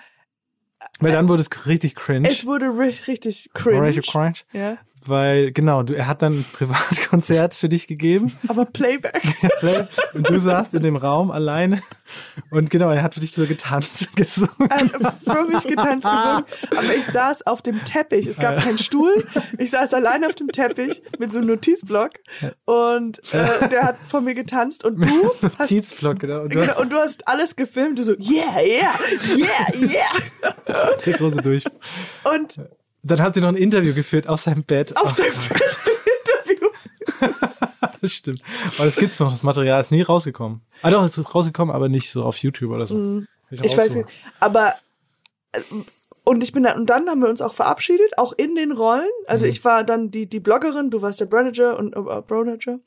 Weil 0.99 1.13
dann 1.13 1.27
wurde 1.29 1.41
es 1.41 1.65
richtig 1.67 1.95
cringe. 1.95 2.29
es 2.29 2.45
wurde 2.45 2.65
ri- 2.65 3.07
richtig 3.07 3.49
cringe. 3.53 3.81
Richtig 3.87 4.05
cringe. 4.11 4.33
Ja. 4.53 4.77
Weil, 5.03 5.51
genau, 5.51 5.81
du, 5.81 5.95
er 5.95 6.07
hat 6.07 6.21
dann 6.21 6.33
ein 6.33 6.45
Privatkonzert 6.53 7.55
für 7.55 7.69
dich 7.69 7.87
gegeben. 7.87 8.37
Aber 8.47 8.65
Playback. 8.65 9.21
und 10.13 10.29
du 10.29 10.39
saßt 10.39 10.75
in 10.75 10.83
dem 10.83 10.95
Raum 10.95 11.31
alleine. 11.31 11.81
Und 12.51 12.69
genau, 12.69 12.89
er 12.91 13.01
hat 13.01 13.15
für 13.15 13.19
dich 13.19 13.33
so 13.33 13.45
getanzt 13.45 14.15
gesungen. 14.15 14.69
Er 14.69 14.77
hat 14.79 15.15
für 15.23 15.43
mich 15.45 15.63
getanzt 15.63 16.05
gesungen, 16.05 16.43
aber 16.77 16.95
ich 16.95 17.05
saß 17.05 17.47
auf 17.47 17.61
dem 17.61 17.83
Teppich. 17.83 18.27
Es 18.27 18.37
gab 18.37 18.61
keinen 18.61 18.77
Stuhl. 18.77 19.25
Ich 19.57 19.71
saß 19.71 19.93
allein 19.93 20.23
auf 20.23 20.33
dem 20.33 20.49
Teppich 20.49 21.01
mit 21.17 21.31
so 21.31 21.39
einem 21.39 21.47
Notizblock 21.47 22.11
und 22.65 23.19
äh, 23.33 23.69
der 23.69 23.83
hat 23.83 23.97
vor 24.07 24.21
mir 24.21 24.35
getanzt 24.35 24.83
und 24.83 25.03
du 25.03 25.31
hast 25.41 25.71
Notizblock, 25.71 26.19
genau. 26.19 26.41
Und 26.41 26.53
du 26.53 26.59
genau, 26.59 26.79
und 26.79 26.91
du 26.91 26.97
hast 26.97 27.27
alles 27.27 27.55
gefilmt. 27.55 27.97
Du 27.97 28.03
so 28.03 28.13
yeah, 28.13 28.61
yeah, 28.61 28.99
yeah, 29.35 29.91
yeah. 29.91 30.95
der 31.05 31.13
große 31.13 31.37
durch. 31.37 31.63
Und 32.23 32.59
Dann 33.03 33.21
habt 33.21 33.35
ihr 33.35 33.41
noch 33.41 33.49
ein 33.49 33.55
Interview 33.55 33.93
geführt 33.93 34.27
auf 34.27 34.41
seinem 34.41 34.63
Bett. 34.63 34.95
auf 34.95 35.07
Ach, 35.07 35.09
seinem 35.09 35.33
Interview. 35.33 36.69
Das 38.01 38.13
stimmt. 38.13 38.41
Aber 38.77 38.85
das 38.85 38.95
gibt's 38.95 39.19
noch, 39.19 39.31
das 39.31 39.43
Material 39.43 39.79
ist 39.79 39.91
nie 39.91 40.01
rausgekommen. 40.01 40.61
Ah 40.81 40.89
doch, 40.89 41.03
es 41.03 41.19
ist 41.19 41.35
rausgekommen, 41.35 41.73
aber 41.73 41.87
nicht 41.87 42.09
so 42.09 42.23
auf 42.23 42.37
YouTube 42.37 42.71
oder 42.71 42.87
so. 42.87 42.95
Mhm. 42.95 43.27
Ich 43.51 43.77
weiß 43.77 43.93
nicht, 43.93 44.09
aber 44.39 44.73
äh, 45.51 45.59
und 46.23 46.43
ich 46.43 46.51
bin 46.51 46.63
dann, 46.63 46.79
und 46.79 46.89
dann 46.89 47.07
haben 47.09 47.21
wir 47.21 47.29
uns 47.29 47.41
auch 47.41 47.53
verabschiedet, 47.53 48.17
auch 48.17 48.33
in 48.33 48.55
den 48.55 48.71
Rollen. 48.71 49.09
Also 49.27 49.45
ich 49.45 49.63
war 49.65 49.83
dann 49.83 50.11
die, 50.11 50.27
die 50.27 50.39
Bloggerin, 50.39 50.89
du 50.89 51.01
warst 51.01 51.19
der 51.19 51.25
Branager 51.25 51.77
und 51.77 51.95
äh, 51.95 52.21
Bronager. 52.21 52.79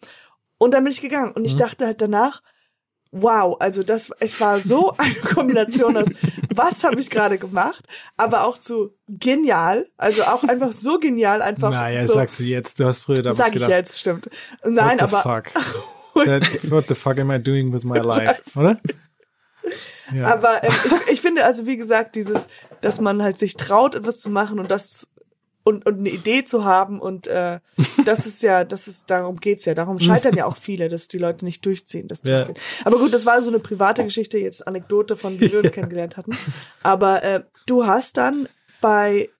Und 0.59 0.73
dann 0.73 0.85
bin 0.85 0.93
ich 0.93 1.01
gegangen. 1.01 1.33
Und 1.33 1.45
ich 1.45 1.57
dachte 1.57 1.85
halt 1.85 2.01
danach, 2.01 2.43
wow, 3.15 3.57
also 3.61 3.83
das, 3.83 4.11
es 4.21 4.41
war 4.41 4.59
so 4.59 4.93
eine 4.99 5.15
Kombination 5.15 5.97
aus, 5.97 6.09
was 6.55 6.85
habe 6.85 7.01
ich 7.01 7.09
gerade 7.09 7.39
gemacht, 7.39 7.85
aber 8.17 8.45
auch 8.45 8.59
zu 8.59 8.95
genial, 9.09 9.87
also 9.97 10.25
auch 10.25 10.45
einfach 10.45 10.73
so 10.73 10.99
genial, 10.99 11.41
einfach 11.41 11.71
Naja, 11.71 12.05
so, 12.05 12.15
sagst 12.15 12.41
du 12.41 12.45
jetzt, 12.45 12.81
du 12.81 12.87
hast 12.87 13.01
früher 13.01 13.23
damals 13.23 13.39
sag 13.39 13.49
ich 13.49 13.53
gedacht, 13.55 13.71
jetzt, 13.71 13.99
stimmt. 13.99 14.29
Nein, 14.65 14.99
what 15.01 15.11
the 15.11 15.17
aber 15.17 15.23
fuck? 15.23 15.53
That, 16.25 16.71
what 16.71 16.87
the 16.87 16.95
fuck 16.95 17.19
am 17.19 17.31
I 17.31 17.43
doing 17.43 17.73
with 17.73 17.85
my 17.85 17.99
life? 17.99 18.43
Oder? 18.59 18.81
Ja. 20.13 20.27
Aber 20.27 20.63
ähm, 20.63 20.73
ich, 21.07 21.15
ich 21.15 21.21
finde 21.21 21.45
also, 21.45 21.67
wie 21.67 21.77
gesagt, 21.77 22.15
dieses, 22.15 22.49
dass 22.83 23.01
man 23.01 23.23
halt 23.23 23.39
sich 23.39 23.57
traut, 23.57 23.95
etwas 23.95 24.21
zu 24.21 24.31
machen 24.31 24.61
und 24.61 24.71
das 24.71 25.09
und, 25.65 25.87
und 25.87 25.99
eine 25.99 26.11
Idee 26.11 26.45
zu 26.45 26.65
haben 26.65 27.01
und 27.01 27.27
äh, 27.27 27.61
das 28.05 28.27
ist 28.27 28.43
ja, 28.43 28.65
das 28.65 28.87
ist, 28.87 29.11
darum 29.11 29.41
geht's 29.41 29.65
ja. 29.65 29.75
Darum 29.75 29.99
scheitern 29.99 30.37
ja 30.37 30.45
auch 30.47 30.57
viele, 30.57 30.89
dass 30.89 31.09
die 31.09 31.19
Leute 31.19 31.45
nicht 31.45 31.65
durchziehen, 31.65 32.07
das 32.07 32.23
Ja. 32.23 32.37
durchziehen. 32.37 32.63
Aber 32.85 32.99
gut, 32.99 33.13
das 33.15 33.25
war 33.27 33.41
so 33.43 33.51
eine 33.51 33.59
private 33.61 34.05
Geschichte, 34.05 34.39
jetzt 34.39 34.67
Anekdote 34.69 35.17
von 35.17 35.41
wie 35.41 35.51
wir 35.51 35.61
uns 35.61 35.73
kennengelernt 35.73 36.17
hatten. 36.17 36.33
Aber 36.83 37.23
äh, 37.25 37.43
du 37.67 37.87
hast 37.87 38.17
dann 38.19 38.49
bei 38.81 39.31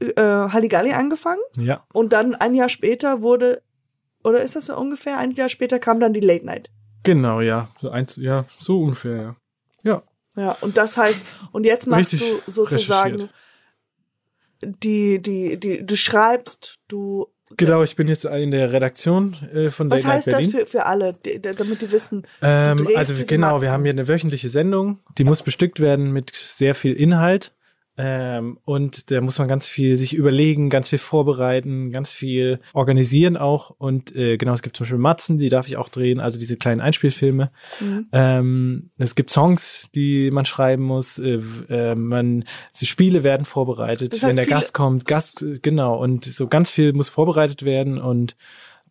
äh, 0.00 0.14
Halligalli 0.22 0.92
angefangen 0.92 1.42
ja, 1.58 1.84
und 1.92 2.12
dann 2.12 2.34
ein 2.34 2.54
Jahr 2.54 2.68
später 2.68 3.20
wurde, 3.22 3.62
oder 4.24 4.42
ist 4.42 4.54
das 4.56 4.66
so 4.66 4.76
ungefähr, 4.76 5.18
ein 5.18 5.32
Jahr 5.32 5.48
später 5.48 5.78
kam 5.78 5.98
dann 6.00 6.12
die 6.12 6.20
Late 6.20 6.46
Night. 6.46 6.70
genau, 7.02 7.40
ja. 7.40 7.68
So 7.76 7.90
eins, 7.90 8.16
ja, 8.16 8.44
so 8.58 8.80
ungefähr, 8.80 9.16
ja. 9.16 9.36
Ja. 9.82 10.02
Ja, 10.34 10.56
und 10.62 10.78
das 10.78 10.96
heißt, 10.96 11.24
und 11.52 11.66
jetzt 11.66 11.86
machst 11.86 12.14
Richtig 12.14 12.30
du 12.46 12.50
sozusagen. 12.50 13.28
Die, 14.64 15.20
die, 15.20 15.58
die, 15.58 15.84
du 15.84 15.96
schreibst, 15.96 16.78
du 16.88 17.28
Genau, 17.56 17.82
ich 17.82 17.96
bin 17.96 18.08
jetzt 18.08 18.24
in 18.24 18.50
der 18.50 18.72
Redaktion 18.72 19.36
äh, 19.52 19.70
von 19.70 19.90
Was 19.90 20.04
Late 20.04 20.08
Night 20.08 20.16
heißt 20.16 20.32
das 20.32 20.46
für, 20.46 20.66
für 20.66 20.86
alle, 20.86 21.14
die, 21.24 21.40
damit 21.40 21.82
die 21.82 21.92
wissen? 21.92 22.26
Ähm, 22.40 22.78
also 22.94 23.12
genau, 23.26 23.48
Matzen. 23.48 23.62
wir 23.62 23.72
haben 23.72 23.82
hier 23.82 23.92
eine 23.92 24.08
wöchentliche 24.08 24.48
Sendung, 24.48 25.00
die 25.18 25.24
muss 25.24 25.42
bestückt 25.42 25.80
werden 25.80 26.12
mit 26.12 26.34
sehr 26.34 26.74
viel 26.74 26.94
Inhalt. 26.94 27.52
Ähm, 27.98 28.58
und 28.64 29.10
da 29.10 29.20
muss 29.20 29.38
man 29.38 29.48
ganz 29.48 29.68
viel 29.68 29.98
sich 29.98 30.14
überlegen, 30.14 30.70
ganz 30.70 30.88
viel 30.88 30.98
vorbereiten, 30.98 31.90
ganz 31.90 32.12
viel 32.12 32.60
organisieren 32.72 33.36
auch. 33.36 33.70
Und 33.76 34.16
äh, 34.16 34.38
genau, 34.38 34.54
es 34.54 34.62
gibt 34.62 34.76
zum 34.76 34.84
Beispiel 34.84 34.98
Matzen, 34.98 35.36
die 35.38 35.50
darf 35.50 35.66
ich 35.66 35.76
auch 35.76 35.90
drehen, 35.90 36.18
also 36.18 36.38
diese 36.38 36.56
kleinen 36.56 36.80
Einspielfilme. 36.80 37.50
Mhm. 37.80 38.06
Ähm, 38.12 38.90
es 38.96 39.14
gibt 39.14 39.30
Songs, 39.30 39.88
die 39.94 40.30
man 40.30 40.46
schreiben 40.46 40.84
muss. 40.84 41.18
Äh, 41.18 41.40
äh, 41.68 41.94
man 41.94 42.44
die 42.80 42.86
Spiele 42.86 43.24
werden 43.24 43.44
vorbereitet, 43.44 44.14
Das 44.14 44.22
heißt, 44.22 44.36
wenn 44.38 44.44
der 44.44 44.46
Gast 44.46 44.72
kommt. 44.72 45.04
Gast, 45.04 45.42
äh, 45.42 45.58
genau. 45.60 45.96
Und 46.02 46.24
so 46.24 46.48
ganz 46.48 46.70
viel 46.70 46.94
muss 46.94 47.10
vorbereitet 47.10 47.62
werden 47.62 47.98
und 47.98 48.36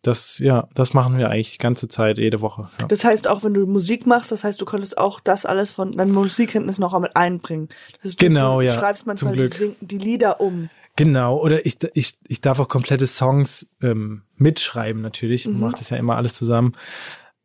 das, 0.02 0.38
ja, 0.38 0.68
das 0.74 0.94
machen 0.94 1.16
wir 1.16 1.30
eigentlich 1.30 1.52
die 1.52 1.58
ganze 1.58 1.88
Zeit, 1.88 2.18
jede 2.18 2.40
Woche. 2.40 2.68
Ja. 2.80 2.86
Das 2.86 3.04
heißt, 3.04 3.28
auch 3.28 3.44
wenn 3.44 3.54
du 3.54 3.66
Musik 3.66 4.06
machst, 4.06 4.32
das 4.32 4.42
heißt, 4.44 4.60
du 4.60 4.64
konntest 4.64 4.98
auch 4.98 5.20
das 5.20 5.46
alles 5.46 5.70
von 5.70 5.92
deinen 5.92 6.12
Musikkenntnissen 6.12 6.82
noch 6.82 6.98
mit 6.98 7.16
einbringen. 7.16 7.68
Das 7.96 8.10
ist, 8.10 8.18
Genau, 8.18 8.58
du, 8.58 8.66
du 8.66 8.72
ja, 8.72 8.78
schreibst 8.78 9.06
manchmal 9.06 9.34
die. 9.34 9.46
Sing 9.46 9.76
die 9.80 9.98
Lieder 9.98 10.40
um. 10.40 10.70
Genau, 10.96 11.38
oder 11.40 11.64
ich, 11.64 11.78
ich, 11.94 12.18
ich 12.26 12.40
darf 12.40 12.58
auch 12.58 12.68
komplette 12.68 13.06
Songs 13.06 13.66
ähm, 13.80 14.22
mitschreiben 14.36 15.00
natürlich. 15.00 15.46
Mhm. 15.46 15.54
Ich 15.54 15.60
mache 15.60 15.76
das 15.78 15.90
ja 15.90 15.96
immer 15.96 16.16
alles 16.16 16.34
zusammen. 16.34 16.74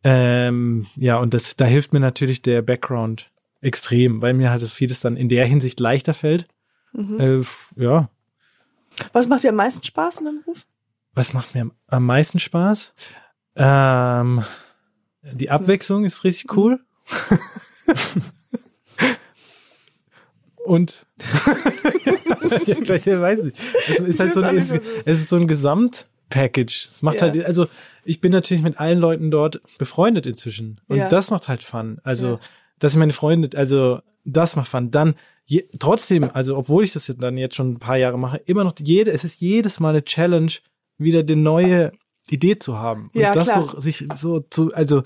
Ähm, 0.03 0.88
ja, 0.95 1.18
und 1.18 1.34
das, 1.34 1.55
da 1.55 1.66
hilft 1.66 1.93
mir 1.93 1.99
natürlich 1.99 2.41
der 2.41 2.62
Background 2.62 3.32
extrem, 3.62 4.22
weil 4.22 4.34
mir 4.34 4.49
halt 4.49 4.62
das 4.62 4.72
vieles 4.72 4.99
dann 4.99 5.16
in 5.16 5.30
der 5.30 5.45
Hinsicht 5.45 5.80
leichter 5.80 6.14
fällt. 6.14 6.47
Mhm. 6.93 7.20
Äh, 7.20 7.43
ja, 7.82 8.10
Was 9.14 9.28
macht 9.28 9.43
dir 9.43 9.49
am 9.49 9.55
meisten 9.55 9.84
Spaß 9.84 10.20
in 10.20 10.26
deinem 10.26 10.41
Beruf? 10.43 10.66
Was 11.18 11.34
macht 11.34 11.53
mir 11.55 11.70
am, 11.88 12.05
meisten 12.05 12.39
Spaß? 12.39 12.93
Ähm, 13.55 14.43
die 15.34 15.49
Abwechslung 15.49 16.05
ist 16.05 16.24
richtig 16.24 16.55
cool. 16.55 16.80
Und 20.65 21.05
ja, 22.65 22.76
gleich, 22.76 23.05
ja, 23.05 23.22
weiß 23.22 23.39
ich. 23.45 23.53
Es 23.89 23.99
ist 23.99 24.20
halt 24.20 24.34
so 24.34 24.41
ein, 24.41 24.55
nicht, 24.55 24.70
es 25.05 25.20
ist 25.22 25.30
so 25.30 25.38
ein 25.38 25.47
Gesamtpackage. 25.47 26.89
Es 26.91 27.01
macht 27.01 27.15
Ja. 27.15 27.22
halt, 27.22 27.45
also 27.45 27.68
ich 28.03 28.20
bin 28.20 28.32
natürlich 28.34 28.63
mit 28.63 28.78
allen 28.80 28.99
Leuten 28.99 29.32
dort 29.32 29.61
befreundet 29.78 30.26
inzwischen. 30.26 30.82
Und 30.88 30.97
Ja. 30.97 31.07
das 31.07 31.32
macht 31.32 31.47
halt 31.47 31.63
Fun. 31.63 31.99
Also, 32.03 32.39
dass 32.80 32.91
ich 32.93 32.97
meine 32.97 33.13
Freunde, 33.13 33.57
also 33.57 34.01
das 34.26 34.57
macht 34.57 34.68
Fun. 34.68 34.91
Dann 34.91 35.15
je, 35.45 35.63
trotzdem, 35.80 36.30
also 36.34 36.57
obwohl 36.57 36.84
ich 36.84 36.91
das 36.91 37.07
jetzt 37.07 37.24
dann 37.24 37.38
jetzt 37.38 37.55
schon 37.55 37.72
ein 37.72 37.80
paar 37.80 37.97
Jahre 37.97 38.20
mache, 38.20 38.38
immer 38.45 38.65
noch 38.65 38.74
jede, 38.78 39.11
es 39.11 39.24
ist 39.24 39.39
jedes 39.39 39.80
Mal 39.80 39.89
eine 39.89 40.03
Challenge, 40.03 40.51
wieder 40.97 41.23
die 41.23 41.35
neue 41.35 41.91
Idee 42.29 42.59
zu 42.59 42.77
haben. 42.77 43.09
Und 43.13 43.21
Ja, 43.21 43.33
das 43.33 43.45
klar. 43.45 43.63
so 43.63 43.79
sich 43.79 44.07
so 44.15 44.39
zu, 44.41 44.73
also 44.73 45.03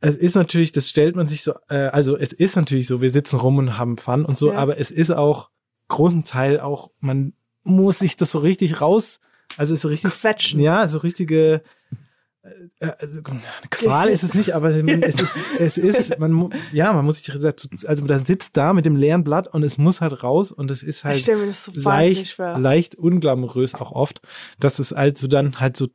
es 0.00 0.14
ist 0.16 0.34
natürlich, 0.34 0.72
das 0.72 0.88
stellt 0.88 1.16
man 1.16 1.26
sich 1.26 1.42
so, 1.42 1.52
äh, 1.68 1.86
also 1.86 2.16
es 2.16 2.32
ist 2.32 2.56
natürlich 2.56 2.86
so, 2.86 3.00
wir 3.00 3.10
sitzen 3.10 3.36
rum 3.38 3.58
und 3.58 3.78
haben 3.78 3.96
Fun 3.96 4.24
und 4.24 4.36
so, 4.36 4.52
Ja. 4.52 4.58
aber 4.58 4.78
es 4.78 4.90
ist 4.90 5.10
auch 5.10 5.50
großen 5.88 6.24
Teil 6.24 6.60
auch, 6.60 6.90
man 7.00 7.32
muss 7.62 8.00
sich 8.00 8.16
das 8.16 8.30
so 8.32 8.38
richtig 8.38 8.80
raus, 8.82 9.20
also 9.56 9.72
es 9.72 9.78
ist 9.78 9.82
so 9.82 9.88
richtig 9.88 10.12
Quetschen. 10.12 10.60
ja, 10.60 10.86
so 10.88 10.98
richtige 10.98 11.62
also, 12.80 13.20
Qual 13.70 14.08
ist 14.08 14.22
es 14.22 14.34
nicht, 14.34 14.54
aber 14.54 14.70
es 15.02 15.20
ist, 15.20 15.38
es 15.58 15.78
ist, 15.78 16.18
man, 16.18 16.50
ja, 16.72 16.92
man 16.92 17.04
muss 17.04 17.22
sich 17.22 17.34
dazu, 17.40 17.68
also 17.86 18.04
da 18.06 18.18
sitzt 18.18 18.56
da 18.56 18.72
mit 18.74 18.84
dem 18.84 18.96
leeren 18.96 19.24
Blatt 19.24 19.48
und 19.48 19.62
es 19.62 19.78
muss 19.78 20.00
halt 20.00 20.22
raus 20.22 20.52
und 20.52 20.70
es 20.70 20.82
ist 20.82 21.04
halt 21.04 21.26
das 21.26 21.64
so 21.64 21.72
leicht, 21.74 22.36
leicht 22.38 22.94
unglamourös 22.96 23.74
auch 23.74 23.92
oft, 23.92 24.20
dass 24.58 24.78
es 24.78 24.92
halt 24.92 25.16
so 25.16 25.26
dann 25.26 25.58
halt 25.58 25.76
so, 25.76 25.88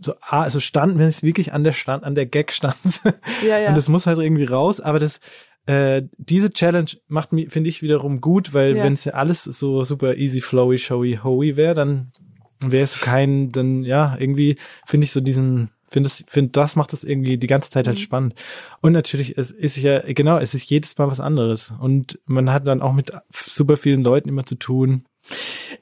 so, 0.00 0.14
ah, 0.20 0.42
also 0.42 0.58
stand, 0.58 0.98
wenn 0.98 1.06
es 1.06 1.22
wirklich 1.22 1.52
an 1.52 1.62
der 1.62 1.72
Stand, 1.72 2.02
an 2.02 2.14
der 2.16 2.26
Gag 2.26 2.52
stand. 2.52 2.76
Ja, 3.46 3.58
ja. 3.58 3.68
Und 3.68 3.76
das 3.76 3.88
muss 3.88 4.06
halt 4.06 4.18
irgendwie 4.18 4.44
raus, 4.44 4.80
aber 4.80 4.98
das, 4.98 5.20
äh, 5.66 6.02
diese 6.16 6.50
Challenge 6.50 6.90
macht 7.06 7.32
mir, 7.32 7.48
finde 7.50 7.68
ich, 7.70 7.82
wiederum 7.82 8.20
gut, 8.20 8.52
weil 8.54 8.76
Ja. 8.76 8.82
wenn 8.82 8.94
es 8.94 9.04
ja 9.04 9.12
alles 9.12 9.44
so 9.44 9.84
super 9.84 10.16
easy, 10.16 10.40
flowy, 10.40 10.78
showy, 10.78 11.20
hoey 11.22 11.56
wäre, 11.56 11.74
dann 11.74 12.12
wäre 12.60 12.84
es 12.84 13.00
kein, 13.00 13.50
dann, 13.50 13.84
ja, 13.84 14.16
irgendwie 14.18 14.56
finde 14.86 15.04
ich 15.04 15.12
so 15.12 15.20
diesen, 15.20 15.70
finde 15.92 16.08
das, 16.08 16.24
finde 16.26 16.50
das 16.52 16.74
macht 16.76 16.92
das 16.92 17.04
irgendwie 17.04 17.38
die 17.38 17.46
ganze 17.46 17.70
Zeit 17.70 17.86
halt 17.86 17.98
Mhm. 17.98 18.02
spannend. 18.02 18.34
Und 18.80 18.92
natürlich, 18.92 19.36
es 19.38 19.50
ist 19.50 19.76
ja, 19.76 20.00
genau, 20.00 20.38
es 20.38 20.54
ist 20.54 20.68
jedes 20.68 20.96
Mal 20.98 21.08
was 21.08 21.20
anderes. 21.20 21.72
Und 21.78 22.18
man 22.26 22.52
hat 22.52 22.66
dann 22.66 22.82
auch 22.82 22.92
mit 22.92 23.12
super 23.30 23.76
vielen 23.76 24.02
Leuten 24.02 24.28
immer 24.28 24.46
zu 24.46 24.54
tun. 24.56 25.04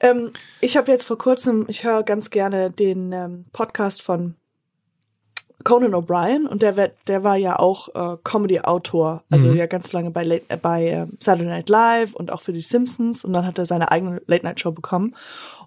Ähm, 0.01 0.31
ich 0.59 0.77
habe 0.77 0.91
jetzt 0.91 1.03
vor 1.03 1.17
kurzem, 1.17 1.65
ich 1.67 1.83
höre 1.83 2.03
ganz 2.03 2.29
gerne 2.29 2.69
den 2.69 3.11
ähm, 3.11 3.45
Podcast 3.51 4.01
von 4.01 4.35
Conan 5.63 5.93
O'Brien 5.93 6.47
und 6.47 6.63
der, 6.63 6.91
der 7.07 7.23
war 7.23 7.35
ja 7.37 7.59
auch 7.59 7.89
äh, 7.93 8.17
Comedy-Autor, 8.23 9.23
also 9.29 9.47
Mhm. 9.47 9.57
ja 9.57 9.67
ganz 9.67 9.93
lange 9.93 10.09
bei, 10.09 10.23
Late, 10.23 10.45
äh, 10.49 10.57
bei 10.57 10.87
ähm, 10.87 11.17
Saturday 11.19 11.47
Night 11.49 11.69
Live 11.69 12.13
und 12.15 12.31
auch 12.31 12.41
für 12.41 12.51
die 12.53 12.61
Simpsons 12.61 13.23
und 13.23 13.33
dann 13.33 13.45
hat 13.45 13.59
er 13.59 13.65
seine 13.65 13.91
eigene 13.91 14.21
Late-Night-Show 14.25 14.71
bekommen 14.71 15.15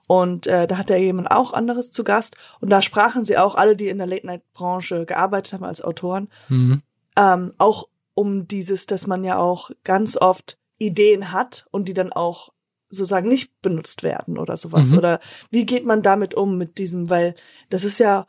und 0.07 0.47
äh, 0.47 0.67
da 0.67 0.77
hat 0.79 0.91
er 0.91 0.99
jemand 0.99 1.31
auch 1.31 1.53
anderes 1.53 1.91
zu 1.91 2.05
Gast 2.05 2.37
und 2.61 2.71
da 2.71 2.83
sprachen 2.83 3.25
sie 3.25 3.39
auch 3.39 3.55
alle, 3.55 3.77
die 3.77 3.89
in 3.89 3.99
der 3.99 4.07
Late-Night-Branche 4.07 5.07
gearbeitet 5.07 5.53
haben 5.55 5.65
als 5.65 5.83
Autoren, 5.83 6.29
Mhm. 6.49 6.83
ähm, 7.17 7.53
auch 7.59 7.89
um 8.15 8.47
dieses, 8.47 8.87
dass 8.87 9.07
man 9.07 9.25
ja 9.25 9.39
auch 9.39 9.71
ganz 9.83 10.17
oft 10.17 10.59
Ideen 10.79 11.33
hat 11.33 11.67
und 11.71 11.89
die 11.89 11.95
dann 11.95 12.13
auch 12.13 12.51
sozusagen 12.91 13.29
nicht 13.29 13.61
benutzt 13.63 14.03
werden 14.05 14.39
oder 14.39 14.57
sowas. 14.57 14.91
Mhm. 14.91 14.99
Oder 14.99 15.21
wie 15.51 15.67
geht 15.67 15.85
man 15.85 16.03
damit 16.03 16.35
um 16.35 16.57
mit 16.59 16.79
diesem, 16.79 17.11
weil 17.11 17.35
das 17.71 17.83
ist 17.85 17.99
ja, 17.99 18.27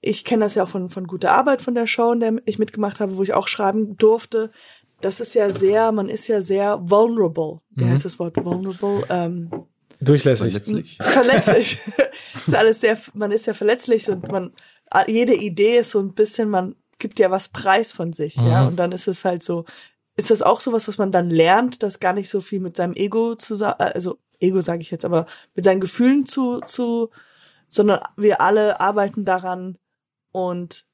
ich 0.00 0.24
kenne 0.24 0.44
das 0.44 0.54
ja 0.56 0.64
auch 0.64 0.68
von, 0.68 0.90
von 0.90 1.06
guter 1.06 1.32
Arbeit 1.32 1.60
von 1.60 1.74
der 1.74 1.86
Show, 1.86 2.12
in 2.12 2.20
der 2.20 2.34
ich 2.46 2.58
mitgemacht 2.58 2.98
habe, 2.98 3.16
wo 3.16 3.22
ich 3.22 3.34
auch 3.34 3.46
schreiben 3.46 3.96
durfte. 3.98 4.50
Das 5.00 5.20
ist 5.20 5.34
ja 5.34 5.50
sehr, 5.52 5.92
man 5.92 6.08
ist 6.08 6.26
ja 6.26 6.40
sehr 6.42 6.78
vulnerable. 6.82 7.60
Wie 7.70 7.84
Mhm. 7.84 7.90
heißt 7.90 8.04
das 8.04 8.18
Wort 8.18 8.42
vulnerable? 8.44 9.04
Ähm, 9.10 9.50
Durchlässig. 10.00 10.52
Verletzlich. 10.52 10.96
verletzlich. 11.02 11.80
ist 12.46 12.54
alles 12.54 12.80
sehr, 12.80 12.98
man 13.14 13.32
ist 13.32 13.46
ja 13.46 13.54
verletzlich 13.54 14.08
und 14.08 14.30
man, 14.30 14.50
jede 15.06 15.34
Idee 15.34 15.78
ist 15.78 15.90
so 15.90 16.00
ein 16.00 16.14
bisschen, 16.14 16.50
man 16.50 16.74
gibt 16.98 17.18
ja 17.18 17.30
was 17.30 17.48
preis 17.48 17.92
von 17.92 18.12
sich, 18.12 18.36
ja. 18.36 18.62
Mhm. 18.62 18.68
Und 18.68 18.76
dann 18.76 18.92
ist 18.92 19.08
es 19.08 19.24
halt 19.24 19.42
so, 19.42 19.64
ist 20.16 20.30
das 20.30 20.42
auch 20.42 20.60
sowas, 20.60 20.86
was 20.88 20.98
man 20.98 21.12
dann 21.12 21.30
lernt, 21.30 21.82
das 21.82 22.00
gar 22.00 22.12
nicht 22.12 22.28
so 22.28 22.40
viel 22.40 22.60
mit 22.60 22.76
seinem 22.76 22.94
Ego 22.94 23.34
zu 23.36 23.54
äh, 23.62 23.74
also 23.78 24.18
Ego 24.38 24.60
sage 24.60 24.82
ich 24.82 24.90
jetzt, 24.90 25.04
aber 25.04 25.26
mit 25.54 25.64
seinen 25.64 25.80
Gefühlen 25.80 26.24
zu, 26.26 26.60
zu, 26.60 27.10
sondern 27.68 28.00
wir 28.16 28.40
alle 28.40 28.80
arbeiten 28.80 29.24
daran 29.24 29.78
und 30.32 30.84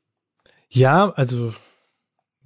Ja, 0.68 1.10
also, 1.12 1.54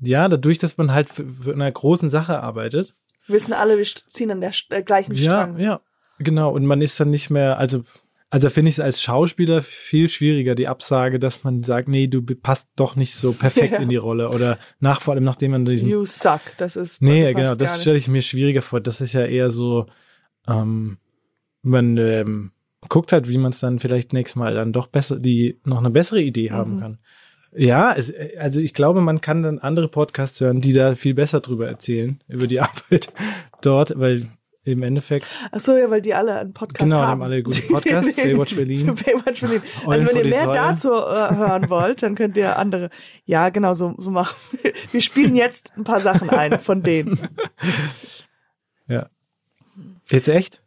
ja, 0.01 0.29
dadurch, 0.29 0.59
dass 0.59 0.77
man 0.79 0.93
halt 0.93 1.09
für, 1.11 1.27
für 1.29 1.53
einer 1.53 1.71
großen 1.73 2.11
Sache 2.11 2.41
arbeitet. 2.43 2.95
wissen 3.27 3.53
alle, 3.53 3.79
wir 3.79 3.85
ziehen 3.85 4.31
an 4.31 4.41
der 4.41 4.53
st- 4.53 4.73
äh, 4.75 4.83
gleichen 4.83 5.15
Ja, 5.15 5.23
Strang. 5.47 5.59
ja, 5.59 5.81
genau. 6.21 6.53
Und 6.53 6.65
man 6.67 6.81
ist 6.81 6.99
dann 7.01 7.11
nicht 7.11 7.31
mehr, 7.31 7.59
also, 7.59 7.83
also 8.31 8.49
finde 8.49 8.69
ich 8.69 8.77
es 8.77 8.81
als 8.81 9.03
Schauspieler 9.03 9.61
viel 9.63 10.09
schwieriger, 10.09 10.55
die 10.55 10.69
Absage, 10.69 11.19
dass 11.19 11.43
man 11.43 11.63
sagt, 11.65 11.89
nee, 11.89 12.07
du 12.07 12.23
passt 12.23 12.69
doch 12.77 12.95
nicht 12.95 13.15
so 13.17 13.33
perfekt 13.33 13.73
Ja. 13.75 13.79
in 13.81 13.89
die 13.89 13.97
Rolle. 13.97 14.31
Oder 14.31 14.59
nach, 14.79 15.01
vor 15.03 15.15
allem 15.15 15.25
nachdem 15.25 15.51
man 15.51 15.65
diesen. 15.65 15.89
You 15.89 16.07
suck. 16.07 16.41
Das 16.59 16.77
ist 16.77 17.03
nee, 17.03 17.33
genau, 17.35 17.55
das 17.57 17.81
stelle 17.81 17.99
ich 17.99 18.07
mir 18.09 18.23
schwieriger 18.23 18.63
vor. 18.63 18.81
Das 18.81 19.01
ist 19.01 19.13
ja 19.15 19.25
eher 19.27 19.51
so, 19.51 19.87
ähm, 20.49 20.99
man 21.63 21.97
ähm, 21.99 22.53
guckt 22.89 23.13
halt, 23.13 23.29
wie 23.29 23.37
man 23.39 23.51
es 23.51 23.59
dann 23.61 23.79
vielleicht 23.79 24.13
nächstes 24.13 24.37
Mal 24.37 24.55
dann 24.55 24.73
doch 24.73 24.87
besser, 24.87 25.19
die 25.19 25.61
noch 25.65 25.79
eine 25.79 25.91
bessere 25.91 26.23
Idee 26.23 26.51
haben 26.53 26.77
Mhm. 26.77 26.81
kann. 26.81 26.99
Ja, 27.53 27.93
es, 27.97 28.13
also 28.39 28.61
ich 28.61 28.75
glaube, 28.75 29.01
man 29.01 29.21
kann 29.21 29.43
dann 29.43 29.59
andere 29.59 29.89
Podcasts 29.89 30.41
hören, 30.41 30.61
die 30.61 30.73
da 30.73 30.95
viel 30.95 31.15
besser 31.15 31.41
drüber 31.41 31.67
erzählen, 31.67 32.23
über 32.29 32.47
die 32.47 32.61
Arbeit 32.61 33.13
dort, 33.61 33.99
weil 33.99 34.29
im 34.73 34.83
Endeffekt. 34.83 35.27
Ach 35.53 35.61
so, 35.61 35.77
ja, 35.77 35.91
weil 35.91 36.03
die 36.03 36.15
alle 36.15 36.39
einen 36.39 36.53
Podcast 36.53 36.85
genau, 36.85 36.99
haben. 36.99 37.09
haben 37.09 37.23
alle 37.23 37.43
gute 37.43 37.63
Podcasts, 37.73 38.17
Baywatch 38.17 38.55
Berlin. 38.57 38.87
Baywatch 38.95 39.41
Berlin. 39.41 39.63
Also 39.87 40.07
wenn 40.09 40.17
ihr 40.17 40.25
mehr 40.25 40.45
Säule. 40.45 40.55
dazu 40.55 40.93
äh, 40.93 41.37
hören 41.37 41.71
wollt, 41.71 42.03
dann 42.03 42.15
könnt 42.15 42.37
ihr 42.37 42.59
andere. 42.59 42.91
Ja, 43.25 43.49
genau, 43.49 43.75
so, 43.75 43.95
so 43.99 44.11
machen. 44.11 44.37
wir. 44.63 44.73
Wir 44.93 45.01
spielen 45.01 45.37
jetzt 45.37 45.73
ein 45.77 45.85
paar 45.85 46.01
Sachen 46.01 46.31
ein 46.31 46.61
von 46.61 46.83
denen. 46.83 47.19
Ja. 48.87 49.09
Jetzt 50.11 50.29
echt? 50.29 50.63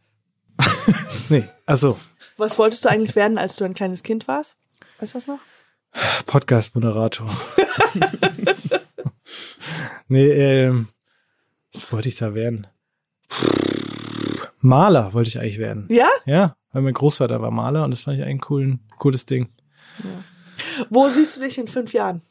nee, 1.30 1.44
also 1.66 1.98
Was 2.38 2.58
wolltest 2.58 2.86
du 2.86 2.90
eigentlich 2.90 3.16
werden, 3.16 3.38
als 3.38 3.56
du 3.56 3.66
ein 3.66 3.74
kleines 3.74 4.04
Kind 4.04 4.28
warst? 4.28 4.58
Weißt 5.00 5.14
du 5.14 5.18
das 5.18 5.28
noch? 5.28 5.40
Podcast-Moderator. 6.26 7.30
nee, 10.08 10.30
ähm, 10.30 10.88
was 11.74 11.92
wollte 11.92 12.10
ich 12.10 12.16
da 12.16 12.34
werden? 12.34 12.68
Maler 14.64 15.14
wollte 15.14 15.28
ich 15.30 15.40
eigentlich 15.40 15.60
werden. 15.60 15.88
Ja? 15.90 16.08
Ja, 16.26 16.56
weil 16.72 16.82
mein 16.82 16.94
Großvater 16.94 17.42
war 17.42 17.52
Maler 17.52 17.84
und 17.84 17.92
das 17.92 18.02
fand 18.02 18.18
ich 18.18 18.24
eigentlich 18.24 18.36
ein 18.38 18.42
coolen, 18.42 18.80
cooles 18.98 19.26
Ding. 19.26 19.50
Wo 20.90 21.08
siehst 21.10 21.38
du 21.38 21.42
dich 21.42 21.58
in 21.58 21.68
fünf 21.68 21.94
Jahren? 21.94 22.22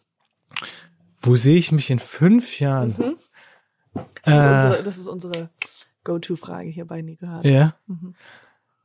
Wo 1.20 1.36
sehe 1.36 1.56
ich 1.56 1.70
mich 1.72 1.90
in 1.90 1.98
fünf 1.98 2.58
Jahren? 2.58 2.94
Das 4.24 4.34
ist 4.34 4.44
Äh. 4.44 4.54
unsere, 4.54 4.82
das 4.82 4.98
ist 4.98 5.08
unsere 5.08 5.50
Go-To-Frage 6.04 6.70
hier 6.70 6.86
bei 6.86 7.02
Nie 7.02 7.16
gehört. 7.16 7.44
Ja. 7.44 7.76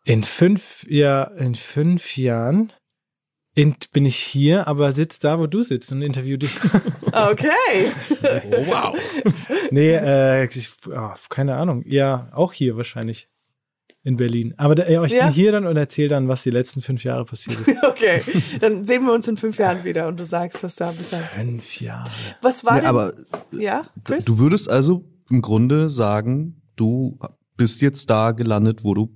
In 0.04 0.24
fünf, 0.24 0.86
ja, 0.90 1.24
in 1.24 1.56
fünf 1.56 2.18
Jahren 2.18 2.74
in, 3.56 3.76
bin 3.92 4.06
ich 4.06 4.18
hier, 4.18 4.68
aber 4.68 4.92
sitz 4.92 5.18
da, 5.18 5.40
wo 5.40 5.48
du 5.48 5.64
sitzt 5.64 5.92
und 5.92 6.02
interview 6.02 6.38
dich. 6.38 6.60
Okay. 7.12 7.92
wow. 8.68 8.96
nee, 9.72 9.94
äh, 9.96 10.46
ich, 10.46 10.70
ah, 10.94 11.16
keine 11.30 11.56
Ahnung. 11.56 11.84
Ja, 11.88 12.30
auch 12.34 12.52
hier 12.54 12.76
wahrscheinlich. 12.78 13.28
In 14.08 14.16
Berlin. 14.16 14.54
Aber 14.56 14.74
da, 14.76 14.88
ja, 14.88 15.04
ich 15.04 15.12
Ja? 15.12 15.26
bin 15.26 15.34
hier 15.34 15.52
dann 15.52 15.66
und 15.66 15.76
erzähle 15.76 16.08
dann, 16.08 16.30
was 16.30 16.44
die 16.44 16.50
letzten 16.50 16.82
fünf 16.82 17.04
Jahre 17.04 17.26
passiert 17.26 17.60
ist. 17.60 17.76
Okay. 17.84 18.22
Dann 18.62 18.86
sehen 18.86 19.04
wir 19.06 19.12
uns 19.14 19.28
in 19.28 19.36
fünf 19.36 19.58
Jahren 19.58 19.84
wieder 19.84 20.08
und 20.08 20.18
du 20.20 20.24
sagst, 20.26 20.64
was 20.64 20.76
da 20.76 20.92
bisher. 20.92 21.20
fünf 21.36 21.82
Jahre. 21.82 22.10
Was 22.42 22.64
war 22.64 22.76
Nee, 22.76 22.80
denn? 22.82 22.88
aber 22.90 23.12
ja, 23.52 23.82
Chris? 24.06 24.24
du 24.24 24.40
würdest 24.40 24.70
also 24.70 25.04
im 25.30 25.42
Grunde 25.42 25.90
sagen, 25.90 26.62
du 26.78 27.20
bist 27.58 27.82
jetzt 27.82 28.10
da 28.10 28.32
gelandet, 28.32 28.86
wo 28.86 28.94
du 28.94 29.14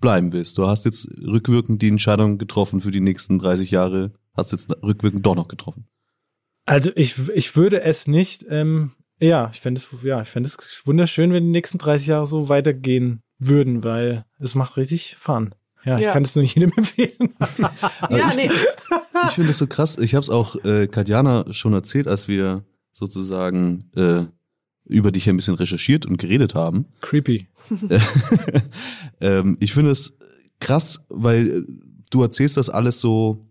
bleiben 0.00 0.32
willst. 0.32 0.56
Du 0.58 0.68
hast 0.68 0.84
jetzt 0.84 1.08
rückwirkend 1.20 1.82
die 1.82 1.88
Entscheidung 1.88 2.38
getroffen 2.38 2.80
für 2.80 2.90
die 2.92 3.00
nächsten 3.00 3.38
30 3.40 3.70
Jahre, 3.72 4.12
hast 4.36 4.52
jetzt 4.52 4.70
rückwirkend 4.84 5.26
doch 5.26 5.34
noch 5.34 5.48
getroffen. 5.48 5.86
Also 6.64 6.90
ich, 6.94 7.16
ich 7.34 7.56
würde 7.56 7.82
es 7.82 8.06
nicht, 8.06 8.46
ähm, 8.48 8.92
ja, 9.18 9.50
ich 9.52 9.60
fände 9.60 9.80
es, 9.80 9.88
ja, 10.04 10.20
ich 10.22 10.28
fände 10.28 10.48
es 10.48 10.82
wunderschön, 10.84 11.32
wenn 11.32 11.44
die 11.46 11.50
nächsten 11.50 11.78
30 11.78 12.06
Jahre 12.06 12.26
so 12.26 12.48
weitergehen 12.48 13.20
würden, 13.46 13.84
weil 13.84 14.24
es 14.38 14.54
macht 14.54 14.76
richtig 14.76 15.16
Fun. 15.18 15.54
Ja, 15.84 15.98
ich 15.98 16.04
Ja. 16.04 16.12
kann 16.12 16.22
es 16.24 16.34
nur 16.36 16.44
jedem 16.44 16.72
empfehlen. 16.76 17.34
ja, 18.10 18.30
nee. 18.36 18.50
Ich 19.26 19.32
finde 19.34 19.48
das 19.48 19.58
so 19.58 19.66
krass. 19.66 19.98
Ich 19.98 20.14
habe 20.14 20.22
es 20.22 20.30
auch 20.30 20.56
äh, 20.64 20.86
Katjana 20.86 21.44
schon 21.52 21.72
erzählt, 21.72 22.08
als 22.08 22.28
wir 22.28 22.64
sozusagen 22.92 23.90
äh, 23.96 24.22
über 24.84 25.10
dich 25.12 25.28
ein 25.28 25.36
bisschen 25.36 25.54
recherchiert 25.54 26.06
und 26.06 26.18
geredet 26.18 26.54
haben. 26.54 26.86
Creepy. 27.00 27.48
ähm, 29.20 29.56
ich 29.60 29.72
finde 29.72 29.90
es 29.90 30.12
krass, 30.60 31.00
weil 31.08 31.48
äh, 31.48 31.62
du 32.10 32.22
erzählst 32.22 32.56
das 32.56 32.68
alles 32.70 33.00
so 33.00 33.46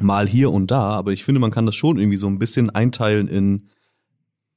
mal 0.00 0.26
hier 0.28 0.50
und 0.50 0.70
da, 0.70 0.92
aber 0.94 1.12
ich 1.12 1.24
finde, 1.24 1.40
man 1.40 1.50
kann 1.50 1.66
das 1.66 1.74
schon 1.74 1.98
irgendwie 1.98 2.16
so 2.16 2.26
ein 2.26 2.38
bisschen 2.38 2.70
einteilen 2.70 3.28
in 3.28 3.68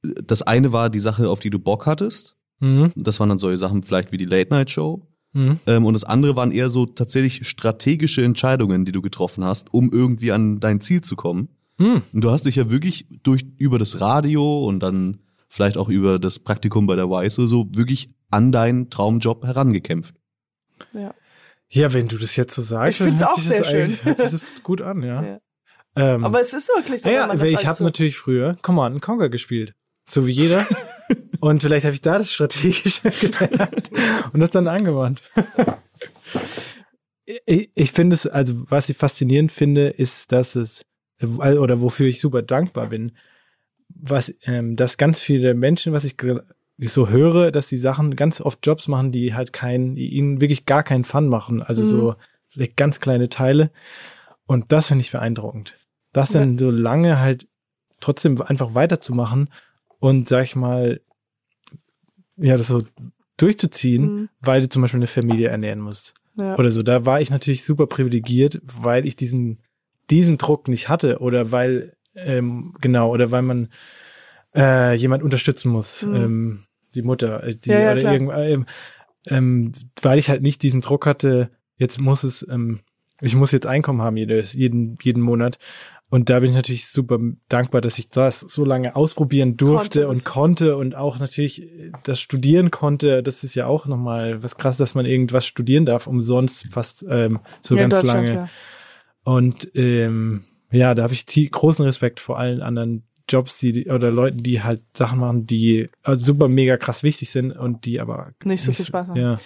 das 0.02 0.42
eine 0.42 0.70
war 0.72 0.90
die 0.90 1.00
Sache, 1.00 1.30
auf 1.30 1.40
die 1.40 1.48
du 1.48 1.58
Bock 1.58 1.86
hattest. 1.86 2.36
Mhm. 2.64 2.92
Das 2.96 3.20
waren 3.20 3.28
dann 3.28 3.38
solche 3.38 3.58
Sachen 3.58 3.82
vielleicht 3.82 4.10
wie 4.10 4.16
die 4.16 4.24
Late 4.24 4.50
Night 4.50 4.70
Show. 4.70 5.06
Mhm. 5.34 5.58
Ähm, 5.66 5.84
und 5.84 5.92
das 5.92 6.04
andere 6.04 6.34
waren 6.36 6.50
eher 6.50 6.68
so 6.70 6.86
tatsächlich 6.86 7.46
strategische 7.46 8.24
Entscheidungen, 8.24 8.84
die 8.84 8.92
du 8.92 9.02
getroffen 9.02 9.44
hast, 9.44 9.72
um 9.74 9.90
irgendwie 9.92 10.32
an 10.32 10.60
dein 10.60 10.80
Ziel 10.80 11.02
zu 11.02 11.14
kommen. 11.14 11.48
Mhm. 11.78 12.02
Und 12.12 12.20
du 12.24 12.30
hast 12.30 12.46
dich 12.46 12.56
ja 12.56 12.70
wirklich 12.70 13.06
durch 13.22 13.44
über 13.58 13.78
das 13.78 14.00
Radio 14.00 14.64
und 14.64 14.80
dann 14.80 15.18
vielleicht 15.48 15.76
auch 15.76 15.88
über 15.88 16.18
das 16.18 16.38
Praktikum 16.38 16.86
bei 16.86 16.96
der 16.96 17.10
Weiße 17.10 17.46
so 17.46 17.66
wirklich 17.74 18.08
an 18.30 18.50
deinen 18.50 18.88
Traumjob 18.90 19.44
herangekämpft. 19.44 20.14
Ja. 20.92 21.14
Ja, 21.68 21.92
wenn 21.92 22.08
du 22.08 22.16
das 22.16 22.36
jetzt 22.36 22.54
so 22.54 22.62
sagst, 22.62 23.00
Ich 23.00 23.04
find's 23.04 23.20
dann 23.20 23.28
hört 23.28 23.38
auch 23.38 23.42
sich 23.42 23.58
das 23.58 23.68
sehr 23.68 23.86
schön. 23.86 24.04
Hört 24.04 24.20
sich 24.20 24.30
das 24.30 24.62
gut 24.62 24.80
an, 24.80 25.02
ja. 25.02 25.22
Ja. 25.96 26.14
Ähm, 26.14 26.24
Aber 26.24 26.40
es 26.40 26.52
ist 26.52 26.68
wirklich 26.74 27.02
so, 27.02 27.08
ja, 27.08 27.22
wenn 27.22 27.28
man 27.28 27.40
weil 27.40 27.52
das 27.52 27.60
ich 27.60 27.66
habe 27.68 27.76
so, 27.76 27.84
natürlich 27.84 28.16
früher 28.16 28.56
Command 28.62 29.00
Conquer 29.00 29.28
gespielt. 29.28 29.74
So 30.08 30.26
wie 30.26 30.32
jeder. 30.32 30.66
und 31.40 31.62
vielleicht 31.62 31.84
habe 31.84 31.94
ich 31.94 32.02
da 32.02 32.18
das 32.18 32.32
Strategische 32.32 33.10
gelernt 33.20 33.90
und 34.32 34.40
das 34.40 34.50
dann 34.50 34.68
angewandt. 34.68 35.22
ich 37.46 37.70
ich 37.74 37.92
finde 37.92 38.14
es, 38.14 38.26
also 38.26 38.70
was 38.70 38.88
ich 38.88 38.96
faszinierend 38.96 39.52
finde, 39.52 39.88
ist, 39.88 40.32
dass 40.32 40.56
es, 40.56 40.84
äh, 41.18 41.26
oder 41.26 41.80
wofür 41.80 42.06
ich 42.06 42.20
super 42.20 42.42
dankbar 42.42 42.88
bin, 42.88 43.12
was, 43.88 44.34
ähm, 44.44 44.76
dass 44.76 44.96
ganz 44.96 45.20
viele 45.20 45.54
Menschen, 45.54 45.92
was 45.92 46.04
ich 46.04 46.16
so 46.86 47.08
höre, 47.08 47.50
dass 47.50 47.66
die 47.66 47.76
Sachen 47.76 48.16
ganz 48.16 48.40
oft 48.40 48.66
Jobs 48.66 48.88
machen, 48.88 49.12
die 49.12 49.34
halt 49.34 49.52
keinen, 49.52 49.94
die 49.94 50.08
ihnen 50.08 50.40
wirklich 50.40 50.66
gar 50.66 50.82
keinen 50.82 51.04
Fun 51.04 51.28
machen. 51.28 51.62
Also 51.62 51.82
Mhm. 51.82 51.88
so 51.88 52.14
vielleicht 52.48 52.76
ganz 52.76 53.00
kleine 53.00 53.28
Teile. 53.28 53.70
Und 54.46 54.72
das 54.72 54.88
finde 54.88 55.02
ich 55.02 55.12
beeindruckend. 55.12 55.74
Das 56.12 56.30
dann 56.30 56.58
so 56.58 56.70
lange 56.70 57.18
halt 57.18 57.48
trotzdem 58.00 58.40
einfach 58.40 58.74
weiterzumachen 58.74 59.48
und 60.04 60.28
sag 60.28 60.44
ich 60.44 60.54
mal, 60.54 61.00
ja, 62.36 62.56
das 62.58 62.66
so 62.66 62.82
durchzuziehen, 63.38 64.02
Mhm. 64.04 64.28
weil 64.40 64.60
du 64.60 64.68
zum 64.68 64.82
Beispiel 64.82 64.98
eine 64.98 65.06
Familie 65.06 65.48
ernähren 65.48 65.80
musst. 65.80 66.12
ja. 66.36 66.58
Oder 66.58 66.70
so. 66.72 66.82
Da 66.82 67.06
war 67.06 67.20
ich 67.20 67.30
natürlich 67.30 67.64
super 67.64 67.86
privilegiert, 67.86 68.60
weil 68.64 69.06
ich 69.06 69.14
diesen, 69.16 69.60
diesen 70.10 70.36
Druck 70.36 70.66
nicht 70.68 70.88
hatte 70.88 71.20
oder 71.20 71.52
weil, 71.52 71.96
ähm, 72.16 72.74
genau, 72.80 73.10
oder 73.12 73.30
weil 73.30 73.42
man 73.42 73.68
äh, 74.54 74.94
jemand 74.94 75.22
unterstützen 75.22 75.70
muss. 75.70 76.02
Mhm. 76.04 76.14
Ähm, 76.14 76.62
die 76.96 77.02
Mutter, 77.02 77.42
äh, 77.44 77.56
die 77.56 77.70
Ja, 77.70 77.78
ja, 77.80 77.92
oder 77.92 78.12
irgend, 78.12 78.32
ähm, 78.36 78.66
ähm, 79.26 79.72
weil 80.02 80.18
ich 80.18 80.28
halt 80.28 80.42
nicht 80.42 80.62
diesen 80.62 80.80
Druck 80.80 81.06
hatte, 81.06 81.50
jetzt 81.76 82.00
muss 82.00 82.24
es, 82.24 82.44
ähm, 82.50 82.80
ich 83.20 83.36
muss 83.36 83.52
jetzt 83.52 83.66
Einkommen 83.66 84.02
haben 84.02 84.16
jedes, 84.16 84.52
jeden, 84.54 84.98
jeden 85.02 85.22
Monat. 85.22 85.58
Und 86.10 86.30
da 86.30 86.40
bin 86.40 86.50
ich 86.50 86.56
natürlich 86.56 86.86
super 86.86 87.18
dankbar, 87.48 87.80
dass 87.80 87.98
ich 87.98 88.08
das 88.08 88.40
so 88.40 88.64
lange 88.64 88.94
ausprobieren 88.94 89.56
durfte 89.56 90.02
Konnte, 90.02 90.08
und 90.08 90.24
konnte 90.24 90.76
und 90.76 90.94
auch 90.94 91.18
natürlich 91.18 91.62
äh, 91.62 91.90
das 92.04 92.20
studieren 92.20 92.70
konnte. 92.70 93.22
Das 93.22 93.42
ist 93.42 93.54
ja 93.54 93.66
auch 93.66 93.86
nochmal 93.86 94.42
was 94.42 94.56
krass, 94.56 94.76
dass 94.76 94.94
man 94.94 95.06
irgendwas 95.06 95.46
studieren 95.46 95.86
darf, 95.86 96.06
umsonst 96.06 96.72
fast 96.72 97.04
ähm, 97.08 97.40
so 97.62 97.76
Ja, 97.76 97.88
ganz 97.88 98.02
lange. 98.04 98.32
Ja. 98.32 98.48
Und 99.24 99.70
ähm, 99.74 100.44
ja, 100.70 100.94
da 100.94 101.02
habe 101.02 101.14
ich 101.14 101.26
großen 101.50 101.84
Respekt 101.84 102.20
vor 102.20 102.38
allen 102.38 102.60
anderen 102.62 103.04
Jobs, 103.28 103.58
die 103.58 103.86
oder 103.88 104.10
Leuten, 104.10 104.42
die 104.42 104.62
halt 104.62 104.82
Sachen 104.94 105.18
machen, 105.18 105.46
die 105.46 105.88
also 106.02 106.24
super 106.24 106.48
mega 106.48 106.76
krass 106.76 107.02
wichtig 107.02 107.30
sind 107.30 107.52
und 107.52 107.86
die 107.86 108.00
aber 108.00 108.32
Nicht 108.44 108.62
so 108.62 108.72
viel 108.72 108.84
Spaß 108.84 109.08
machen. 109.08 109.20
Ja. 109.20 109.36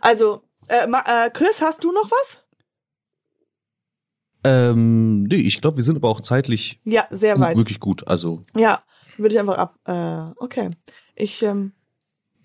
Also, 0.00 0.42
äh, 0.68 0.86
äh, 0.86 1.30
Chris, 1.30 1.60
hast 1.60 1.84
du 1.84 1.92
noch 1.92 2.10
was? 2.10 2.42
Ähm, 4.44 5.24
nee, 5.24 5.36
ich 5.36 5.60
glaube, 5.60 5.76
wir 5.76 5.84
sind 5.84 5.96
aber 5.96 6.08
auch 6.08 6.20
zeitlich 6.20 6.80
Ja, 6.84 7.06
sehr 7.10 7.38
weit. 7.40 7.56
wirklich 7.56 7.80
gut. 7.80 8.06
Also, 8.08 8.42
Ja, 8.56 8.82
würde 9.18 9.34
ich 9.34 9.38
einfach 9.40 9.58
ab. 9.58 9.76
Äh, 9.86 10.32
okay. 10.42 10.70
Ich, 11.14 11.42
ähm, 11.42 11.72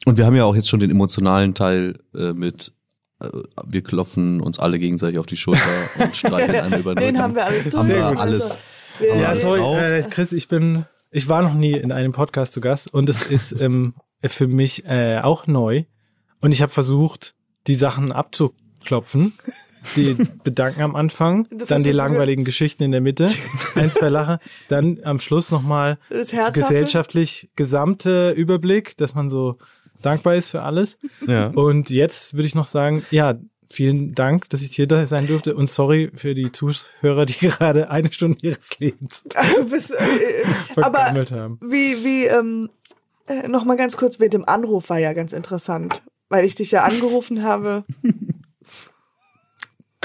und 0.05 0.17
wir 0.17 0.25
haben 0.25 0.35
ja 0.35 0.43
auch 0.43 0.55
jetzt 0.55 0.67
schon 0.69 0.81
den 0.81 0.91
emotionalen 0.91 1.53
Teil 1.53 1.97
äh, 2.15 2.33
mit, 2.33 2.73
äh, 3.21 3.29
wir 3.65 3.81
klopfen 3.81 4.41
uns 4.41 4.59
alle 4.59 4.77
gegenseitig 4.77 5.17
auf 5.19 5.25
die 5.25 5.37
Schulter 5.37 5.61
und 5.99 6.15
streicheln 6.15 6.55
einmal 6.59 6.79
über 6.81 6.95
den 6.95 7.13
den 7.15 7.21
haben 7.21 7.33
wir 7.35 7.45
alles 7.45 7.63
durch. 7.63 7.75
Haben 7.75 7.87
wir 7.87 8.05
Also, 8.05 8.21
alles. 8.21 8.57
wir- 8.99 9.09
haben 9.11 9.17
wir 9.17 9.23
Ja, 9.23 9.29
alles 9.29 9.43
sorry, 9.43 9.59
drauf. 9.59 9.77
äh, 9.77 10.01
Chris, 10.09 10.31
ich 10.33 10.47
bin, 10.49 10.85
ich 11.11 11.27
war 11.29 11.41
noch 11.43 11.53
nie 11.53 11.71
in 11.73 11.91
einem 11.93 12.11
Podcast 12.11 12.51
zu 12.53 12.59
Gast 12.61 12.93
und 12.93 13.09
es 13.09 13.23
ist 13.23 13.59
ähm, 13.61 13.93
für 14.23 14.47
mich 14.47 14.85
äh, 14.85 15.19
auch 15.21 15.47
neu. 15.47 15.83
Und 16.41 16.51
ich 16.51 16.61
habe 16.61 16.71
versucht, 16.71 17.35
die 17.67 17.75
Sachen 17.75 18.11
abzuklopfen. 18.11 19.33
Die 19.95 20.15
bedanken 20.43 20.81
am 20.81 20.95
Anfang, 20.95 21.47
Das 21.51 21.67
dann 21.67 21.83
die 21.83 21.91
langweiligen 21.91 22.43
Geschichten 22.43 22.83
in 22.83 22.91
der 22.91 23.01
Mitte, 23.01 23.29
ein, 23.75 23.91
zwei 23.91 24.09
Lacher, 24.09 24.39
dann 24.67 24.99
am 25.03 25.19
Schluss 25.19 25.51
nochmal 25.51 25.97
gesellschaftlich 26.09 27.49
gesamte 27.55 28.31
Überblick, 28.31 28.97
dass 28.97 29.15
man 29.15 29.29
so 29.29 29.57
dankbar 30.01 30.35
ist 30.35 30.49
für 30.49 30.61
alles. 30.61 30.97
Ja. 31.27 31.47
Und 31.47 31.89
jetzt 31.89 32.33
würde 32.33 32.47
ich 32.47 32.55
noch 32.55 32.65
sagen, 32.65 33.03
ja, 33.11 33.35
vielen 33.69 34.15
Dank, 34.15 34.49
dass 34.49 34.61
ich 34.61 34.71
hier 34.71 34.87
da 34.87 35.05
sein 35.05 35.27
durfte 35.27 35.55
und 35.55 35.69
sorry 35.69 36.11
für 36.15 36.33
die 36.33 36.51
Zuhörer, 36.51 37.25
die 37.25 37.33
gerade 37.39 37.89
eine 37.89 38.11
Stunde 38.11 38.37
ihres 38.41 38.79
Lebens 38.79 39.23
du 39.55 39.65
bist, 39.65 39.91
äh, 39.91 39.95
äh, 39.95 40.45
aber 40.77 40.99
vergammelt 40.99 41.31
haben. 41.31 41.59
wie, 41.61 42.03
wie, 42.03 42.25
ähm, 42.25 42.69
äh, 43.27 43.47
noch 43.47 43.65
mal 43.65 43.77
ganz 43.77 43.97
kurz 43.97 44.19
mit 44.19 44.33
dem 44.33 44.47
Anruf 44.47 44.89
war 44.89 44.99
ja 44.99 45.13
ganz 45.13 45.33
interessant, 45.33 46.03
weil 46.29 46.45
ich 46.45 46.55
dich 46.55 46.71
ja 46.71 46.83
angerufen 46.83 47.43
habe. 47.43 47.83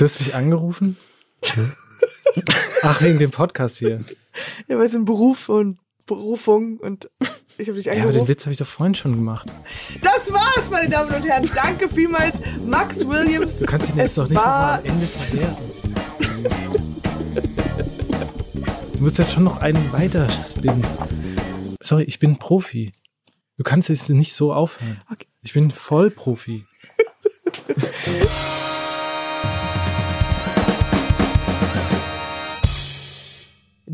Du 0.01 0.07
hast 0.07 0.19
mich 0.19 0.35
angerufen? 0.35 0.97
Ach, 2.83 3.03
wegen 3.03 3.19
dem 3.19 3.31
Podcast 3.31 3.77
hier. 3.77 4.01
Ja, 4.67 4.79
weil 4.79 4.87
es 4.87 4.95
ein 4.95 5.05
Beruf 5.05 5.51
und 5.51 5.79
Berufung 6.07 6.79
und 6.79 7.11
Ich 7.59 7.69
habe 7.69 7.77
dich 7.77 7.85
Ja, 7.85 7.93
aber 7.93 8.01
den 8.01 8.09
angerufen. 8.09 8.29
Witz 8.29 8.47
habe 8.47 8.53
ich 8.53 8.57
doch 8.57 8.67
vorhin 8.67 8.95
schon 8.95 9.15
gemacht. 9.15 9.53
das 10.01 10.33
war's, 10.33 10.71
meine 10.71 10.89
Damen 10.89 11.15
und 11.15 11.23
Herren. 11.29 11.51
Danke 11.55 11.87
vielmals, 11.87 12.39
Max 12.65 13.07
Williams. 13.07 13.59
Du 13.59 13.67
kannst 13.67 13.91
ihn 13.91 13.99
jetzt 13.99 14.13
es 14.13 14.15
doch 14.15 14.29
nicht 14.31 14.39
war 14.39 14.79
am 14.79 14.85
Ende 14.87 15.05
verwerten. 15.05 15.65
Du 18.95 19.03
musst 19.03 19.19
jetzt 19.19 19.33
schon 19.33 19.45
noch 19.45 19.59
einen 19.61 19.93
weiter 19.93 20.31
spinnen. 20.31 20.87
Sorry, 21.83 22.05
ich 22.05 22.19
bin 22.19 22.39
Profi. 22.39 22.95
Du 23.59 23.65
kannst 23.65 23.91
jetzt 23.91 24.09
nicht 24.09 24.33
so 24.33 24.55
aufhören. 24.55 25.03
Okay. 25.13 25.27
Ich 25.43 25.53
bin 25.53 25.71
Vollprofi. 25.71 26.65